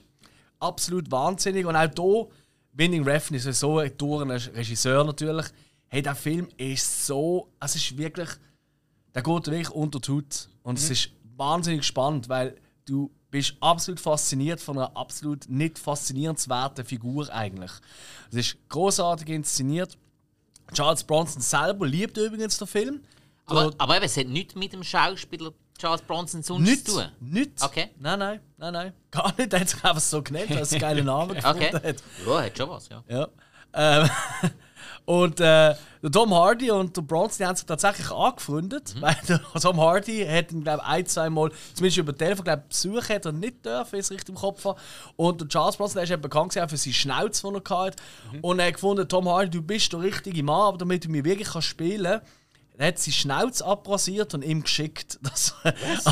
[0.58, 1.66] absolut wahnsinnig.
[1.66, 2.28] Und auch hier,
[2.72, 5.46] Winning Refn ist so ein durch Regisseur natürlich.
[5.88, 8.28] Hey, der Film ist so, es ist wirklich,
[9.14, 10.48] der geht wirklich unter die Haut.
[10.62, 16.84] Und es ist wahnsinnig spannend, weil du bist absolut fasziniert von einer absolut nicht faszinierenswerten
[16.84, 17.72] Figur eigentlich.
[18.30, 19.96] Es ist großartig inszeniert.
[20.72, 23.00] Charles Bronson selber liebt übrigens den Film.
[23.46, 27.08] Aber, aber eben, es hat nichts mit dem Schauspieler Charles Bronson sonst Nicht, zu tun.
[27.20, 27.52] nicht.
[27.62, 27.88] Okay.
[27.98, 28.92] Nein, nein, nein, nein.
[29.10, 29.52] Gar nicht.
[29.52, 31.88] Er hat sich einfach so genannt, weil es einen geilen Namen gefunden Okay.
[31.88, 31.96] hat.
[32.26, 33.02] Ja, hat schon was, ja.
[33.08, 33.28] Ja.
[33.72, 34.10] Ähm,
[35.04, 39.80] und äh, der Tom Hardy und der Bronson haben sich tatsächlich angefreundet, weil der Tom
[39.80, 43.64] Hardy hat ihn, glaube ein, zwei Mal, zumindest über Telefon, glaube Besuch hat er nicht
[43.64, 44.80] dürfen, wenn ich es richtig im Kopf habe.
[45.16, 47.78] Und der Charles Bronson, der ist eben bekannt gewesen, auch für seine Schnauze, die er
[47.78, 47.96] hatte.
[48.42, 51.24] Und er hat gefunden, Tom Hardy, du bist der richtige Mann, aber damit du mich
[51.24, 52.26] wirklich kannst spielen kannst,
[52.80, 55.18] er hat seine Schnauze abrasiert und ihm geschickt.
[55.30, 55.54] Das,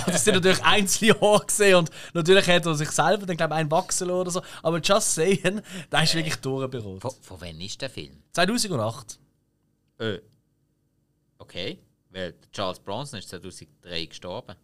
[0.06, 3.60] das sind natürlich einzelne Haare gesehen und natürlich hat er sich selber dann glaube ich
[3.60, 4.42] einen wachsen oder so.
[4.62, 7.00] Aber just saying, der ist wirklich durchberuht.
[7.00, 8.22] Von, von wann ist der Film?
[8.32, 9.18] 2008.
[9.98, 10.18] Äh.
[11.38, 11.78] Okay.
[12.10, 14.56] Weil Charles Bronson ist 2003 gestorben.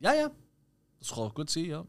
[0.00, 0.30] Ja, ja.
[0.98, 1.86] Das kann gut sein, ja.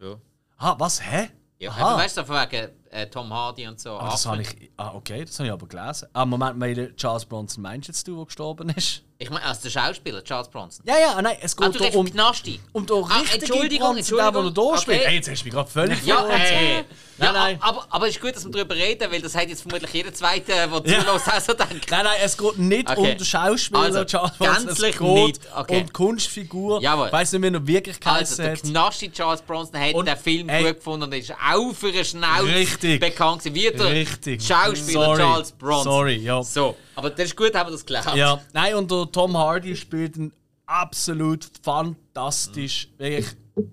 [0.00, 0.20] Ja.
[0.58, 1.02] Ah, was?
[1.02, 1.30] Hä?
[1.58, 3.96] Ja, eben, weißt du, von wegen äh, Tom Hardy und so.
[3.96, 4.70] Ah, das habe ich.
[4.76, 6.08] Ah, okay, das habe ich aber gelesen.
[6.12, 9.02] Ah, Moment, Charles Bronson meinst jetzt du, der gestorben ist?
[9.18, 10.84] Ich meine, als der Schauspieler, Charles Bronson.
[10.86, 12.60] Ja, ja, ah, nein, es Ah, geht du redest um, Knasti.
[12.72, 14.72] um den Ah, richtigen Entschuldigung, Bronson, der, der Entschuldigung.
[14.74, 14.98] da spielt.
[14.98, 15.06] Okay.
[15.08, 16.40] Hey, jetzt hast du mich gerade völlig Ja, verloren.
[16.42, 16.84] äh, Nein,
[17.18, 17.58] ja, nein.
[17.62, 20.12] Aber, aber es ist gut, dass wir darüber reden, weil das hat jetzt vermutlich jeder
[20.12, 21.90] Zweite, der zulässt, auch so denkt.
[21.90, 23.00] Nein, nein, es geht nicht Okay.
[23.00, 25.40] um den Schauspieler Also, Charles Bronson, gänzlich es geht nicht.
[25.56, 25.80] Okay.
[25.80, 26.82] um die Kunstfigur.
[26.82, 27.06] Jawohl.
[27.06, 28.62] Ich weiss nicht, wie er wirklich Also, geheißen der hat.
[28.64, 30.64] Knasti Charles Bronson hat Und- den Film ey.
[30.64, 33.00] gut gefunden und ist auch für eine Schnauze Richtig.
[33.00, 34.42] bekannt gewesen, wie der Richtig.
[34.46, 35.16] Schauspieler Sorry.
[35.22, 35.84] Charles Bronson.
[35.84, 36.42] Sorry, ja.
[36.42, 38.14] So, aber das ist gut, haben wir das gelernt.
[38.16, 40.32] Ja, nein, und der Tom Hardy spielt einen
[40.66, 42.88] absolut fantastisch.
[42.98, 43.26] Wirklich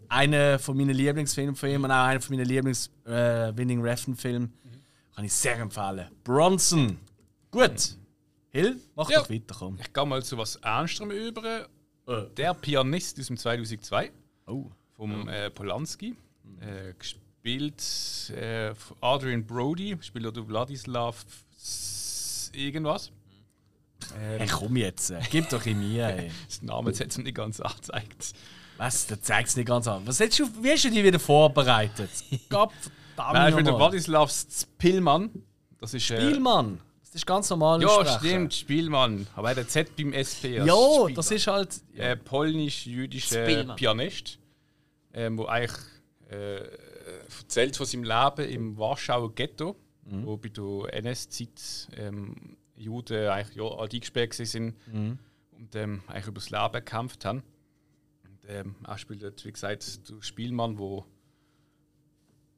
[0.07, 4.49] einer von meinen Lieblingsfilmen von ihm und auch einer von meinen Lieblings-Winning äh.
[5.15, 6.07] Kann ich sehr empfehlen.
[6.23, 6.97] Bronson.
[7.51, 7.97] Gut.
[8.49, 9.19] Hill, mach Ja.
[9.21, 9.77] doch weiter, komm.
[9.81, 11.67] Ich gehe mal zu was Ernstem über.
[12.07, 12.25] Äh.
[12.37, 14.11] Der Pianist aus dem 2002
[14.47, 14.69] Oh.
[14.95, 16.15] vom äh, Polanski.
[16.59, 17.81] Äh, gespielt
[18.35, 21.25] äh, von Adrian Brody, spielt auch Wladislav
[22.55, 23.11] Irgendwas.
[24.37, 25.11] Hey, komm jetzt.
[25.11, 26.31] äh, Gib doch in mir, ey.
[26.47, 28.33] Das Name hat es nicht ganz angezeigt.
[28.77, 29.07] Was?
[29.07, 30.01] Da zeigst du nicht ganz an.
[30.05, 30.25] Was du,
[30.61, 32.09] wie hast du die wieder vorbereitet?
[32.49, 32.71] Gott
[33.15, 33.33] verdammt.
[33.33, 33.77] Nein, ich bin der.
[33.77, 35.29] Wladislav Spillmann.
[35.79, 36.09] Das ist.
[36.11, 36.79] Äh, Spielmann.
[37.01, 37.81] Das ist ganz normal.
[37.81, 39.27] Ja, stimmt, Spielmann.
[39.35, 40.57] Aber er hat Z beim SP.
[40.57, 41.13] Ja, Spielmann.
[41.13, 41.69] das ist halt.
[41.95, 43.75] äh, polnisch-jüdischer Spielmann.
[43.75, 44.39] Pianist,
[45.13, 45.77] ähm, wo eigentlich
[46.31, 46.61] äh,
[47.39, 49.75] erzählt von seinem Leben im Warschauer Ghetto,
[50.05, 54.75] wo bei der NS-Zeit ähm, Juden eigentlich ja, alt eingesperrt gewesen sind
[55.51, 57.43] und ähm, eigentlich über das Leben gekämpft haben.
[58.23, 61.05] Und, ähm, er spielt, dort, wie gesagt, der Spielmann, der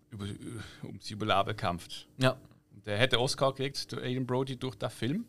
[0.10, 2.08] über, äh, ums Überleben kämpft.
[2.18, 2.38] Ja.
[2.74, 5.26] Und er hat den Oscar gekriegt, der Aiden Brody, durch den Film.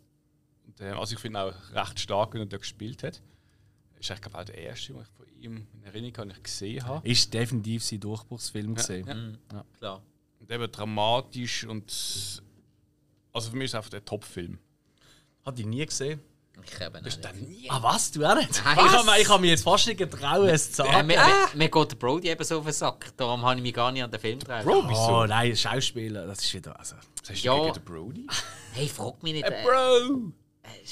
[0.66, 3.22] Und, äh, also ich finde ihn auch recht stark, wenn er da gespielt hat.
[3.98, 6.42] Ist eigentlich glaub ich, auch der erste, den ich von ihm in Erinnerung habe, ich
[6.42, 7.08] gesehen habe.
[7.08, 9.38] Ist definitiv sein Durchbruchsfilm gesehen.
[9.52, 9.64] ja.
[9.78, 10.02] Klar.
[10.48, 12.42] Und eben dramatisch und.
[13.32, 14.58] Also für mich ist es einfach der Top-Film.
[15.44, 16.20] Hat ich nie gesehen.
[16.64, 17.34] Ich eben nicht.
[17.34, 17.66] nie?
[17.70, 18.10] Ah, was?
[18.12, 18.62] Du auch nicht?
[18.64, 18.78] Nein.
[18.78, 21.06] Ich habe ich hab mich jetzt fast nicht getraut, es zu sagen.
[21.06, 23.12] mir, mir, mir geht der Brody eben so auf den Sack.
[23.18, 24.64] Darum habe ich mich gar nicht an den Film getraut.
[24.64, 25.18] Bro, wieso?
[25.18, 26.78] Oh nein, Schauspieler, das ist wieder.
[26.78, 26.96] Also.
[27.20, 27.54] Was hast Ja.
[27.54, 28.26] du gegen den Brody?
[28.72, 29.44] Hey, frag mich nicht.
[29.44, 30.32] Äh, Äh, Bro!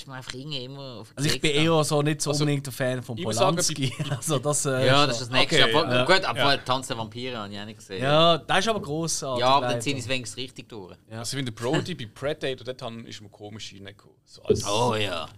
[0.07, 2.73] Mir einfach irgendwie immer auf also ich bin eher so nicht so Also, unbedingt ein
[2.73, 3.93] Fan von ich sagen, Polanski.
[4.11, 5.63] also das, äh, Ja, das ist das nächste.
[5.65, 6.05] Okay, aber, ja.
[6.05, 6.57] Gut, aber Ja.
[6.59, 8.03] Tanz der Vampire habe ich auch nicht gesehen.
[8.03, 9.41] Ja, das ist aber grossartig.
[9.41, 10.97] Ja, aber dann ziehen es wenigstens richtig durch.
[11.11, 14.17] Also wenn der Brody bei Predator, dort ist mir komisch reingekommen.
[14.25, 15.29] So als Oh ja.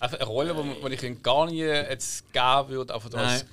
[0.00, 0.54] einfach eine Rolle,
[0.88, 3.48] die ich ihm gar nie jetzt geben würde, einfach als Der,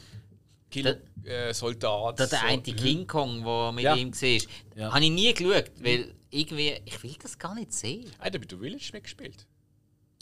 [0.69, 0.97] Killer.
[1.23, 2.19] äh, Soldat.
[2.19, 3.95] Da der so- eine King Kong, der mit Ja.
[3.95, 4.39] ihm war,
[4.75, 4.91] Ja.
[4.93, 8.11] habe ich nie geschaut, weil irgendwie, ich will das gar nicht sehen.
[8.19, 9.45] Ah, der hat bei The Village mitgespielt.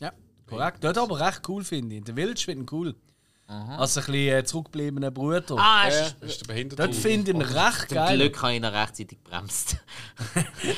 [0.03, 0.11] Ja,
[0.47, 0.83] korrekt.
[0.83, 2.03] Dort aber recht cool, finde ich.
[2.03, 2.95] Der Village finde ich cool.
[3.45, 5.55] Als ein bisschen äh, zurückgebliebener Bruder.
[5.59, 6.81] Ah, Ja, ist, das ist der Behinderte.
[6.83, 8.17] Dort finde ich ihn recht zum geil.
[8.17, 9.75] Glück habe ich noch rechtzeitig gebremst.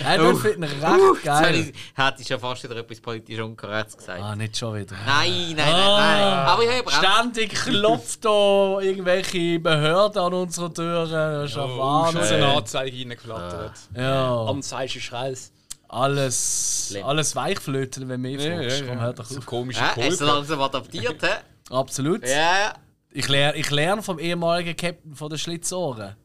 [0.04, 1.56] Ja, dort finde ich ihn recht habe geil.
[1.56, 1.74] ich-
[2.04, 4.22] hätte ich schon fast wieder etwas politisch unkorrektes gesagt.
[4.22, 4.96] Ah, nicht schon wieder.
[5.06, 6.34] Nein, nein, nein, nein.
[6.48, 6.92] Aber ich habe.
[6.92, 11.10] Ständig klopft da irgendwelche Behörden an unsere Türen.
[11.10, 11.80] Das ist ja Oh, schon so
[12.18, 12.34] Wahnsinn.
[12.44, 13.74] eine Anzeige reingeflattert.
[13.96, 15.52] Ja, Anzeige ist raus.
[15.88, 17.06] Alles, Schlimm.
[17.06, 18.80] alles weichflöten, wenn du mich Ja, fragst.
[18.82, 19.02] ja, Komm, ja.
[19.04, 19.46] hör doch So auf.
[19.46, 21.28] komische Ja, hast du langsam adaptiert, hä?
[21.70, 22.28] Absolut.
[22.28, 22.74] Ja,
[23.12, 26.16] Ich lerne ich lern vom ehemaligen Captain von den Schlitzohren.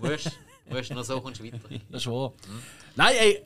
[0.00, 1.58] musst nur so kommst du weiter.
[1.90, 2.32] Das ist wahr.
[2.96, 3.42] Nein, ey.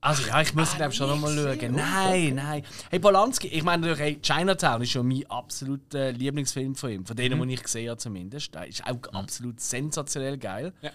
[0.00, 1.74] Also ja, ich muss glaube schon nochmal schauen.
[1.74, 2.62] Nein, nein.
[2.90, 7.06] Hey, Polanski, ich meine natürlich, hey, Chinatown ist schon mein absoluter Lieblingsfilm von ihm.
[7.06, 8.54] Von denen, die ich gesehen habe zumindest.
[8.54, 10.72] Der ist auch absolut sensationell geil.
[10.82, 10.90] Ja.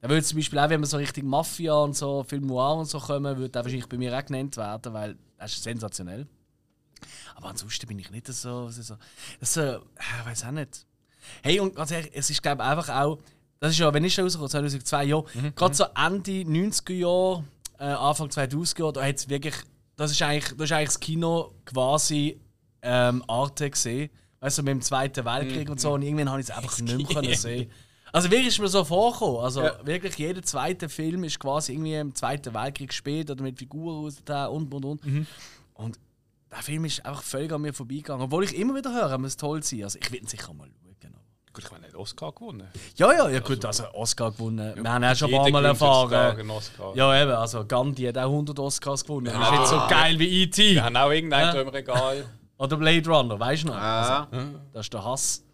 [0.00, 2.86] Da würde zum Beispiel auch, wenn man so richtig Mafia und so Film Noir und
[2.86, 6.26] so kommen, würde der wahrscheinlich bei mir auch genannt werden, weil das ist sensationell.
[7.34, 8.68] Aber ansonsten bin ich nicht so.
[8.70, 8.96] so, so
[9.40, 10.86] das so ich weiß auch nicht.
[11.42, 13.18] Hey, und ganz ehrlich, es ist glaube ich einfach auch.
[13.58, 15.24] Das ist ja, wenn ich rausgekommen 2002 Jahre,
[15.54, 17.44] gerade so Ende 90er Jahre,
[17.78, 19.54] äh, Anfang 2000er Jahre, da hat es wirklich.
[19.96, 22.38] Das ist eigentlich, das ist eigentlich das Kino quasi
[22.82, 24.10] ähm, Arte gesehen.
[24.40, 25.94] Weißt du, mit dem Zweiten Weltkrieg und so.
[25.94, 27.70] Und irgendwann habe ich es einfach nicht mehr sehen.
[28.16, 29.40] Also wirklich ist mir so vorgekommen.
[29.40, 34.06] Also wirklich jeder zweite Film ist quasi irgendwie im Zweiten Weltkrieg gespielt oder mit Figuren
[34.06, 35.26] aus da und und und.
[35.74, 35.98] Und
[36.50, 38.24] der Film ist einfach völlig an mir vorbeigegangen.
[38.24, 39.82] Obwohl ich immer wieder höre, er muss toll sein.
[39.84, 41.12] Also ich will ihn sicher mal schauen.
[41.52, 42.68] Gut, ich meine, Oscar gewonnen.
[42.96, 44.74] Ja, ja, ja gut, also Oscar gewonnen.
[44.82, 46.50] Wir haben auch schon ein paar Mal erfahren.
[46.94, 49.26] Ja, eben, also Gandhi hat auch 100 Oscars gewonnen.
[49.26, 49.38] Ja.
[49.38, 50.74] Das ist nicht so geil wie E.T.
[50.74, 51.60] Wir haben auch irgendeinen Ja.
[51.62, 52.24] im Regal.
[52.58, 53.74] Oder Blade Runner, weißt du noch?
[53.76, 54.26] Ah.
[54.30, 55.44] Also, das ist der Hass.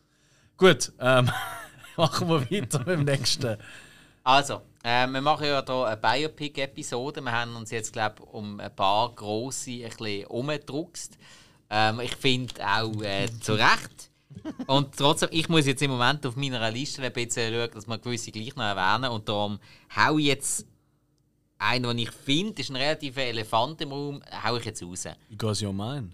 [0.56, 1.28] Gut, ähm,
[1.96, 3.56] machen wir weiter mit dem nächsten.
[4.24, 7.20] Also, äh, wir machen ja hier eine Biopic-Episode.
[7.20, 11.18] Wir haben uns jetzt, glaube ich, um ein paar grosse ein bisschen umgedruckst.
[11.70, 14.10] Ähm, ich finde auch äh, zu Recht.
[14.66, 17.98] Und trotzdem, ich muss jetzt im Moment auf meiner Liste ein bisschen schauen, dass wir
[17.98, 19.10] gewisse gleich noch erwähnen.
[19.10, 19.58] Und darum
[19.94, 20.66] hau ich jetzt
[21.58, 25.06] einen, den ich finde, ist ein relativer Elefant im Raum, hau ich jetzt raus.
[25.28, 26.12] Because you're mine.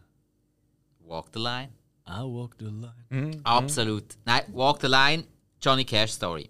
[1.01, 1.71] Walk the Line.
[2.09, 3.41] I walk the line.
[3.45, 4.17] Absolut.
[4.25, 5.25] Nein, Walk the Line,
[5.61, 6.49] Johnny Cash Story.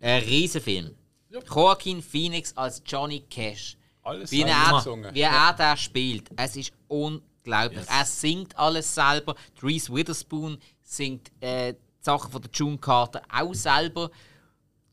[0.00, 0.94] Ein Riesenfilm.
[1.30, 3.76] Joaquin Phoenix als Johnny Cash.
[4.02, 6.30] Alles Wie er, wie er da spielt.
[6.36, 7.86] Es ist unglaublich.
[7.88, 9.34] Er singt alles selber.
[9.62, 14.10] Reese Witherspoon singt äh, die Sachen von der June Carter auch selber.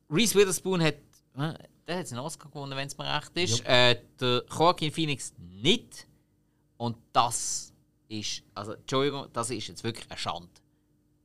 [0.10, 0.96] Reese Witherspoon hat,
[1.38, 1.54] äh,
[1.88, 3.66] der hat einen Oscar gewonnen, wenn es mir recht ist.
[3.66, 6.06] Äh, der Joaquin Phoenix nicht.
[6.76, 7.74] Und das
[8.10, 10.50] ist, also Entschuldigung, das ist jetzt wirklich eine Schande.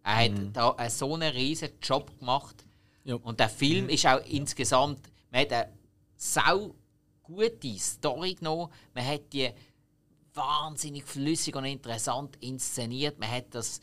[0.05, 2.65] Er hat da einen so einen riesen Job gemacht.
[3.05, 3.17] Ja.
[3.17, 5.73] Und der Film ist auch insgesamt, man hat eine
[6.17, 6.75] sau
[7.23, 8.73] gute Story genommen.
[8.95, 9.51] Man hat die
[10.35, 13.19] wahnsinnig flüssig und interessant inszeniert.
[13.19, 13.81] Man hat das,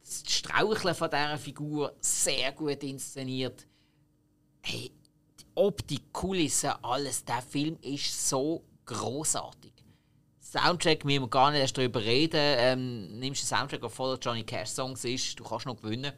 [0.00, 3.66] das Straucheln von dieser Figur sehr gut inszeniert.
[4.62, 4.92] Hey,
[5.40, 7.24] die Optik, Kulissen, alles.
[7.24, 9.72] Der Film ist so großartig.
[10.58, 12.36] Soundtrack müssen wir gar nicht erst darüber reden.
[12.40, 16.12] Ähm, nimmst du den Soundtrack, der voller Johnny Cash Songs ist, du kannst noch gewinnen.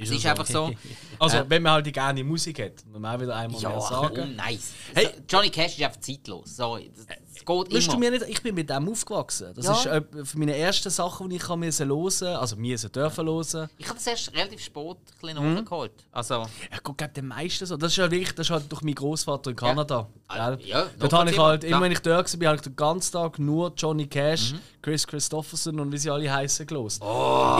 [0.00, 0.70] Es ist einfach so.
[1.18, 3.80] Also, wenn man halt die gerne Musik hat, muss man auch wieder einmal Ja, mehr
[3.80, 4.20] sagen.
[4.20, 4.72] um, nice.
[4.94, 5.06] Hey.
[5.06, 6.54] So, Johnny Cash ist einfach zeitlos.
[6.56, 7.06] Sorry, das,
[7.44, 7.98] geht Willst immer.
[7.98, 9.52] mir nicht, ich bin mit dem aufgewachsen.
[9.54, 9.72] Das Ja.
[9.74, 13.68] ist äh, für meine ersten Sachen, die ich hören, also müssen dürfen hören.
[13.78, 15.54] ich habe das erst relativ spät ein bisschen Mhm.
[15.54, 15.92] nachgeholt.
[16.12, 17.76] Also, Ich gucke den meisten so.
[17.76, 20.06] Das ist ja wirklich, das ist halt durch meinen Großvater in Kanada.
[20.28, 20.66] Ah, gell?
[20.66, 23.38] ja, Dort habe ich halt, immer wenn ich dort war, habe ich den ganzen Tag
[23.38, 27.02] nur Johnny Cash, Chris Christopherson und wie sie alle heißen gelost.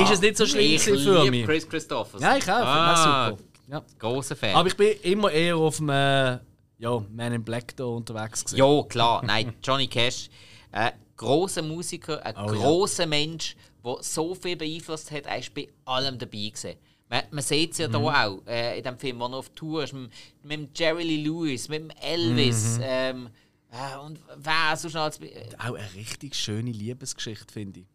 [0.02, 1.46] ist es nicht so schlimm Oh, für mich?
[1.46, 2.20] Chris Christophers.
[2.20, 2.56] Ja, ich auch.
[2.56, 3.42] Ah, super.
[3.70, 3.82] Ja.
[3.98, 4.54] Grosser Fan.
[4.54, 6.38] Aber ich bin immer eher auf dem äh,
[6.78, 8.44] ja, Man in Black da unterwegs.
[8.44, 8.58] Gewesen.
[8.58, 9.24] Ja, klar.
[9.24, 10.28] Nein, Johnny Cash.
[10.70, 12.60] Ein großer Musiker, ein Oh, ja.
[12.60, 15.26] großer Mensch, der so viel beeinflusst hat.
[15.26, 16.74] Er ist bei allem dabei gewesen.
[17.10, 17.92] Man, man sieht es ja Mhm.
[18.02, 20.10] hier auch, äh, in dem Film, wo er auf Tour ist, mit,
[20.42, 22.76] mit dem Jerry Lee Lewis, mit dem Elvis.
[22.76, 22.82] Mhm.
[22.84, 23.28] Ähm,
[23.70, 25.18] äh, und wer so schnell als.
[25.20, 27.86] Äh, Auch eine richtig schöne Liebesgeschichte, finde ich.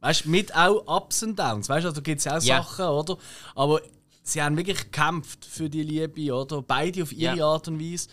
[0.00, 1.68] Weißt du, mit auch Ups und Downs.
[1.68, 2.62] Weißt du, also, da gibt es ja auch Ja.
[2.62, 3.18] Sachen, oder?
[3.54, 3.82] Aber
[4.22, 6.62] sie haben wirklich gekämpft für die Liebe, oder?
[6.62, 7.46] Beide auf ihre Ja.
[7.46, 8.08] Art und Weise.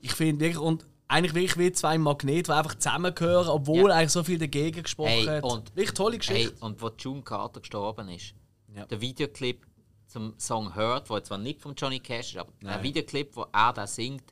[0.00, 3.96] Ich finde wirklich, und eigentlich wirklich wie zwei Magnete, die einfach zusammengehören, obwohl Ja.
[3.96, 5.44] eigentlich so viel dagegen gesprochen Hey, hat.
[5.44, 6.54] und- wirklich tolle hey, Geschichte.
[6.64, 8.34] und wo June Carter gestorben ist,
[8.74, 8.86] Ja.
[8.86, 9.66] der Videoclip
[10.06, 12.82] zum Song Hurt, der zwar nicht von Johnny Cash ist, aber der Nein.
[12.82, 14.24] Videoclip, wo er da singt,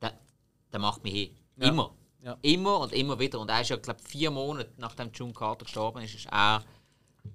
[0.00, 0.12] der,
[0.72, 1.30] der macht mich hin.
[1.56, 1.68] Ja.
[1.68, 1.94] Immer.
[2.22, 2.36] Ja.
[2.42, 3.40] Immer und immer wieder.
[3.40, 6.62] Und er ist ja, glaube ich, vier Monate nachdem June Carter gestorben ist, ist er.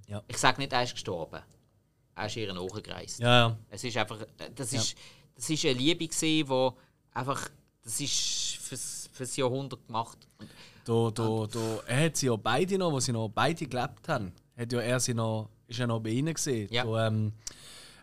[0.07, 0.23] Ja.
[0.27, 1.41] Ich sage nicht, er ist gestorben.
[2.17, 3.19] Er ist ihr nachgereist.
[3.19, 3.57] Ja, ja.
[3.69, 4.95] Es ist einfach, äh, das ist,
[5.35, 6.75] das ist eine Liebe gesehen, wo
[7.13, 7.49] einfach,
[7.83, 10.17] das ist fürs, fürs Jahrhundert gemacht.
[10.83, 14.31] Da, da, da, er hat sie ja beide noch, wo sie noch beide gelebt haben,
[14.57, 16.67] hat ja er sie noch, ist ja noch bei ihnen gesehen.
[16.71, 16.85] Ja.
[16.85, 17.33] Da, ähm,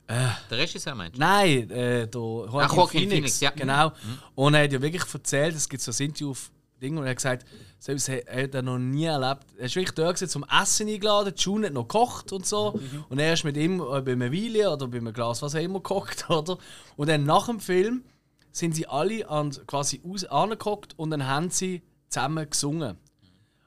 [0.07, 1.21] der Regisseur meinst du?
[1.21, 3.51] nein, äh, da Joaquin, Ach, Joaquin Phoenix, Phoenix, ja.
[3.51, 3.93] genau.
[4.35, 6.51] Und er hat ja wirklich erzählt, es gibt so ein Interview auf
[6.81, 7.47] Ding und er hat gesagt,
[7.85, 9.45] selbst er er hat er noch nie erlebt.
[9.59, 12.81] Er ist wirklich da gewesen, zum Essen eingeladen, June hat noch gekocht und so.
[13.11, 15.61] Und er ist mit ihm äh, bei einem Weile oder bei einem Glas was auch
[15.61, 16.57] immer gekocht, oder?
[16.97, 18.05] Und dann nach dem Film
[18.53, 22.97] sind sie alle an, quasi aus, angeguckt und dann haben sie zusammen gesungen.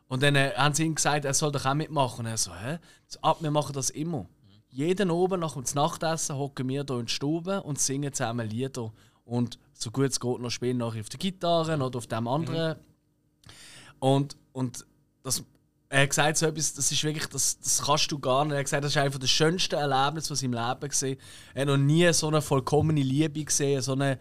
[0.08, 2.26] Und dann äh, haben sie ihm gesagt, er soll doch auch mitmachen.
[2.26, 2.80] Und er so, hä?
[3.22, 4.26] Ab, wir machen das immer.
[4.70, 8.92] Jeden oben nach dem Nachtessen hocken wir hier in die Stube und singen zusammen Lieder.
[9.26, 12.78] Und so gut es geht, noch spielen nachher auf der Gitarre oder auf dem anderen.
[14.00, 14.86] Und, und
[15.24, 15.44] das,
[15.90, 18.54] er hat gesagt, so etwas, das ist wirklich, das, das kannst du gar nicht.
[18.54, 21.18] Er hat gesagt, das ist einfach das schönste Erlebnis, was er im Leben gesehen
[21.54, 24.20] Er hat noch nie so eine vollkommene Liebe gesehen, so eine,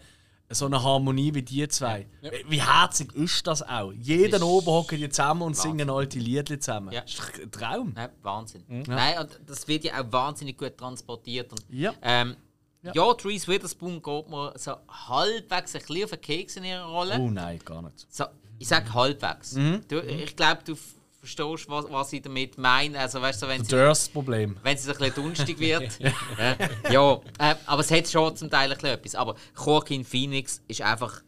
[0.49, 2.07] so eine Harmonie wie die zwei.
[2.47, 3.91] Wie herzig ist das auch?
[3.91, 6.93] Jeden oben hocken die zusammen und singen alte Lieder zusammen.
[6.93, 7.01] Ja.
[7.01, 7.91] Das ist ein Traum.
[7.93, 8.63] Nein, Wahnsinn.
[8.87, 11.51] Nein, und das wird ja auch wahnsinnig gut transportiert.
[11.51, 11.93] Und, Ja.
[12.01, 12.37] Ähm,
[12.81, 12.93] Ja.
[12.93, 13.11] ja.
[13.25, 17.17] Reese Witherspoon geht mir so halbwegs ein bisschen auf den Keks in ihrer Rolle.
[17.19, 18.05] Oh nein, gar nicht.
[18.09, 18.23] So,
[18.59, 19.53] ich sage halbwegs.
[19.53, 19.83] Mhm.
[19.87, 20.75] Du, ich glaube, du
[21.19, 22.99] verstehst, was, was ich damit meine.
[22.99, 24.57] Also, weißt du, wenn sie, Durst-Problem.
[24.63, 25.99] wenn sie ein bisschen dunstig wird.
[26.37, 29.15] äh, ja, äh, aber es hat schon zum Teil ein bisschen etwas.
[29.15, 31.21] Aber Joaquin Phoenix ist einfach.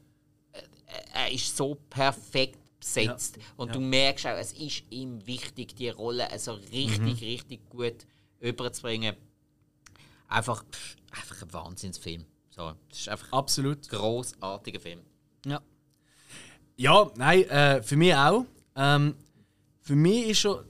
[0.53, 0.61] Äh,
[1.13, 3.37] er ist so perfekt besetzt.
[3.57, 7.11] Und du merkst auch, es ist ihm wichtig, die Rolle also richtig, Mhm.
[7.27, 8.05] richtig gut
[8.39, 9.15] überzubringen.
[10.29, 12.25] Einfach, pff, einfach ein Wahnsinnsfilm.
[12.51, 13.89] So, das ist einfach ein Absolut.
[13.89, 15.01] großartiger Film.
[15.45, 15.61] Ja.
[16.79, 18.45] Ja, nein, äh, für mich auch.
[18.77, 19.13] Ähm,
[19.81, 20.63] für mich ist schon.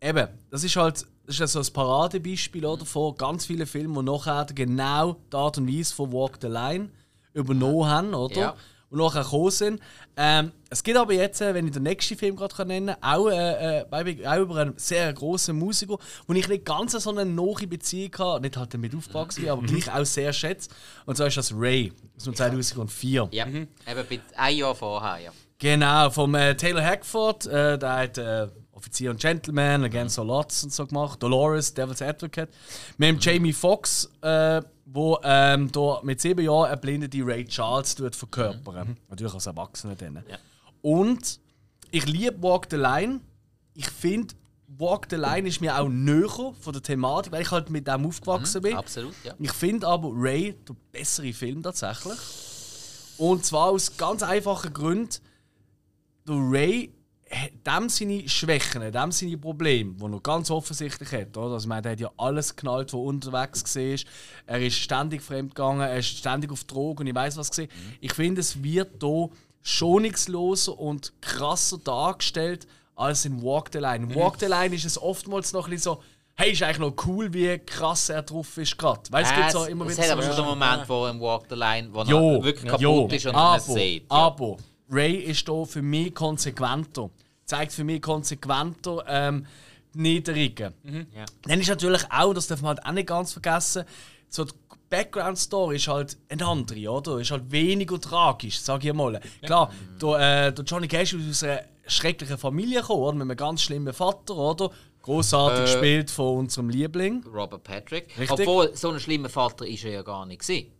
[0.00, 1.06] Eben, das ist halt.
[1.26, 5.36] Das ist ja so ein Paradebeispiel oder, von ganz vielen Filmen, die nachher genau die
[5.36, 6.88] Art und Weise von Walk the Line
[7.34, 8.40] übernommen haben, oder?
[8.40, 8.56] Ja.
[8.90, 9.80] Und nachher gekommen sind.
[10.16, 13.28] Ähm, es gibt aber jetzt, äh, wenn ich den nächsten Film gerade nennen kann, auch,
[13.28, 17.66] äh, äh, auch über einen sehr grossen Musiker, wo ich nicht ganz so eine nahe
[17.68, 20.70] Beziehung habe, nicht halt damit aufgewachsen bin, aber gleich auch sehr schätze.
[21.06, 23.28] Und zwar ist das Ray, aus dem 2004.
[23.30, 25.30] Ja, eben bei- ein Jahr vorher, ja.
[25.58, 30.64] Genau, vom äh, Taylor Hackford, äh, der hat äh, Offizier und Gentleman, Against All Odds
[30.64, 31.22] und so gemacht.
[31.22, 32.48] Dolores, Devil's Advocate.
[32.96, 34.62] Mit dem Jamie Foxx, äh,
[34.92, 38.96] wo ähm, da mit sieben Jahren eine blindete Ray Charles tut verkörpern.
[39.08, 40.24] Natürlich als Erwachsener dann.
[40.28, 40.38] Ja.
[40.82, 41.40] Und
[41.90, 43.20] ich liebe Walk the Line.
[43.74, 44.34] Ich finde,
[44.78, 48.06] Walk the Line ist mir auch näher von der Thematik, weil ich halt mit dem
[48.06, 48.76] aufgewachsen bin.
[48.76, 49.34] Absolut, ja.
[49.38, 52.18] Ich finde aber Ray der bessere Film tatsächlich.
[53.18, 55.16] Und zwar aus ganz einfachen Gründen.
[56.26, 56.92] Der Ray
[57.66, 61.36] dem seine Schwächen, dem seine Probleme, die er ganz offensichtlich hat.
[61.36, 61.54] Oder?
[61.54, 63.98] Also, meine, er hat ja alles geknallt, was unterwegs war.
[64.46, 67.70] Er ist ständig fremdgegangen, er ist ständig auf Drogen und ich weiß was gesehen.
[68.00, 69.28] Ich finde, es wird hier
[69.62, 72.66] schonungsloser und krasser dargestellt
[72.96, 74.04] als in Walk the Line.
[74.06, 76.02] In Walk the Line ist es oftmals noch ein bisschen so,
[76.34, 79.00] hey, ist eigentlich noch cool, wie krass er drauf ist gerade.
[79.10, 81.06] Du, es gibt so es, immer es wieder hat aber so- schon den Moment, wo
[81.06, 83.78] im Walk the Line, wo Jo, er wirklich kaputt jo, ist und man es aber,
[83.78, 84.02] sieht.
[84.02, 84.16] Ja.
[84.18, 84.56] aber
[84.90, 87.10] Ray ist hier für mich konsequenter.
[87.44, 89.46] Zeigt für mich konsequenter ähm,
[89.94, 90.74] die Niederungen.
[91.14, 91.24] Ja.
[91.42, 93.84] Dann ist natürlich auch, das darf man halt auch nicht ganz vergessen,
[94.28, 94.52] so die
[94.88, 97.18] Background-Story ist halt eine andere, oder?
[97.18, 99.20] Ist halt weniger tragisch, sag ich mal.
[99.42, 103.12] Klar, der, äh, der Johnny Cash ist aus einer schrecklichen Familie gekommen, oder?
[103.14, 104.70] mit einem ganz schlimmen Vater, oder?
[105.02, 107.24] Großartig Äh, gespielt von unserem Liebling.
[107.32, 108.08] Robert Patrick.
[108.18, 108.30] Richtig.
[108.40, 110.72] Obwohl, so ein schlimmer Vater ist er ja gar nicht gewesen.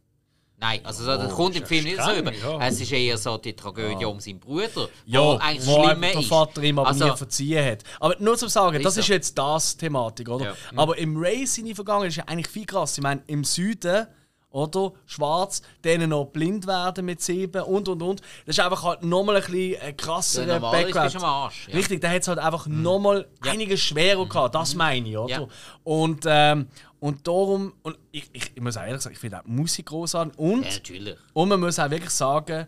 [0.61, 2.33] Nein, also so, das kommt im Film nicht so über.
[2.35, 2.59] ja.
[2.67, 6.21] Es ist eher so die Tragödie um seinen Bruder, Ja, wo eigentlich wo schlimmer der
[6.21, 6.29] ist.
[6.29, 7.79] Vater ihm aber also, nie verziehen hat.
[7.99, 9.13] Aber nur zum Sagen, das Ist ist so.
[9.15, 10.45] jetzt das Thematik, oder?
[10.45, 10.55] Ja.
[10.77, 12.99] Aber im Ray seine Vergangenheit ist ja eigentlich viel krass.
[12.99, 14.07] Ich meine, im Süden,
[14.51, 14.93] oder?
[15.07, 18.21] Schwarz, denen noch blind werden mit sieben und und und.
[18.45, 21.25] Das ist einfach halt nochmal ein bisschen ein krasserer Ja, normalerweise Background.
[21.25, 21.75] Arsch, ja.
[21.77, 23.53] Richtig, der hat es halt einfach nochmal Ja.
[23.53, 25.31] einiges schwerer gehabt, das meine ich, oder?
[25.43, 25.47] Ja.
[25.85, 26.67] Und, ähm,
[27.01, 29.87] und darum, und ich, ich, ich muss auch ehrlich sagen, ich finde auch die Musik
[29.87, 30.39] großartig.
[30.39, 31.17] Und ja, natürlich.
[31.33, 32.67] und man muss auch wirklich sagen,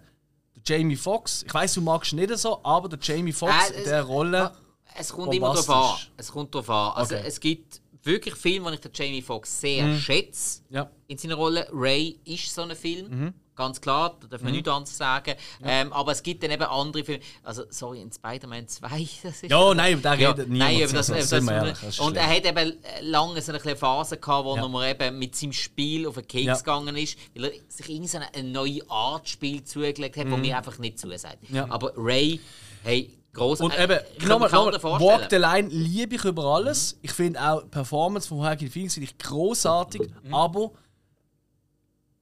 [0.57, 3.79] der Jamie Foxx, ich weiß, du magst ihn nicht so, aber der Jamie Foxx Äh,
[3.79, 4.53] in der Rolle.
[4.95, 5.99] Es kommt immer darauf an.
[6.17, 6.93] Es kommt darauf an.
[6.97, 7.25] Also, Okay.
[7.27, 10.91] es gibt wirklich Filme, wo ich den Jamie Foxx sehr schätze Ja.
[11.07, 11.69] in seiner Rolle.
[11.73, 13.09] Ray ist so ein Film.
[13.09, 13.35] Mhm.
[13.55, 15.35] Ganz klar, da darf man nichts anderes sagen.
[15.63, 17.23] Ähm, aber es gibt dann eben andere Filme.
[17.43, 18.89] Also, sorry, in Spider-Man 2,
[19.23, 19.51] das ist.
[19.51, 20.73] Ja, nein, über den Ja, redet niemand.
[20.73, 22.73] nein, das, das, wir ehrlich, das und er hat eben
[23.03, 24.85] lange so eine Phase gehabt, wo Ja.
[24.87, 26.57] er eben mit seinem Spiel auf den Keks Ja.
[26.57, 30.57] gegangen ist, weil er sich irgendwie so eine, neue Art Spiel zugelegt hat, wo mir
[30.57, 31.51] einfach nicht zusagt.
[31.51, 31.57] Mhm.
[31.57, 31.67] Ja.
[31.69, 32.41] Aber Ray,
[32.85, 33.61] hey, Gross.
[33.63, 35.11] Und äh, eben, ich kann nochmal, nochmal, vorstellen.
[35.21, 36.99] Walk the Line liebe ich über alles.
[37.01, 40.35] Ich finde auch die Performance von Joaquin Phoenix finde ich großartig, Mhm.
[40.35, 40.71] aber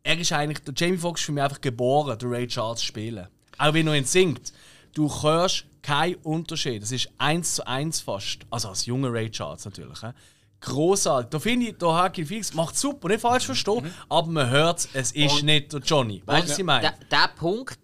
[0.03, 2.87] er ist eigentlich, der Jamie Foxx ist für mich einfach geboren, den Ray Charles zu
[2.87, 3.27] spielen.
[3.59, 4.53] Auch wenn er ihn singt,
[4.95, 6.83] du hörst keinen Unterschied.
[6.83, 8.39] Das ist eins zu eins fast.
[8.51, 10.01] Also als junger Ray Charles natürlich.
[10.01, 10.09] He?
[10.61, 11.31] Großartig.
[11.31, 14.89] Da finde ich, der Joaquin Phoenix macht super, nicht falsch verstehen, aber man hört es,
[14.93, 15.39] es ist Mhm.
[15.39, 16.23] Und- nicht der Johnny.
[16.27, 16.95] Weißt du, was ich meine?
[17.11, 17.79] Der, Punkt,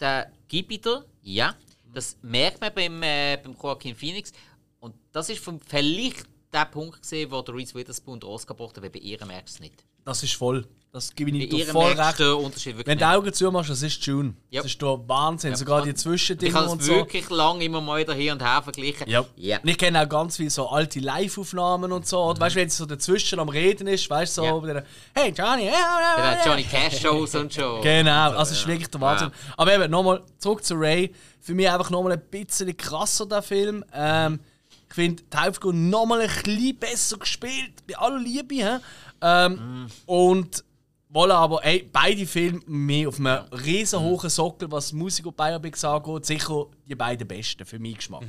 [0.00, 1.54] der gebe ich dir, ja.
[1.94, 4.32] Das merkt man beim, äh, beim Joaquin Phoenix.
[4.80, 8.76] Und das ist vom, vielleicht der Punkt, gesehen, wo der Reese Witherspoon den Oscar braucht,
[8.78, 9.84] aber bei ihr merkst du es nicht.
[10.04, 10.66] Das ist voll.
[10.90, 12.18] Das gebe ich dir voll recht.
[12.18, 14.34] Wenn du die Augen zumachst, das ist June.
[14.50, 14.62] Ja.
[14.62, 15.54] Das ist der Wahnsinn.
[15.54, 16.94] Sogar die Ich Zwischendinge habe und es so.
[16.94, 19.08] wirklich lange immer mal wieder hier und her verglichen.
[19.08, 19.20] Ja.
[19.20, 22.22] Und ich kenne auch ganz viele so alte Live-Aufnahmen und so.
[22.22, 24.84] Und weißt du, wenn es so dazwischen am Reden ist, weißt du, so, der,
[25.14, 27.82] hey Johnny, Bei ja, den Johnny Cash Shows und schon.
[27.82, 29.28] Genau, also es ist wirklich der Wahnsinn.
[29.28, 29.54] Ja.
[29.58, 31.12] Aber eben, nochmal zurück zu Ray.
[31.40, 33.84] Für mich einfach nochmal ein bisschen krasser, der Film.
[33.92, 34.40] Ähm,
[34.88, 38.80] ich finde die Hauptfigur nochmal ein bisschen besser gespielt, bei aller Liebe.
[39.20, 40.64] Ähm, Und
[41.10, 45.84] wollen aber ey, beide Filme mehr auf einem riesen hohen Sockel, was Musik und Biopics
[45.84, 48.22] angeht, sicher die beiden besten für meinen Geschmack.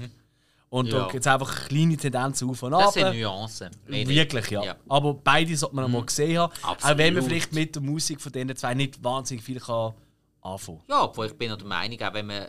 [0.70, 1.00] Und Ja.
[1.00, 2.82] da gibt es einfach kleine Tendenzen auf und ab.
[2.86, 3.72] Das sind Nuancen.
[3.88, 4.64] Wirklich, ja.
[4.64, 4.76] Ja.
[4.88, 6.54] Aber beide sollte man mal gesehen haben.
[6.62, 7.24] Auch wenn man Absolut.
[7.24, 9.94] vielleicht mit der Musik von diesen zwei nicht wahnsinnig viel kann
[10.42, 12.48] anfangen Ja, obwohl ich bin der Meinung, auch wenn man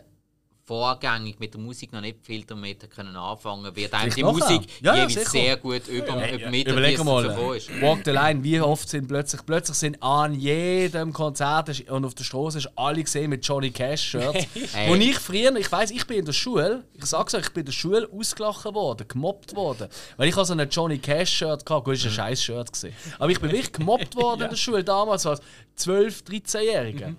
[0.71, 4.23] vorgängig mit der Musik noch nicht viel damit können anfangen wird einem die.
[4.23, 7.25] Musik Ja, ja, jeweils sehr gut über, übermittelt, wie Überleg mal,
[7.57, 7.69] ist.
[7.81, 12.23] Walk the Line, wie oft sind plötzlich, plötzlich sind an jedem Konzert und auf der
[12.23, 14.45] Straße ist alle gesehen mit Johnny Cash Shirts.
[14.73, 14.89] Hey.
[14.89, 17.61] Wo ich früher, ich weiß, ich bin in der Schule, ich sag's euch, ich bin
[17.61, 21.69] in der Schule ausgelachen worden, gemobbt worden, weil ich habe so ein Johnny Cash Shirt
[21.69, 24.55] hatte, gut, ist ein scheiß Shirt gesehen, aber ich bin wirklich gemobbt worden in der
[24.55, 25.41] Schule damals als
[25.75, 27.15] 12, 13-Jähriger.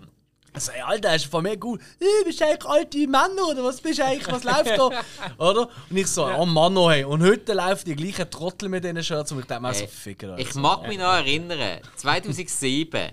[0.54, 1.80] Also, ey, Alter, ist von mir gut.
[1.98, 4.30] Hey, bist du eigentlich alte Männer oder was bist du eigentlich?
[4.30, 4.90] Was läuft da?
[5.38, 5.68] Oder?
[5.88, 7.04] Und ich so, oh Mann, oh, hey.
[7.04, 10.40] Und heute laufen die gleichen Trottel mit diesen Shirts und ich denke mir so, euch.
[10.40, 13.12] Ich mag mich noch erinnern, 2007,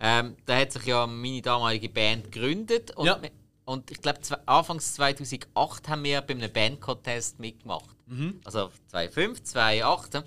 [0.00, 3.18] ähm, da hat sich ja meine damalige Band gegründet und, Ja.
[3.64, 7.96] und ich glaube, anfangs 2008 haben wir bei einem Band-Contest mitgemacht.
[8.44, 10.22] Also 2005, 2008.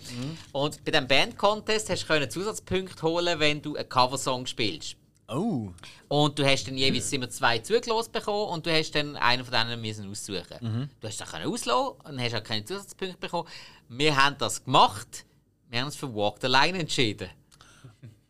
[0.51, 4.97] Und bei diesem Band-Contest hast du Zusatzpunkte holen, wenn du einen Coversong spielst.
[5.31, 5.69] Oh.
[6.07, 9.53] Und du hast dann jeweils immer zwei zugelassen bekommen und du hast dann einen von
[9.53, 10.89] denen müssen aussuchen.
[10.99, 13.47] Du hast dann können auslassen und hast auch keine Zusatzpunkte bekommen.
[13.89, 15.25] Wir haben das gemacht.
[15.69, 17.29] Wir haben uns für Walk the Line entschieden.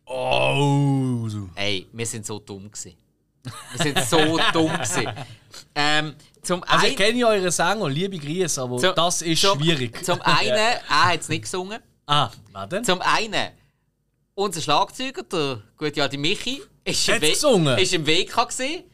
[0.06, 1.26] Oh.
[1.28, 1.48] so.
[1.54, 2.96] Ey, wir sind so dumm gewesen.
[3.72, 4.18] Wir sind so
[4.52, 5.08] dumm gewesen.
[5.74, 9.58] Ähm, zum Also ich kenne ja eure Sänger, liebe Grüße, aber zum- das ist zum,
[9.60, 10.04] schwierig.
[10.04, 11.80] Zum einen, er hat es nicht gesungen.
[12.06, 12.30] ah,
[12.70, 12.84] denn?
[12.84, 13.50] Zum einen,
[14.40, 17.78] unser Schlagzeuger, der gute alte Michi, ist im, We gesungen?
[17.78, 18.84] ist im WK gesehen.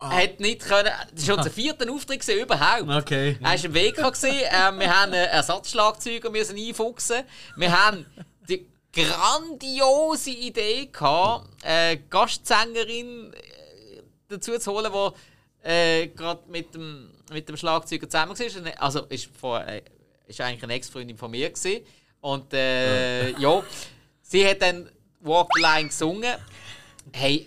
[0.00, 0.90] Er hat nicht können.
[1.14, 2.88] Das war unser vierter Auftritt gewesen, überhaupt.
[3.04, 3.38] Okay.
[3.40, 4.44] Er war im WK gesehen.
[4.44, 7.24] Äh, wir haben einen Ersatzschlagzeuger müssen einfuchsen.
[7.56, 8.06] Wir haben
[8.48, 17.10] die grandiose Idee gehabt, eine Gastsängerin äh, dazu zu holen, die äh, gerade mit dem,
[17.32, 18.82] mit dem Schlagzeuger zusammen war.
[18.82, 19.82] Also ist, vor, äh,
[20.26, 21.84] ist eigentlich eine Ex-Freundin von mir gewesen.
[22.20, 23.62] Und äh, ja,
[24.34, 24.88] sie hat dann
[25.20, 26.34] Walk the Line gesungen.
[27.12, 27.46] Hey,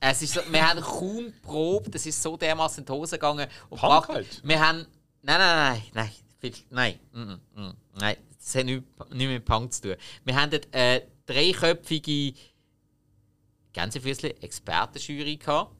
[0.00, 3.46] es ist so, wir haben kaum probt, es ist so dermaßen in die Hose gegangen.
[3.68, 4.40] Und Punk halt.
[4.42, 4.86] Wir haben.
[5.22, 9.72] Nein, nein, nein, nein, viel- nein, mm, mm, mm, nein, das hat nichts mit Punk
[9.72, 9.96] zu tun.
[10.24, 12.34] Wir haben dort eine dreiköpfige
[13.72, 15.70] Gänsefüßchen Expertenjury gehabt.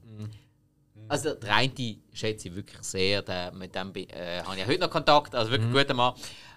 [1.08, 4.90] Also der eine schätze ich wirklich sehr, der, mit dem äh, habe ich heute noch
[4.90, 6.14] Kontakt, also wirklich guter Mann,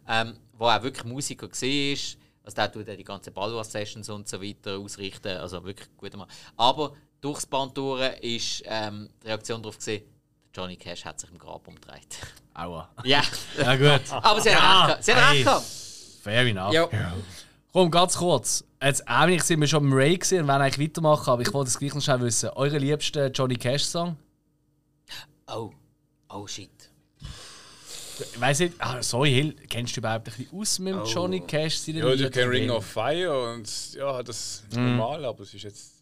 [0.07, 2.22] ähm, wo auch wirklich Musiker war.
[2.43, 6.27] Also der tut ja die ganzen Balloir-Sessions und so weiter ausrichten, also wirklich guter Mann.
[6.57, 10.03] Aber durchs Band durch ist ähm, die Reaktion darauf gesehen,
[10.53, 12.17] Johnny Cash hat sich im Grab umgedreht.
[12.53, 12.89] Aua.
[13.03, 13.21] ja,
[13.57, 14.11] Ja gut.
[14.11, 15.03] aber sie hat Ja, recht gehabt.
[15.03, 15.31] Sie hat hey.
[15.31, 15.65] recht gehabt.
[16.21, 16.73] Fair enough.
[16.73, 16.89] Ja.
[17.71, 18.63] Komm, ganz kurz.
[18.81, 21.69] Jetzt, eigentlich sind wir schon im Ray gewesen und wollen eigentlich weitermachen, aber ich wollte
[21.69, 22.49] es gleich noch schnell wissen.
[22.49, 24.15] Eure liebste Johnny Cash-Song?
[25.47, 25.71] Oh,
[26.29, 26.69] oh shit.
[28.19, 31.05] Ich weiss nicht, ah, sorry, Hill, kennst du überhaupt ein bisschen aus mit dem Oh.
[31.05, 31.77] Johnny Cash?
[31.77, 32.29] seine Ja, du Lieder?
[32.29, 35.93] kennst Ring of Fire und ja, das ist normal, aber es ist jetzt.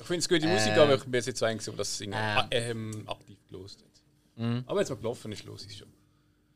[0.00, 0.78] Ich finde es gute Musik, Äh.
[0.80, 2.38] aber ich bin jetzt so eigentlich, um das Singen Ähm.
[2.38, 4.64] ah, ähm, aktiv gelost hat.
[4.66, 5.88] Aber jetzt mal gelaufen ist, los ist schon.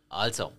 [0.09, 0.53] Also,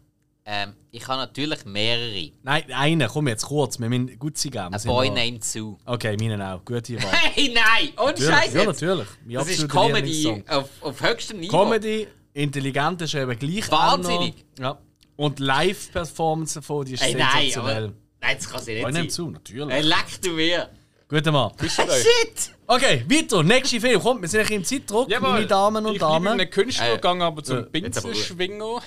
[0.46, 2.32] ähm, ich habe natürlich mehrere.
[2.44, 4.56] Nein, einen, komm jetzt kurz, wir müssen gut sein.
[4.56, 5.78] A Boy Named Sue.
[5.86, 6.64] Okay, meinen auch.
[6.64, 7.12] Gute Wahl.
[7.34, 7.90] Hey, nein!
[7.98, 8.58] Und Natürlich, Scheiße!
[8.58, 9.08] Ja, natürlich.
[9.26, 11.52] Mein Das ist Comedy auf, auf höchstem Niveau.
[11.64, 12.08] Comedy,
[12.44, 13.70] intelligent ist eben gleich.
[13.72, 14.46] Wahnsinnig.
[14.60, 14.78] Ja.
[15.16, 17.94] Und Live-Performance davon, die ist nein, aber, sensationell.
[18.22, 19.10] nein, das kann sie nicht nimmt sein.
[19.10, 19.74] zu, natürlich.
[19.76, 20.70] Hey, leck du mir!
[21.10, 21.52] Guter Mann.
[21.60, 21.72] Euch.
[21.72, 22.56] Shit!
[22.68, 23.42] Okay, weiter.
[23.44, 24.00] Nächster Film.
[24.00, 25.30] Kommt, wir sind ein bisschen im Zeitdruck, Jawohl.
[25.30, 26.28] meine Damen und ich bin Damen.
[26.28, 27.64] einen Künstler Äh, gegangen, aber zum äh.
[27.64, 28.80] Pinselschwinger.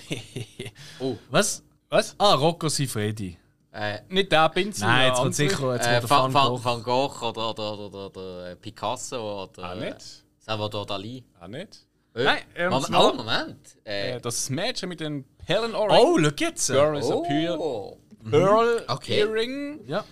[1.31, 1.63] Was?
[1.89, 2.15] Was?
[2.19, 3.37] Ah, Rocco Sifredi.
[3.73, 4.87] Äh, Nicht der Pinsel.
[4.87, 6.65] Nein, jetzt kommt sicher jetzt äh, Van, Van Van, Gogh.
[6.65, 10.25] Van Gogh oder, oder, oder, oder, äh, Picasso oder Auch äh, nicht.
[10.39, 11.25] Salvador Dali.
[11.41, 11.81] Auch nicht.
[12.15, 13.79] Äh, Nein, ähm, Moment, das- oh, Moment.
[13.85, 15.97] Äh, Äh, das Mädchen mit den Perlenohrring.
[15.99, 16.67] Oh, schau jetzt.
[16.69, 17.59] Girl is a Pearl.
[17.59, 17.99] oh.
[18.31, 19.21] Pearl Okay.
[19.21, 19.81] Earring.
[19.87, 20.05] Ja.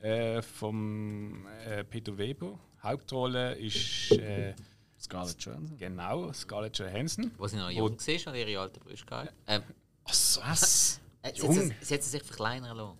[0.00, 2.58] Äh, vom äh, Peter Weber.
[2.82, 4.54] Hauptrolle ist äh,
[5.00, 5.76] Scarlett Johansson.
[5.78, 7.32] genau Scarlett Johansson.
[7.38, 9.62] Wo sie noch jung war und ihre alte Brüste gehabt ähm,
[10.04, 11.00] Was?
[11.22, 11.52] äh, sie, hat Jung?
[11.54, 12.98] sie, sie hat sie sich verkleinern lassen.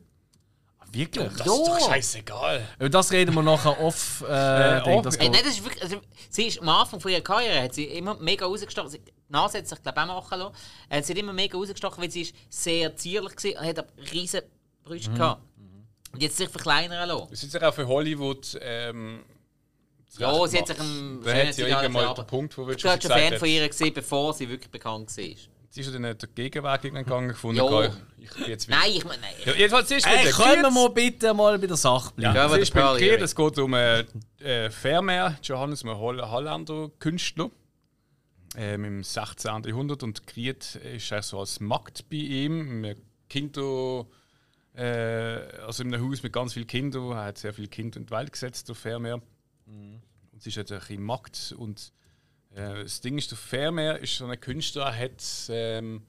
[0.92, 1.28] Wirklich?
[1.32, 2.66] Das ist doch scheißegal.
[2.78, 4.24] Über das reden wir nachher off.
[4.26, 5.02] Äh, Äh, off.
[5.04, 7.74] das Äh, nein, das ist wirklich, also, sie ist am Anfang von ihrer Karriere hat
[7.74, 8.90] sie immer mega rausgestochen.
[8.90, 10.54] Sie, die Nase hat sich glaube ich auch machen lassen.
[10.88, 13.88] Äh, sie hat immer mega rausgestochen, weil sie ist sehr zierlich war und hat aber
[14.12, 14.40] riesen
[14.84, 15.42] Brüste gehabt.
[16.12, 17.26] Und jetzt sich verkleinern lassen.
[17.30, 18.56] Das ist ja auch für Hollywood.
[18.62, 19.24] Ähm,
[20.18, 22.68] Ja, sie hat sich im Da hat sie ja irgendwann mal den Punkt, wo ich
[22.68, 25.24] wir schon schon gesagt Fan von ihr gesehen, bevor sie wirklich bekannt war.
[25.76, 27.62] Sie ist ja dann den Gegenweg gegangen gefunden.
[27.62, 27.82] Ja.
[27.82, 27.90] Ja.
[28.16, 28.78] Ich bin jetzt wieder.
[28.78, 29.20] Nein, ich meine.
[29.44, 32.34] Ja, jedenfalls ist Ey, können wir mal bitte mal bei der Sache bleiben?
[32.34, 33.22] Ja, Ja, es Earring.
[33.22, 34.00] es geht um äh,
[34.38, 37.50] äh, Vermeer, Johannes, ein Holl Holländer Künstler
[38.56, 39.64] ähm, im 16.
[39.64, 42.96] Jahrhundert und Kriet ist er so als Magd bei ihm, im
[43.28, 44.06] Kinder,
[44.74, 44.82] äh,
[45.66, 48.12] also in einem Haus mit ganz vielen Kindern, er hat sehr viele Kinder in die
[48.12, 49.20] Welt gesetzt, der Vermeer.
[49.66, 51.92] Und sie ist halt ein bisschen Magd und
[52.56, 56.02] äh, das Ding ist, der Vermeer ist so ein Künstler, er hat ähm,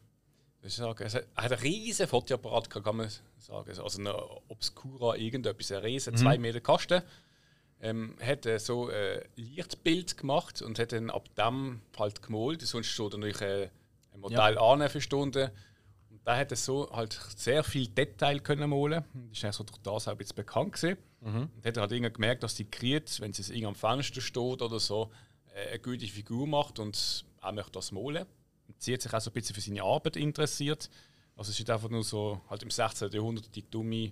[0.62, 3.70] wie soll ich sagen, er hat einen riesen Fotoapparat, kann man sagen.
[3.80, 4.14] Also eine
[4.50, 7.02] Obscura, irgendetwas, ein riesen, zwei Meter Kasten.
[7.80, 12.64] Ähm, hat äh, so ein Lichtbild gemacht und hat dann ab dem halt gemalt.
[12.64, 13.70] Sonst steht natürlich äh,
[14.14, 15.52] ein Modell an für Stunden.
[16.10, 19.06] Und da hat er so halt sehr viel Detail können malen.
[19.14, 20.98] Das ist ja so durch das auch ein bisschen bekannt gewesen.
[21.56, 24.62] Und hat er halt gemerkt, dass die Kriet, wenn sie es irgendwie am Fenster steht
[24.62, 25.27] oder so, äh,
[25.58, 28.26] eine gute Figur macht und auch möchte das malen.
[28.78, 30.90] Sie hat sich auch so ein bisschen für seine Arbeit interessiert.
[31.36, 33.12] Also es ist einfach nur so halt im 16.
[33.12, 34.12] Jahrhundert die dumme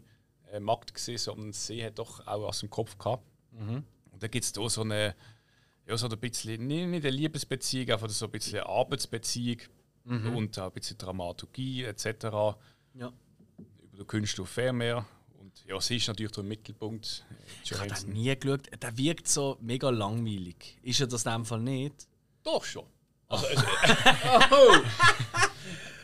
[0.51, 3.23] äh, Magd gewesen, sondern sie hat doch auch aus dem Kopf gehabt.
[4.11, 5.15] Und da gibt es da so eine,
[5.87, 9.57] ja, so ein bisschen, nicht, nicht eine Liebesbeziehung, einfach so ein bisschen eine Arbeitsbeziehung
[10.35, 12.05] und auch ein bisschen Dramaturgie etc.
[12.93, 13.11] Ja.
[13.83, 15.05] Über den Künstler Vermeer.
[15.63, 17.25] Und ja, sie ist natürlich der Mittelpunkt.
[17.29, 17.33] äh,
[17.63, 18.69] Ich habe den nie geschaut.
[18.81, 20.77] Der wirkt so mega langweilig.
[20.81, 22.07] Ist er das in dem Fall nicht?
[22.43, 22.85] Doch schon.
[23.27, 23.59] Also, es,
[24.51, 24.75] oh.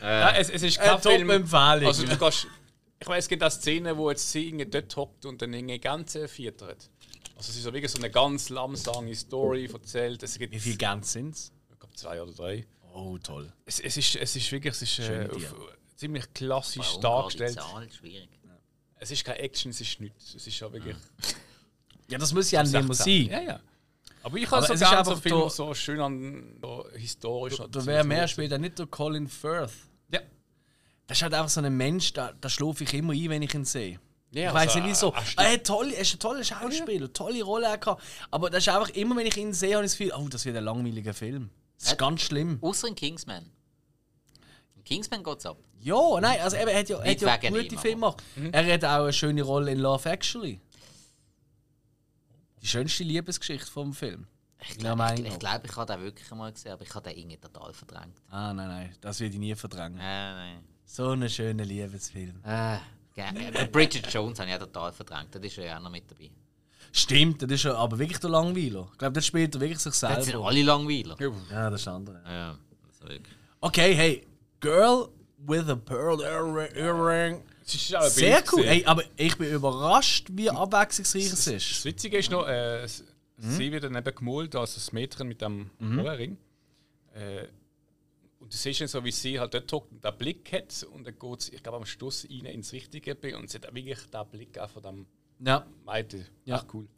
[0.02, 1.28] ja, es, es ist kein Film.
[1.28, 1.86] Top-Empfehlung.
[1.86, 2.46] Also, du kannst,
[2.98, 5.78] ich weiß, es gibt auch Szenen, wo jetzt sie irgendwie dort hockt und dann irgendwie
[5.78, 6.62] ganz viert.
[6.62, 10.22] Also es ist so wirklich so eine ganz langsame Story erzählt.
[10.22, 11.52] Es gibt Wie viele Gänse sind es?
[11.72, 12.66] ich glaube, zwei oder drei.
[12.94, 13.52] Oh, toll.
[13.64, 15.54] Es, es, ist, es ist wirklich es ist, äh, auf,
[15.96, 17.52] ziemlich klassisch Warum dargestellt.
[17.52, 17.90] die Zahl?
[17.90, 18.28] Schwierig.
[19.02, 20.34] Es ist kein Action, es ist nichts.
[20.36, 20.96] Es ist ja wirklich.
[22.08, 22.92] Ja, das muss ja nicht 16.
[22.94, 23.26] sein.
[23.30, 23.60] Ja, ja.
[24.22, 27.56] Aber ich habe so gerne so einfach Film da- so schön an so historisch.
[27.70, 29.72] Da wäre mehr später nicht der Colin Firth.
[30.10, 30.20] Ja.
[31.06, 33.54] Das ist halt einfach so ein Mensch, da, da schlafe ich immer ein, wenn ich
[33.54, 33.98] ihn sehe.
[34.30, 35.12] Ja, ich weiß also, nicht wieso.
[35.14, 38.02] äh, Er, hat tolle, er ist ein toller Schauspieler, tolle Rolle auch gehabt.
[38.30, 40.44] Aber das ist einfach immer, wenn ich ihn sehe, habe ich das Gefühl, oh, das
[40.44, 41.48] wird ein langweiliger Film.
[41.78, 42.58] Das ist ganz schlimm.
[42.60, 43.46] Außer in Kingsman.
[44.82, 45.58] In Kingsman geht es ab.
[45.80, 48.22] Ja, nein, also eben, er hat ja, hat ja gute Filme gemacht.
[48.36, 48.50] Mhm.
[48.52, 50.60] Er hat auch eine schöne Rolle in Love Actually.
[52.60, 54.26] Die schönste Liebesgeschichte vom Film.
[54.60, 57.08] Ich Ja, glaube, ich, ich, glaub, ich habe den wirklich einmal gesehen, aber ich habe
[57.10, 58.16] den irgendwie total verdrängt.
[58.28, 59.98] Ah, nein, nein, das werde ich nie verdrängen.
[59.98, 60.02] Äh,
[60.34, 60.64] nein.
[60.84, 62.40] So ein schöner Liebesfilm.
[62.44, 62.78] Äh,
[63.14, 63.24] ge-
[63.54, 65.34] äh, Bridget Jones habe ich auch total verdrängt.
[65.34, 66.30] Das ist ja auch noch mit dabei.
[66.92, 68.88] Stimmt, das ist ja aber wirklich der Langweiler.
[68.92, 71.16] Ich glaube, das spielt er wirklich sich Das sind alle Langweiler.
[71.50, 72.22] Ja, das ist das andere.
[72.24, 72.56] Ja,
[72.88, 73.34] also wirklich.
[73.60, 74.26] Okay, hey,
[74.62, 75.08] Girl
[75.38, 77.42] with a Pearl Earring.
[77.64, 78.64] Sehr cool.
[78.64, 81.84] Hey, aber ich bin überrascht, wie abwechslungsreich es Das ist.
[81.84, 83.04] Witzige ist noch, äh, s-
[83.38, 86.38] sie wird dann eben gemalt, also das Mädchen mit dem Ohrring.
[87.14, 87.46] Äh,
[88.38, 91.06] und du siehst dann so, wie sie halt dort hockt und den Blick hat und
[91.06, 93.98] dann geht sie, ich glaube, am Schluss rein ins Richtige Bild und sie hat wirklich
[94.06, 95.06] den Blick auch von dem
[95.44, 96.26] Ja, Mädchen.
[96.44, 96.56] Ja.
[96.56, 96.88] Echt cool.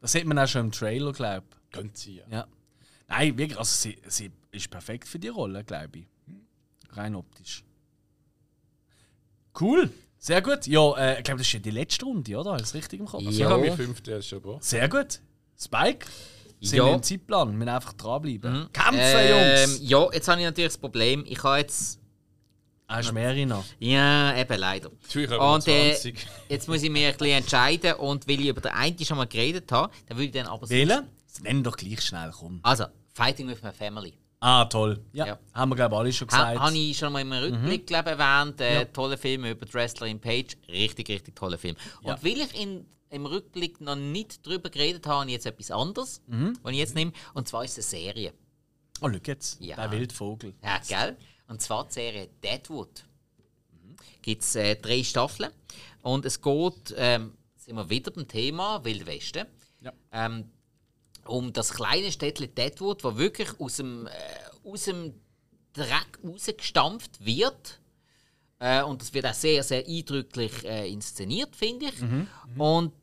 [0.00, 1.70] das sieht man auch schon im Trailer, glaube ich.
[1.72, 2.24] Gönnt sie, ja.
[2.30, 2.46] Ja.
[3.08, 6.06] Nein, wirklich, also sie, sie ist perfekt für die Rolle, glaube ich.
[6.96, 7.64] Rein optisch.
[9.58, 10.66] Cool, sehr gut.
[10.66, 12.56] Ja, äh, ich glaube, das ist ja die letzte Runde, oder?
[12.56, 13.24] Ist das richtig im Kopf?
[13.26, 13.46] Also Ja.
[13.46, 14.64] ich habe mir fünfte erst schon gebracht.
[14.64, 15.20] Sehr gut.
[15.58, 16.06] Spike,
[16.60, 16.84] sind Ja.
[16.86, 17.48] wir im Zeitplan.
[17.50, 18.68] Wir müssen einfach dranbleiben.
[18.72, 19.78] Kämpfen, Ähm, Jungs!
[19.82, 21.98] ja, jetzt habe ich natürlich das Problem, ich habe jetzt.
[22.88, 23.64] Hast du mehrere noch?
[23.80, 24.90] Ja, eben leider.
[25.12, 26.26] Wir Und äh, 20.
[26.48, 29.26] jetzt muss ich mich ein bisschen entscheiden und weil ich über den einen schon mal
[29.26, 30.68] geredet habe, dann würde ich dann aber.
[30.68, 31.04] Wählen?
[31.42, 32.60] Nenn doch gleich schnell, komm.
[32.62, 34.12] Also, Fighting with my Family.
[34.40, 35.02] Ah, toll.
[35.12, 35.38] Ja, Ja.
[35.54, 36.60] haben wir, glaube ich, alle schon Ha, gesagt.
[36.60, 38.60] habe ich schon mal im Rückblick glaub, erwähnt.
[38.60, 38.84] Äh, Ja.
[38.84, 40.56] Toller Film über die Wrestlerin Page.
[40.68, 41.76] Richtig, richtig toller Film.
[42.02, 42.22] Und Ja.
[42.22, 46.20] weil ich ihn im Rückblick noch nicht drüber geredet habe, habe ich jetzt etwas anderes,
[46.62, 47.12] was ich jetzt nehme.
[47.34, 48.34] Und zwar ist es eine Serie.
[49.00, 49.60] Oh, schau jetzt.
[49.60, 49.76] Ja.
[49.76, 50.54] Der Wildvogel.
[50.62, 51.16] Ja, gell?
[51.48, 53.04] Und zwar die Serie Deadwood.
[54.22, 55.50] Gibt es äh, drei Staffeln.
[56.02, 59.46] Und es geht, ähm, sind wir wieder beim Thema Wild Westen,
[59.80, 59.92] Ja.
[60.12, 60.50] ähm,
[61.28, 64.10] um das kleine Städtchen Deadwood, wo wirklich aus dem, äh,
[64.68, 65.14] aus dem
[65.72, 67.80] Dreck rausgestampft wird.
[68.58, 72.00] Äh, und das wird auch sehr, sehr eindrücklich äh, inszeniert, finde ich.
[72.56, 72.94] Und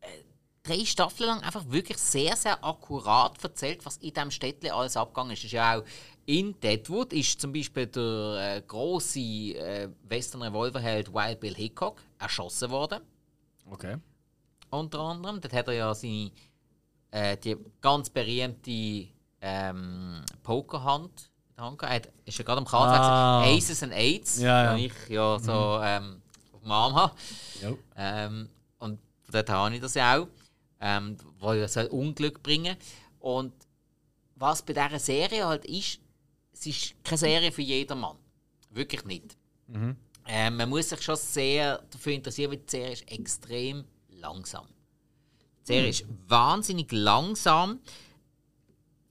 [0.00, 0.06] äh,
[0.62, 5.32] drei Staffeln lang einfach wirklich sehr, sehr akkurat erzählt, was in diesem Städtchen alles abgegangen
[5.32, 5.44] ist.
[5.44, 5.84] Ist ja auch
[6.24, 13.02] in Deadwood ist zum Beispiel der äh, große äh, Western-Revolverheld Wild Bill Hickok erschossen worden
[13.70, 13.96] Okay.
[14.70, 15.40] unter anderem.
[15.40, 16.30] Dort hat er ja seine
[17.12, 19.08] äh, die ganz berühmte
[19.40, 22.06] ähm, Pokerhand in der Hand gehabt.
[22.06, 23.42] Er ist ja gerade am Karte Ah.
[23.44, 24.76] Aces and Eights, Ja, ja.
[24.76, 26.20] die ich ja so ähm,
[26.52, 27.14] auf dem Arm habe.
[27.96, 28.48] Ähm,
[28.78, 30.26] und von dort habe ich das ja auch.
[30.80, 32.76] Ähm, wo ja soll Unglück bringen
[33.20, 33.52] Und
[34.34, 36.00] was bei dieser Serie halt ist,
[36.52, 38.16] es ist keine Serie für jedermann.
[38.70, 39.36] Wirklich nicht.
[40.26, 44.66] Ähm, man muss sich schon sehr dafür interessieren, weil die Serie ist extrem langsam.
[45.62, 47.80] Die Serie ist wahnsinnig langsam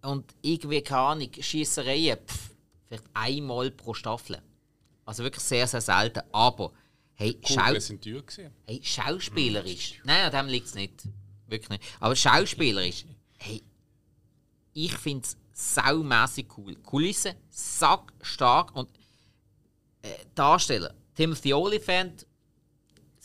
[0.02, 2.52] und irgendwie keine Ahnung, Schiessereien, pff,
[2.88, 4.42] vielleicht einmal pro Staffel.
[5.06, 6.22] Also wirklich sehr, sehr selten.
[6.32, 6.72] Aber
[7.16, 8.00] hey, Schau teuer gewesen.
[8.66, 11.08] hey schauspielerisch, nein, an dem liegt es nicht.
[11.48, 11.84] Wirklich nicht.
[12.00, 13.06] Aber schauspielerisch,
[13.38, 13.64] hey,
[14.74, 16.76] ich finde es saumässig cool.
[16.78, 18.90] Kulisse, sack stark und
[20.02, 20.94] äh, Darsteller.
[21.16, 22.26] Timothy Olyphant,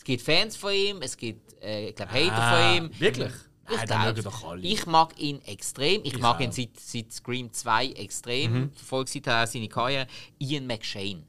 [0.07, 2.99] gibt Fans von ihm, es gibt, äh, ich glaube, Hater Ah, von ihm.
[2.99, 3.31] Wirklich?
[3.69, 4.61] Ich, Nein, den glaub, doch alle.
[4.61, 6.01] ich mag ihn extrem.
[6.05, 6.39] Ich, mag auch.
[6.39, 8.53] ihn seit, seit Scream 2 extrem.
[8.53, 8.71] Mhm.
[8.71, 10.07] Verfolge seither seine Karriere.
[10.39, 11.23] Ian McShane.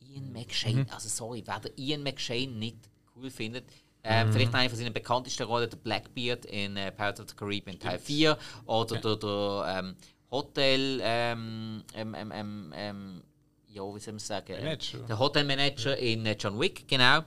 [0.00, 0.32] Ian Mhm.
[0.32, 0.86] McShane.
[0.92, 2.78] Also sorry, wer den Ian McShane nicht
[3.16, 3.64] cool findet.
[4.04, 7.78] Ähm, Vielleicht eine von seinen bekanntesten Rollen, der Blackbeard in äh, Pirates of the Caribbean
[7.78, 8.36] Teil 4
[8.66, 9.96] oder der, der ähm,
[10.32, 13.22] Hotel ähm, ähm, ähm, ähm, ähm,
[13.68, 14.52] ja, wie soll man sagen?
[14.56, 14.98] Manager.
[15.08, 17.20] Der Hotelmanager in äh, John Wick, genau.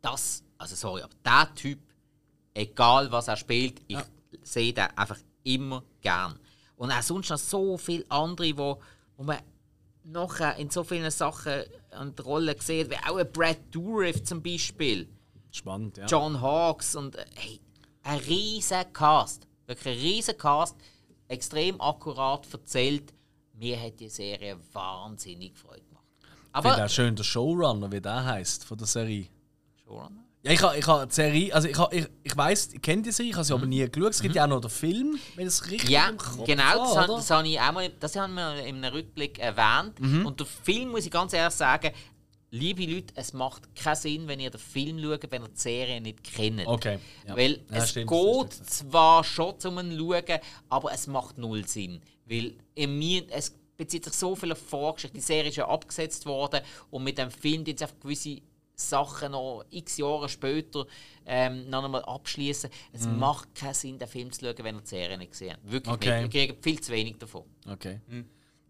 [0.00, 1.80] Das, also sorry, aber der Typ,
[2.54, 3.98] egal was er spielt, ich
[4.42, 6.38] sehe den einfach immer gern.
[6.76, 8.80] Und auch sonst noch so viele andere, wo,
[9.16, 9.38] wo man
[10.04, 14.42] nachher in so vielen Sachen an der Rolle sieht, wie auch ein Brad Dourif zum
[14.42, 15.08] Beispiel.
[15.50, 16.06] Spannend, ja.
[16.06, 17.60] John Hawkes und äh, hey,
[18.02, 19.46] ein riesen Cast.
[19.66, 20.76] Wirklich ein riesen Cast.
[21.26, 23.12] Extrem akkurat erzählt.
[23.54, 26.04] Mir hat die Serie wahnsinnig Freude gemacht.
[26.20, 26.26] Ich
[26.62, 26.84] finde Aber.
[26.84, 29.26] auch schön der Showrunner, wie der heißt von der Serie.
[29.88, 30.24] Showrunner?
[30.44, 33.02] Ja, ich habe ich ha die Serie, also ich, ha, ich, ich weiss, ich kenne
[33.02, 34.10] die Serie, ich habe sie aber nie geschaut.
[34.10, 35.92] Es gibt ja auch noch den Film, wenn es richtig Mhm.
[35.94, 36.10] Ja,
[36.46, 37.06] genau, das, oder?
[37.16, 39.98] das habe ich auch mal, das haben wir in einem Rückblick erwähnt.
[40.00, 40.24] Mhm.
[40.26, 41.90] Und der Film, muss ich ganz ehrlich sagen,
[42.50, 46.00] liebe Leute, es macht keinen Sinn, wenn ihr den Film schaut, wenn ihr die Serie
[46.00, 46.66] nicht kennt.
[46.66, 47.36] Okay, ja.
[47.36, 48.70] Weil Ja, es stimmt, geht stimmt.
[48.70, 52.00] zwar schon zum Schauen, aber es macht null Sinn.
[52.26, 55.16] Weil in mir, es bezieht sich so viel auf Vorgeschichte.
[55.16, 56.60] Die Serie ist ja abgesetzt worden
[56.90, 58.40] und mit dem Film jetzt einfach gewisse
[58.88, 60.86] Sachen noch x Jahre später
[61.26, 62.70] ähm, noch einmal abschließen.
[62.92, 65.70] Es macht keinen Sinn, den Film zu schauen, wenn ihr die Serie nicht gesehen habt.
[65.70, 66.22] Wirklich Okay.
[66.22, 66.34] nicht.
[66.34, 67.44] Ihr kriegt viel zu wenig davon.
[67.66, 68.00] Okay.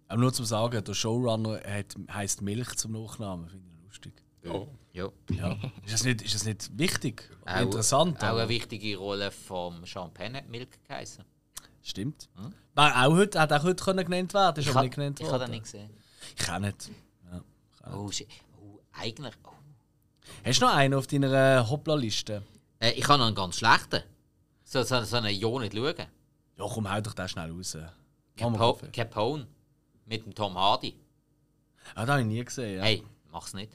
[0.09, 4.15] Aber nur zum Sagen, der Showrunner hat, heisst Milch zum Nachnamen, finde ich lustig.
[4.49, 4.67] Oh.
[4.93, 5.11] Ja.
[5.31, 5.53] Ja.
[5.85, 7.29] ist, das nicht, ist das nicht wichtig?
[7.45, 8.19] Auch- interessant?
[8.19, 11.23] Auch aber- eine wichtige Rolle von Sean Penn hat Milk geheißen.
[11.83, 12.29] Stimmt.
[12.75, 15.21] War auch heute, hat auch heute können genannt werden, ist Ich aber habe nicht genannt
[15.21, 15.41] worden.
[15.43, 15.91] den nicht gesehen.
[16.39, 16.91] Ich auch nicht.
[17.31, 17.95] Ja.
[17.95, 18.27] Oh, shit.
[18.61, 19.35] oh eigentlich.
[19.45, 19.51] Oh.
[20.45, 22.43] Hast du noch einen auf deiner Hoppla-Liste?
[22.81, 24.03] Äh, ich habe noch einen ganz schlechten.
[24.65, 25.95] So, so, so einen Ja nicht schauen.
[25.97, 27.77] Ja, komm, hau doch den schnell raus.
[28.37, 28.79] Capo.
[28.93, 29.47] Capone.
[30.07, 30.95] Mit dem Tom Hardy.
[31.95, 32.79] Ah, den habe ich nie gesehen.
[32.79, 32.85] Ja.
[32.85, 33.73] Hey, mach's nicht.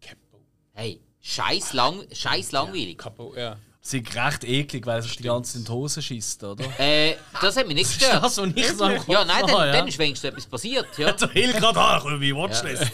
[0.00, 0.40] Capo.
[0.72, 2.98] Hey, scheiß, lang, scheiß langweilig.
[2.98, 3.56] Capo, ja.
[3.84, 6.64] Sie sind recht eklig, weil er sich die ganze Zeit in die Hose schießt, oder?
[6.78, 8.22] Äh, das hat mich nicht gestört.
[8.22, 9.72] Das, was ich so Kopf Ja, nein, dann, ja.
[9.72, 10.86] dann ist wenigstens etwas passiert.
[10.96, 11.12] Ja.
[11.12, 12.90] Der Hill gerade an, ich wie Watchlist.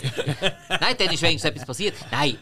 [0.69, 1.95] Nein, dann ist wenigstens etwas passiert.
[2.11, 2.39] Nein,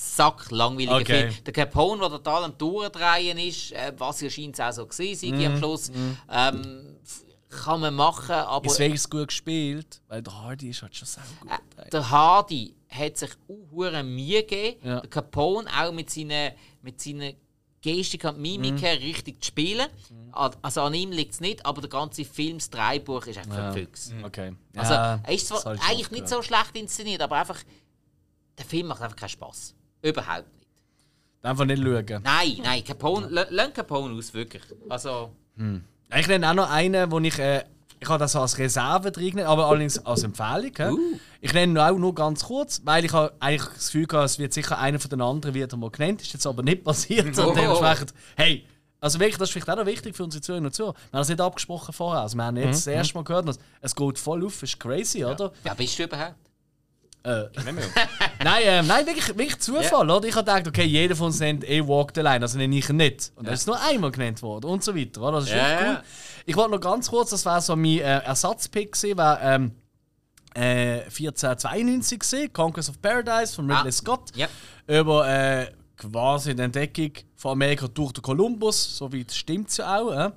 [0.00, 1.30] sack langweiliger Okay.
[1.32, 1.44] Film.
[1.44, 5.44] Der Capone, der total am Durchdrehen ist, äh, was ja scheint auch so gewesen Mhm,
[5.46, 5.90] am Schluss,
[6.30, 10.82] ähm, f- kann man machen, aber Deswegen ist es gut gespielt, weil der Hardy ist
[10.82, 11.50] halt schon sehr gut.
[11.78, 15.00] äh, der Hardy hat sich auch Mühe gegeben, Ja.
[15.00, 16.52] der Capone auch mit seinen,
[16.82, 17.34] mit seinen
[17.80, 19.02] Gestik und Mimiken Mhm.
[19.04, 19.86] richtig zu spielen.
[20.60, 23.68] Also an ihm liegt es nicht, aber der ganze Film, das Dreibuch ist einfach Ja.
[23.68, 24.12] ein Füchs.
[24.22, 24.52] Okay.
[24.76, 27.58] Also Ja, er ist zwar eigentlich nicht so schlecht inszeniert, aber einfach
[28.58, 29.74] der Film macht einfach keinen Spaß.
[30.02, 30.68] Überhaupt nicht.
[31.42, 32.22] Einfach nicht schauen.
[32.22, 34.62] Nein, nein, Capone, lass Capone aus, wirklich.
[34.88, 35.30] Also,
[36.16, 37.64] Ich nenne auch noch einen, wo ich äh,
[38.00, 40.72] ich habe das als Reserve drin, aber allerdings als Empfehlung.
[40.76, 40.90] hä?
[41.40, 44.52] Ich nenne auch nur ganz kurz, weil ich habe eigentlich das Gefühl habe, es wird
[44.52, 47.36] sicher einer von den anderen wieder mal genannt, ist jetzt aber nicht passiert.
[47.38, 47.48] Oh.
[47.48, 48.64] Und dementsprechend, hey,
[49.00, 50.94] also wirklich, das ist vielleicht auch noch wichtig für unsere Zuhörer und Zuhörer.
[50.94, 52.22] Wir haben das nicht abgesprochen vorher.
[52.22, 55.52] Also wir haben jetzt das erste Mal gehört, es geht voll auf, ist crazy, oder?
[55.62, 56.34] Wer bist du überhaupt?
[58.44, 60.26] Nein, ähm, nein wirklich, wirklich Zufall, oder?
[60.26, 62.88] Ich habe gedacht, okay, jeder von uns nennt eh Walk the Line, also nenne ich
[62.88, 63.32] ihn nicht.
[63.36, 65.40] Und er ist nur einmal genannt worden und so weiter, oder?
[65.40, 66.02] Das ist wirklich cool.
[66.46, 69.72] Ich wollte noch ganz kurz, das war so mein äh, Ersatzpick war ähm,
[70.54, 74.30] äh, 1492 gewesen, Conquest of Paradise von Ridley Ah, Scott.
[74.34, 74.48] ja.
[74.86, 79.98] Über äh, quasi die Entdeckung von Amerika durch den Kolumbus, so weit stimmt es ja
[79.98, 80.10] auch.
[80.12, 80.30] Äh?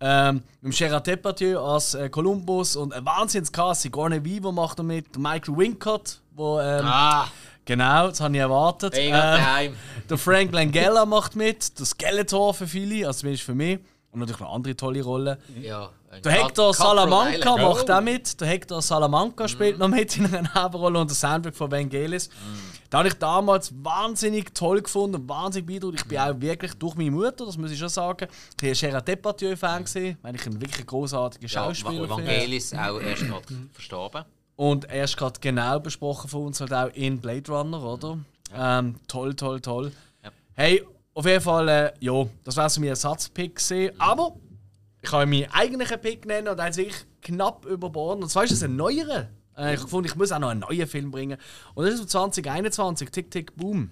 [0.00, 5.14] Ähm, mit Gerard Depardieu als äh, Kolumbus und ein Wahnsinnscast, Sigourney Weaver macht er mit,
[5.14, 7.26] der Michael Wincott, wo ähm, Ah,
[7.64, 8.94] Genau, das habe ich erwartet.
[8.96, 9.74] ich Ähm,
[10.10, 13.78] der Frank Langella macht mit, der Skeletor für viele, also zumindest für mich.
[14.10, 15.36] Und natürlich noch andere tolle Rollen.
[15.60, 15.90] Ja.
[16.22, 18.40] Der Hector Salamanca macht auch mit.
[18.40, 22.30] Der Hector Salamanca spielt noch mit in einer Nebenrolle und der Soundtrack von Vangelis.
[22.90, 26.00] Da habe ich damals wahnsinnig toll gefunden und wahnsinnig beeindruckt.
[26.02, 28.28] Ich bin auch wirklich durch meine Mutter, das muss ich schon sagen,
[28.62, 32.22] ich war Gerard Depardieu-Fan, gesehen, weil ich ein wirklich großartiger Ja, Schauspieler finde.
[32.22, 34.24] Evangelis auch erst gerade verstorben.
[34.56, 38.18] Und er ist gerade genau besprochen von uns halt auch in Blade Runner, oder?
[38.54, 39.92] Ähm, toll, toll, toll.
[40.22, 40.30] Ja.
[40.54, 43.98] Hey, auf jeden Fall, äh, ja, das wäre so mein Ersatzpick gewesen.
[43.98, 44.36] Aber
[45.02, 48.22] ich kann meinen eigentlichen Pick nennen und ist wirklich knapp überboten.
[48.22, 49.28] Und zwar ist es ein neuerer.
[49.56, 51.38] Äh, ich habe gefunden, ich muss auch noch einen neuen Film bringen.
[51.74, 53.90] Und das ist von 2021, Tick Tick Boom.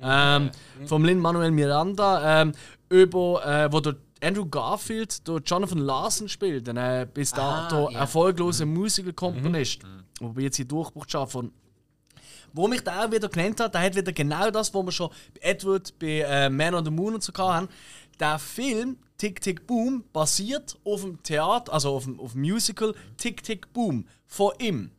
[0.00, 0.50] Ähm,
[0.86, 2.52] vom Lin Manuel Miranda, ähm,
[2.88, 7.90] über, äh, wo der Andrew Garfield der Jonathan Larson spielt, ein äh, bis Ah, dato
[7.90, 8.00] ja.
[8.00, 9.80] erfolgloser Musical-Komponist,
[10.20, 11.52] wo wir jetzt hier Durchbruch schaffen.
[12.52, 15.10] Wo mich der auch wieder genannt hat, der hat wieder genau das, was wir schon
[15.34, 17.68] bei Edward, bei äh, Man on the Moon und so hatten.
[18.20, 22.94] Der Film Tick Tick Boom basiert auf dem Theater, also auf dem, auf dem Musical
[23.16, 24.90] Tick Tick Boom von ihm.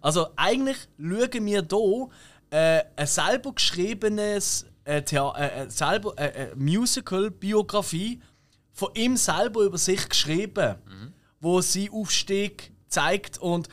[0.00, 2.08] Also eigentlich schauen wir hier
[2.50, 8.20] äh, ein selber geschriebenes äh, Thea äh, äh, selber, äh, äh, Musical-Biografie
[8.72, 10.76] von ihm selber über sich geschrieben,
[11.40, 13.68] wo sie Aufstieg zeigt und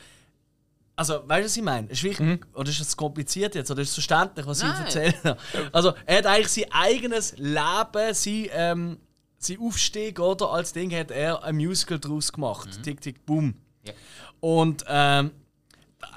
[1.00, 1.86] also, weißt du, was ich meine?
[1.88, 3.70] Ist wichtig, Oder ist das kompliziert jetzt?
[3.70, 4.74] Oder ist es verständlich, was Nein.
[4.86, 5.38] ich erzähle?
[5.72, 8.98] Also, er hat eigentlich sein eigenes Leben, sein, ähm,
[9.38, 10.50] sein Aufstieg, oder?
[10.50, 12.82] Als Ding hat er ein Musical draus gemacht.
[12.82, 13.54] Tick, tick, boom.
[13.82, 13.94] Ja.
[14.40, 15.30] Und ähm,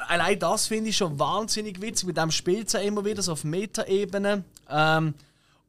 [0.09, 2.07] allein das finde ich schon wahnsinnig witzig.
[2.07, 4.43] Mit dem spielt er immer wieder so auf Meta-Ebene.
[4.69, 5.13] Ähm,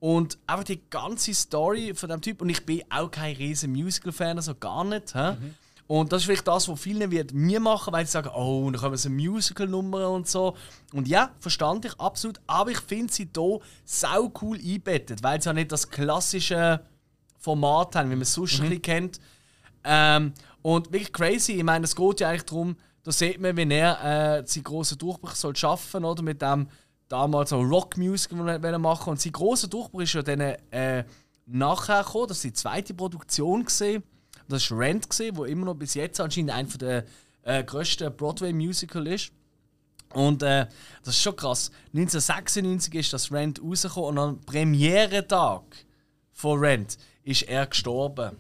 [0.04, 2.42] und einfach die ganze Story von dem Typ.
[2.42, 5.14] Und ich bin auch kein riesen Musical-Fan, also gar nicht.
[5.14, 5.34] Hä?
[5.86, 8.78] Und das ist vielleicht das, was viele wird mir machen, weil sie sagen, oh, dann
[8.78, 10.58] kommen so Musical-Nummern und so.
[10.92, 12.38] Und ja, verstand ich absolut.
[12.46, 16.84] Aber ich finde sie hier sau cool einbettet, weil sie ja nicht das klassische
[17.38, 19.20] Format haben, wie man es sonst ein bisschen kennt.
[19.84, 21.52] Ähm, und wirklich crazy.
[21.52, 24.98] Ich meine, es geht ja eigentlich darum, da sieht man, wie er äh, seinen grossen
[24.98, 26.68] Durchbruch soll schaffen oder mit dem
[27.08, 31.04] damals so Rockmusik machen und sein grosser Durchbruch ist ja dann äh,
[31.46, 34.02] nachher gekommen, das war die zweite Produktion gesehen.
[34.48, 37.04] Das war Rent gesehen, wo immer noch bis jetzt anscheinend einer der
[37.42, 39.32] äh, grössten Broadway Musical ist.
[40.12, 40.66] Und äh,
[41.02, 41.70] das ist schon krass.
[41.88, 45.62] 1996 ist das Rent rausgekommen und am Premiere-Tag
[46.32, 48.36] von Rent ist er gestorben.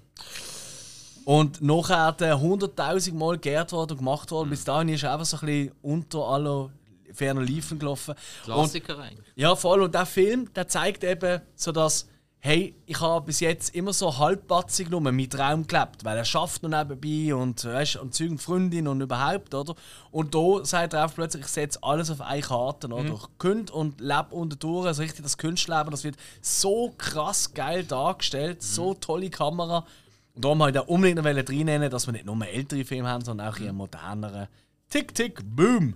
[1.24, 4.50] Und nachher hat er 100.000 Mal geehrt worden und gemacht worden.
[4.50, 6.70] Bis dahin ist er einfach so ein bisschen unter aller
[7.14, 8.14] ferner Liefen gelaufen.
[8.46, 9.32] Und, Klassiker eigentlich.
[9.36, 9.82] ja, voll.
[9.82, 12.06] Und der Film, der zeigt eben so, dass
[12.44, 16.62] hey, ich habe bis jetzt immer so halbpatzig nur meinen Traum gelebt, weil er schafft
[16.62, 19.74] noch nebenbei und, weißt, und Zeug und Freundin und überhaupt, oder?
[20.10, 23.14] Und da sagt er auch plötzlich, ich setze alles auf eine Karte, oder?
[23.14, 27.82] Ich könnte und lebe unter durch, also richtig das Kunstleben, das wird so krass geil
[27.82, 29.86] dargestellt, so tolle Kamera.
[30.34, 33.24] Und darum wollte ich da unbedingt noch reinnehmen, dass wir nicht nur ältere Filme haben,
[33.24, 34.50] sondern auch eher modernere.
[34.90, 35.94] Tick, tick, boom!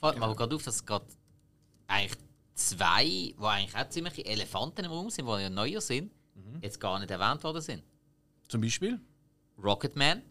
[0.00, 1.06] Fällt mir aber gerade auf, dass es gerade
[1.86, 2.18] eigentlich
[2.54, 6.10] zwei, die eigentlich auch ziemlich Elefanten im Raum sind, die ja neuer sind,
[6.62, 7.82] jetzt gar nicht erwähnt worden sind.
[8.48, 9.00] Zum Beispiel
[9.62, 10.22] Rocketman,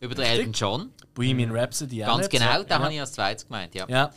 [0.00, 0.24] über den.
[0.24, 0.92] Elton John.
[1.14, 2.64] Bohemian Rhapsody auch Ganz genau, Ja.
[2.64, 3.86] da habe ich als zweites gemeint, ja.
[3.88, 4.10] Ja.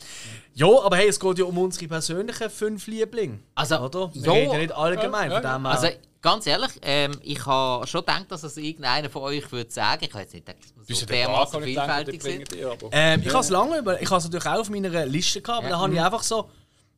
[0.54, 3.38] ja, aber hey, es geht ja um unsere persönlichen fünf Lieblinge.
[3.54, 4.14] Also, oder?
[4.14, 4.32] Wir ja.
[4.32, 5.66] reden ja nicht allgemein von dem.
[5.66, 5.88] Also,
[6.22, 10.04] ganz ehrlich, ähm, ich habe schon gedacht, dass es irgendeiner von euch würde sagen.
[10.04, 12.48] Ich habe jetzt nicht gedacht, dass wir so dermaßen vielfältig sind.
[12.92, 15.58] ähm, ich habe es lange über, ich habe es natürlich auch auf meiner Liste gehabt,
[15.58, 15.76] aber Ja.
[15.76, 16.50] da habe ich einfach so,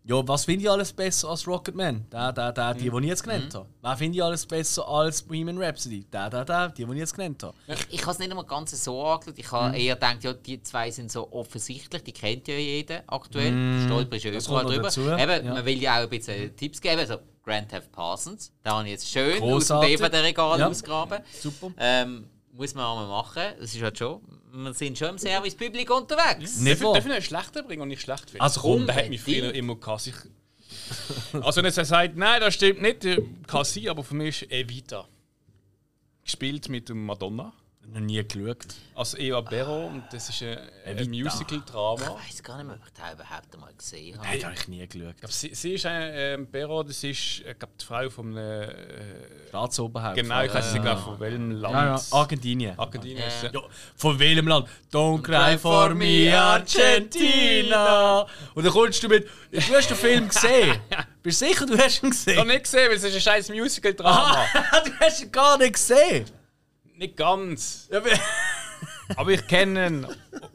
[0.04, 2.06] ja, was finde ich alles besser als Rocketman?
[2.10, 3.66] Da, da, da, die, die ich jetzt genannt habe.
[3.82, 6.06] Was finde ich alles besser als Bohemian Rhapsody?
[6.10, 7.54] Da, da, da, die, die ich jetzt genannt habe.
[7.66, 9.34] Ich, ich habe es nicht einmal ganz so angeschaut.
[9.38, 13.84] Ich habe eher gedacht, ja, die zwei sind so offensichtlich, die kennt ja jeder aktuell.
[13.86, 14.82] Stolper ist ja überall drüber.
[14.84, 15.54] dazu, Eben, ja.
[15.54, 16.98] Man will ja auch ein bisschen Tipps geben.
[17.00, 19.94] Also, Grand Theft Parsons, da habe ich jetzt schön Großartig.
[19.94, 20.68] aus dem DVD-Regal Ja.
[20.68, 21.20] ausgraben.
[21.40, 21.70] Super.
[21.78, 22.26] Ähm,
[22.60, 23.54] muss man auch mal machen.
[23.58, 24.20] Das ist halt schon.
[24.52, 26.60] Wir sind schon im Service-Publik unterwegs.
[26.60, 26.94] Nicht wahr?
[26.96, 28.42] ich noch einen schlechter bringen und nicht schlecht finden?
[28.42, 30.12] Also komm, der hat mich früher immer Kassi.
[31.40, 35.08] also nicht er sagt, nein, das stimmt nicht, der Kassi, aber für mich ist Evita.
[36.22, 37.54] Gespielt mit dem Madonna.
[37.92, 38.66] Noch nie geschaut.
[38.94, 41.10] Als Eva Berro und das ist ein, ein.
[41.10, 42.18] Musical-Drama.
[42.28, 44.26] Ich weiß gar nicht mehr, ob ich den überhaupt einmal gesehen habe.
[44.28, 45.14] Nein, das habe ich nie geschaut.
[45.14, 48.36] Ich glaub, sie, sie ist ein ähm, Berro, das ist ich glaub, die Frau von
[48.36, 48.70] einem.
[48.70, 50.14] Äh, Staatsoberhaupt.
[50.16, 51.74] genau, ich weiß nicht genau von welchem Land.
[51.74, 52.02] Ja, ja.
[52.12, 52.78] Argentinien.
[52.78, 53.50] Argentinien ist ja.
[53.52, 53.60] Ja,
[53.96, 54.68] von welchem Land?
[54.92, 58.26] Don't cry for me, Argentina.
[58.54, 59.26] Und dann kommst du mit.
[59.50, 60.80] Du hast den Film gesehen.
[61.22, 62.38] Bist du sicher, du hast ihn Ich gesehen?
[62.38, 64.46] habe nicht gesehen, weil es ist ein scheiß Musical-Drama.
[64.84, 66.24] du hast ihn gar nicht gesehen.
[67.00, 67.88] Nicht ganz.
[67.90, 68.02] Ja,
[69.16, 70.06] aber- ich kenne ihn.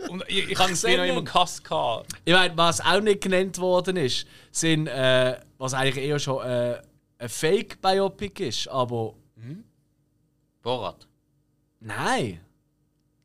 [0.10, 1.26] Und ich, ich habe sehe noch immer ihn.
[1.26, 2.08] Gehabt.
[2.24, 6.80] Ich meine, was auch nicht genannt worden ist, sind, äh, was eigentlich eher schon äh,
[7.18, 9.16] ein Fake-Biopic ist, aber
[10.62, 11.08] Borat.
[11.80, 12.40] nein.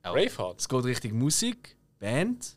[0.03, 0.13] Oh.
[0.15, 0.61] Braveheart.
[0.61, 2.57] Es geht Richtung Musik, Band.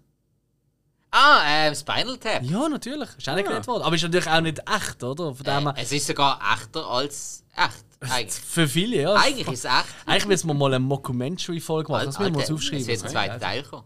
[1.11, 2.41] Ah, ähm, Spinal Tap.
[2.44, 3.10] Ja, natürlich.
[3.18, 3.84] Ist auch nicht genannt worden.
[3.84, 5.35] Aber ist natürlich auch nicht echt, oder?
[5.35, 7.85] Von dem Äh, es ist sogar echter als echt.
[8.12, 9.14] Eigentlich, für viele, ja.
[9.14, 9.86] eigentlich ist es echt.
[10.06, 12.06] Eigentlich müssen wir mal eine Mockumentary-Folge machen.
[12.06, 12.80] Das müssen wir uns aufschreiben.
[12.80, 13.84] Es wird ein zweiter Teil kommen.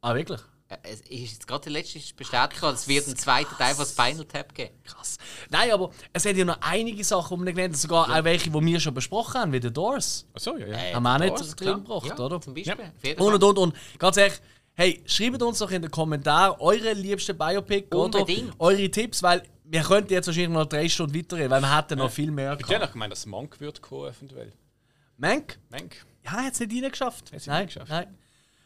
[0.00, 0.40] Ah, wirklich?
[0.82, 4.54] Es ist jetzt gerade der letzte bestätigt es wird einen zweiten Teil von Spinal Tap
[4.54, 4.70] geben.
[4.84, 5.18] Krass.
[5.50, 7.80] Nein, aber es hat ja noch einige Sachen, die wir nicht genannt haben.
[7.80, 10.26] Sogar auch welche, die wir schon besprochen haben, wie The Doors.
[10.32, 10.78] Achso, ja, ja.
[10.78, 11.78] Äh, Haben wir auch nicht Doors, drin klar.
[11.78, 12.40] gebracht, ja, oder?
[12.40, 12.92] Zum Beispiel.
[13.02, 13.18] Ja.
[13.18, 13.74] Und und und.
[13.98, 14.40] Ganz ehrlich,
[14.74, 18.54] hey, schreibt uns doch in den Kommentaren eure liebsten Biopic Unbedingt.
[18.58, 21.98] oder eure Tipps, weil wir könnten jetzt wahrscheinlich noch drei Stunden weiterreden, weil wir hätten
[21.98, 22.92] noch viel mehr Ich hätte gehabt.
[22.92, 24.52] gemeint, dass Monk wird kommen, eventuell.
[25.16, 25.58] Mank?
[25.70, 26.04] Mank.
[26.24, 27.26] Ja, hat es nicht reingeschafft.
[27.26, 27.90] Hat's nicht Nein, reingeschafft.
[27.90, 28.18] nein.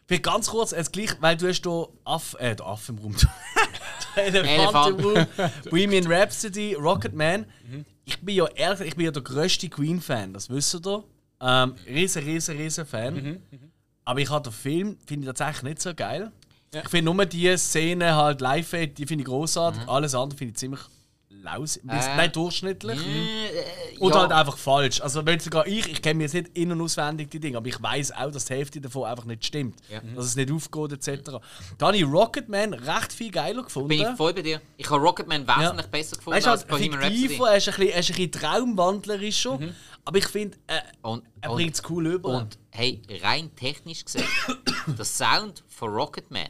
[0.07, 3.17] Vielleicht ganz kurz, jetzt gleich, weil du hast hier Aff, äh, der Aff im Raum.
[4.17, 5.27] der Elefant im Raum.
[5.71, 7.47] Bohemian Rhapsody, Rocketman.
[8.05, 11.05] Ich bin ja ehrlich, ich bin ja der grösste Queen-Fan, das wisst ihr.
[11.41, 13.41] Ähm, riesen, riesen, riesen Fan.
[14.05, 16.31] Aber ich habe den Film, finde ich tatsächlich nicht so geil.
[16.83, 19.83] Ich finde nur die Szene halt live, die finde ich großartig.
[19.87, 20.81] Alles andere finde ich ziemlich
[21.45, 21.77] laus.
[21.77, 21.83] Äh.
[21.85, 22.99] Nein, durchschnittlich.
[22.99, 24.21] Äh, Oder ja.
[24.23, 25.01] halt einfach falsch.
[25.01, 27.69] Also wenn sogar ich, ich kenne mir jetzt nicht in- und auswendig die Dinge, aber
[27.69, 29.77] ich weiß auch, dass die Hälfte davon einfach nicht stimmt.
[29.91, 30.01] Ja.
[30.17, 31.33] Dass es nicht aufgeht etc.
[31.79, 33.89] Da habe ich Rocketman recht viel geiler gefunden.
[33.89, 34.61] Bin ich voll bei dir.
[34.77, 37.39] Ich habe Rocketman wesentlich besser gefunden Weißt als Bohemian Rhapsody.
[37.41, 39.59] er ist ein bisschen, ist ein bisschen traumwandlerischer,
[40.07, 42.29] aber ich finde, äh, Und, er bringt es cool über.
[42.41, 44.25] und hey, rein technisch gesehen,
[44.87, 46.49] der Sound von Rocketman,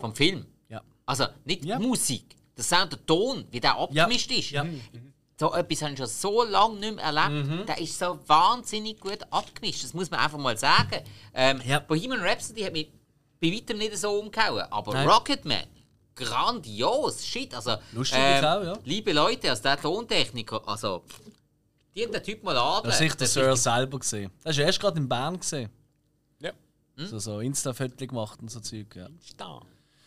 [0.00, 0.82] vom Film, Ja.
[1.06, 1.78] also nicht Ja.
[1.78, 4.50] die Musik, der Sound, der Ton, wie der abgemischt ist.
[4.50, 4.64] Ja.
[5.40, 7.46] So etwas habe ich schon so lange nicht mehr erlebt.
[7.48, 7.66] Mhm.
[7.66, 9.84] Der ist so wahnsinnig gut abgemischt.
[9.84, 11.00] Das muss man einfach mal sagen.
[11.32, 11.78] Ähm, Ja.
[11.78, 12.90] Bohemian Rhapsody hat mich
[13.40, 14.64] bei weitem nicht so umgehauen.
[14.72, 15.08] Aber Nein.
[15.08, 15.62] Rocketman,
[16.16, 17.24] grandios.
[17.24, 17.54] Shit.
[17.54, 18.76] Also, Lustig ist auch, ja.
[18.84, 21.04] Liebe Leute, als der Tontechniker, also,
[21.94, 22.82] die haben den Typ mal an.
[22.84, 24.30] Das ist der Sir selber gesehen.
[24.42, 25.70] Das ist erst gerade in Bern gesehen.
[26.40, 26.50] Ja.
[26.96, 28.94] So, so Insta-Fotos gemacht und so Zeug.
[28.96, 29.06] Ja.
[29.36, 29.60] Da.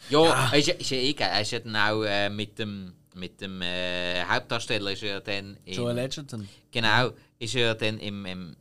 [0.10, 1.30] Ja, Er ist, ja- ist ja eh geil.
[1.32, 5.58] Er ist ja dann auch äh, mit dem, mit dem äh, Hauptdarsteller ist er dann
[5.66, 6.48] in, Joel Edgerton.
[6.72, 8.56] Genau, ist er dann im, im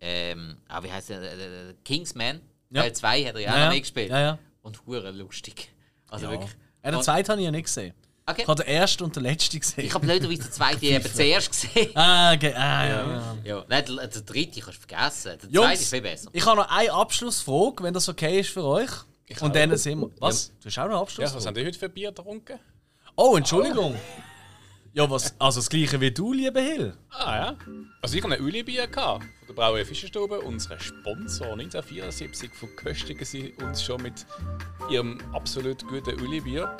[0.00, 2.40] ähm, ah, wie heißt der, äh, Kingsman,
[2.70, 2.82] Ja.
[2.82, 3.70] Teil 2 hat er ja auch Ja, noch ja.
[3.70, 4.10] mitgespielt.
[4.10, 4.38] Ja, ja.
[4.62, 5.70] Und hure lustig.
[6.08, 6.32] Also Ja.
[6.32, 6.50] wirklich.
[6.84, 7.94] Ja, den zweiten habe ich ja nicht gesehen.
[8.28, 8.42] Okay.
[8.42, 9.84] Ich habe den ersten und den letzten gesehen.
[9.84, 11.90] Ich habe blöderweise den zweiten eben zuerst gesehen.
[11.96, 12.52] Ah, okay.
[12.54, 13.06] ah ja.
[13.08, 13.36] ja.
[13.44, 15.38] Ja, nein, der, der dritte kannst du vergessen.
[15.42, 16.28] Der zweite ist viel besser.
[16.32, 18.90] Ich habe noch eine Abschlussfrage, wenn das okay ist für euch.
[19.28, 20.10] Ich und dann sind wir.
[20.20, 20.52] Was?
[20.60, 22.58] Du hast auch noch eine Ja, was haben die heute für Bier getrunken?
[23.16, 23.96] oh, Entschuldigung.
[24.92, 25.34] Ja, was?
[25.38, 26.94] Also das gleiche wie du, lieber Hill.
[27.10, 27.56] Ah ja.
[28.00, 30.40] Also ich hatte ein Uli-Bier gehabt, von der Brauerei Fischerstube.
[30.40, 34.24] Unser Sponsor 1974 verköstigen sie uns schon mit
[34.88, 36.74] ihrem absolut guten Uli-Bier.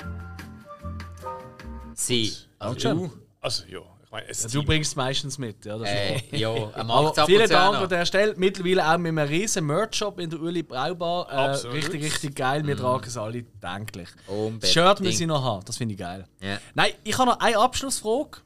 [1.93, 2.33] Sie.
[2.59, 3.11] Auch Also.
[3.41, 3.81] Also ja,
[4.11, 5.77] meine, Du bringst es meistens mit, ja.
[5.77, 8.33] Das Äh, ja, Markt vielen Dank an der Stelle.
[8.37, 11.27] Mittlerweile auch mit einem riesen Merch-Shop in der Uli Braubar.
[11.29, 11.75] Äh, Absolut.
[11.77, 12.65] richtig, richtig geil.
[12.65, 14.09] Wir tragen es alle denklich.
[14.25, 14.73] Das Unbedingt.
[14.73, 15.65] Shirt muss ich noch haben.
[15.65, 16.25] Das finde ich geil.
[16.39, 16.57] Ja.
[16.73, 18.39] Nein, ich habe noch eine Abschlussfrage.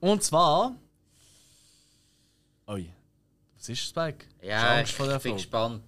[0.00, 0.74] Und zwar.
[2.68, 2.92] Ui.
[3.56, 4.26] Was ist Spike?
[4.42, 5.32] Ja, ich bin Frage?
[5.32, 5.82] gespannt.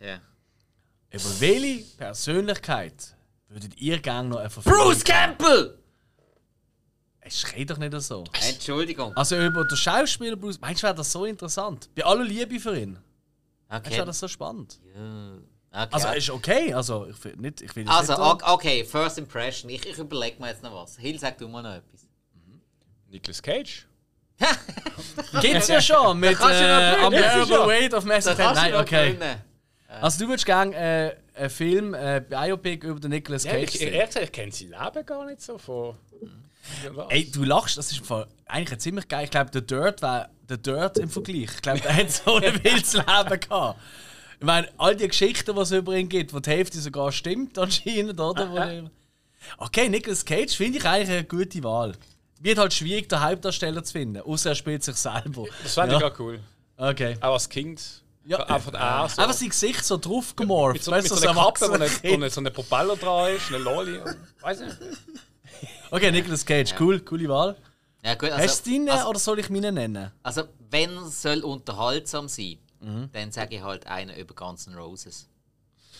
[0.00, 0.16] Ja.
[1.10, 3.14] Über welche Persönlichkeit
[3.48, 5.78] würdet ihr gerne noch eine Verfügung Bruce Campbell!
[7.26, 8.24] Es schreit doch nicht so.
[8.48, 9.16] Entschuldigung.
[9.16, 10.60] Also über den Schauspieler Bruce.
[10.60, 11.88] Meinst du, wäre das so interessant?
[11.94, 12.98] Bei aller Liebe für ihn.
[13.68, 13.96] Meinst du, Okay.
[13.96, 14.78] wäre das so spannend?
[15.72, 15.88] okay.
[15.90, 16.72] Also, ist okay.
[16.74, 17.62] Also, ich will nicht.
[17.62, 19.70] Ich will Also, nicht okay, First Impression.
[19.70, 20.96] Ich, ich überlege mir jetzt noch was.
[20.98, 22.06] Hill, sag du mal noch etwas.
[23.08, 23.86] Nicolas Cage.
[25.40, 27.66] Gibt's ja schon mit äh, Unbearable.
[27.66, 29.12] Weight of Massive Nein, okay.
[29.14, 29.40] gewinnen.
[30.00, 33.78] Also du würdest gerne äh, einen Film, äh, Biopic über den Nicolas Ja, Cage ich,
[33.78, 33.92] sehen?
[33.92, 35.96] ehrlich gesagt, ich kenne sein Leben gar nicht so von.
[37.08, 39.24] Ey, du lachst, das ist im Fall eigentlich ziemlich geil.
[39.24, 41.50] Ich glaube, der Dirt war der Dirt im Vergleich.
[41.54, 43.80] Ich glaube, der hat so ein wildes Leben gehabt.
[44.40, 47.58] Ich meine, all die Geschichten, die es über ihn gibt, wo die Hälfte sogar stimmt
[47.58, 48.90] anscheinend, oder?
[49.58, 51.92] Okay, Nicolas Cage finde ich eigentlich eine gute Wahl.
[52.40, 55.44] Wird halt schwierig, den Hauptdarsteller zu finden, außer er spielt sich selber.
[55.62, 55.98] Das fand ja.
[55.98, 56.40] ich auch cool.
[56.78, 57.18] Okay.
[57.20, 58.02] Auch als Kind.
[58.24, 58.38] Ja.
[58.38, 59.20] Einfach er so.
[59.20, 60.76] Einfach sein Gesicht so drauf gemorpht.
[60.76, 63.34] mit so, weißt mit du, so einer Kappe, wo nicht, wo so ein Propeller dran
[63.34, 64.00] ist, eine Loli.
[64.40, 64.78] Weiß nicht.
[65.90, 67.56] Okay, Nicolas Cage, cool, coole Wahl.
[68.02, 70.10] Ja, gut, Hast du deinen also, oder soll ich meinen nennen?
[70.22, 73.08] also, wenn es soll unterhaltsam sein Mhm.
[73.12, 75.26] dann sage ich halt einen über Guns N' Roses.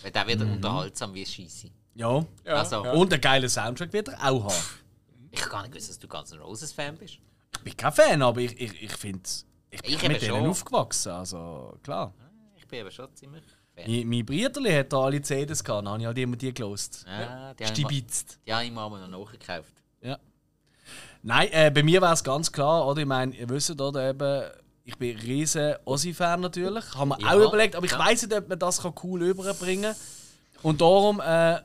[0.03, 0.53] Weil der wird Mhm.
[0.55, 1.71] unterhaltsam wie Scheisse.
[1.95, 2.25] Ja.
[2.45, 2.93] Ja, Also- ja.
[2.93, 4.65] Und einen geilen Soundtrack wird er auch haben.
[5.31, 7.19] Ich habe gar nicht gewusst, dass du Guns N' Roses Fan bist.
[7.57, 9.23] Ich bin kein Fan, aber ich, ich, ich finde
[9.71, 10.47] Ich bin Ich mit denen schon.
[10.51, 12.13] aufgewachsen, also klar.
[12.57, 13.43] Ich bin aber schon ziemlich.
[13.77, 17.05] Mein, mein Brüderli hat da alle CDs gehabt, dann habe ich halt immer die gelost.
[17.09, 18.39] Ja, die Stibitzt.
[18.47, 19.73] die habe ich mir mal noch nachgekauft.
[20.01, 20.19] Ja.
[21.23, 23.01] Nein, äh, bei mir wäre es ganz klar, oder?
[23.01, 24.45] Ich meine, ihr wisst, oder eben,
[24.85, 26.95] ich bin ein riesen Ossi-Fan natürlich.
[26.95, 27.99] Haben wir Ja, auch überlegt, aber ich ja.
[27.99, 29.97] weiß nicht, ob man das cool überbringen kann.
[30.63, 31.59] Und darum, äh,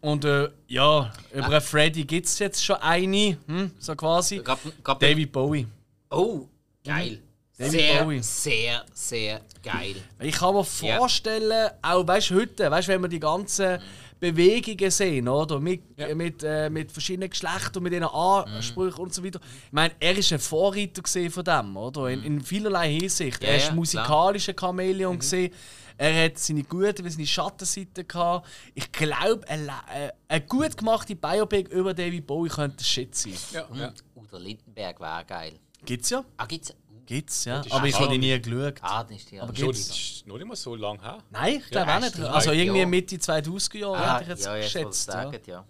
[0.00, 4.38] und äh, ja, über einen Freddy gibt es jetzt schon eine, hm, so quasi.
[4.38, 5.66] Gab, gab David Bowie.
[6.10, 6.46] Oh,
[6.84, 7.22] geil.
[7.58, 8.22] David sehr, Bowie.
[8.22, 9.96] sehr, sehr geil.
[10.20, 10.98] Ich kann mir Ja.
[10.98, 13.78] vorstellen, auch weißt, heute, weißt, wenn wir die ganzen
[14.20, 15.58] Bewegungen sehen, oder?
[15.58, 16.14] Mit, Ja.
[16.14, 19.40] mit, äh, mit verschiedenen Geschlechtern, mit ihren Ansprüchen und so weiter.
[19.66, 22.08] Ich meine, er ist ein Vorreiter gesehen von dem, oder?
[22.10, 23.42] In, in vielerlei Hinsicht.
[23.42, 25.52] Ja, er ist ja, musikalischer Chamäleon gesehen.
[25.98, 28.46] Er hat seine guten wie seine Schattenseiten gehabt.
[28.74, 33.32] Ich glaube, eine, äh, eine gut gemachte Biopic über David Bowie könnte Shit sein.
[33.52, 33.92] Ja, ja.
[34.14, 35.52] Udo Lindenberg wäre geil.
[35.84, 36.22] Gibt's ja?
[36.36, 36.74] Ah, gibt's?
[37.06, 37.62] Gibt's, ja.
[37.70, 38.74] Aber ich habe die nie geschaut.
[38.82, 39.88] Ah, dann ist die Aber Schon, gibt's?
[39.88, 41.18] das ist noch nicht mal so lange her.
[41.30, 42.20] Nein, ich glaube Ja, auch nicht.
[42.20, 42.86] Also irgendwie Ja.
[42.86, 45.08] Mitte 2000er Jahre Ah, hätte ich jetzt ja, jetzt, geschätzt.
[45.08, 45.12] Ja.
[45.22, 45.64] sagt, ja.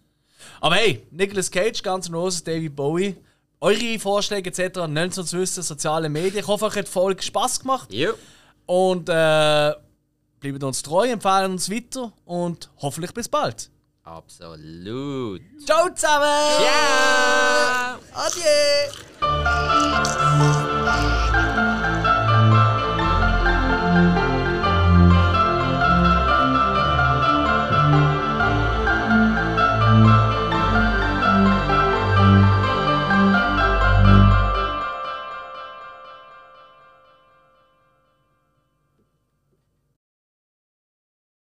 [0.61, 3.17] Aber hey, Nicolas Cage, N' Roses, David Bowie.
[3.61, 4.87] Eure Vorschläge etc.
[4.87, 6.41] nennt uns wissen, soziale Medien.
[6.41, 7.93] Ich hoffe, euch hat die Folge Spass gemacht.
[7.93, 8.13] Jo.
[8.67, 9.75] Und äh,
[10.41, 13.71] bleibt uns treu, empfehlen uns weiter und hoffentlich bis bald.
[14.07, 15.43] Absolut.
[15.67, 16.29] Ciao zusammen.
[16.63, 17.99] Ja.
[18.15, 18.47] Adieu.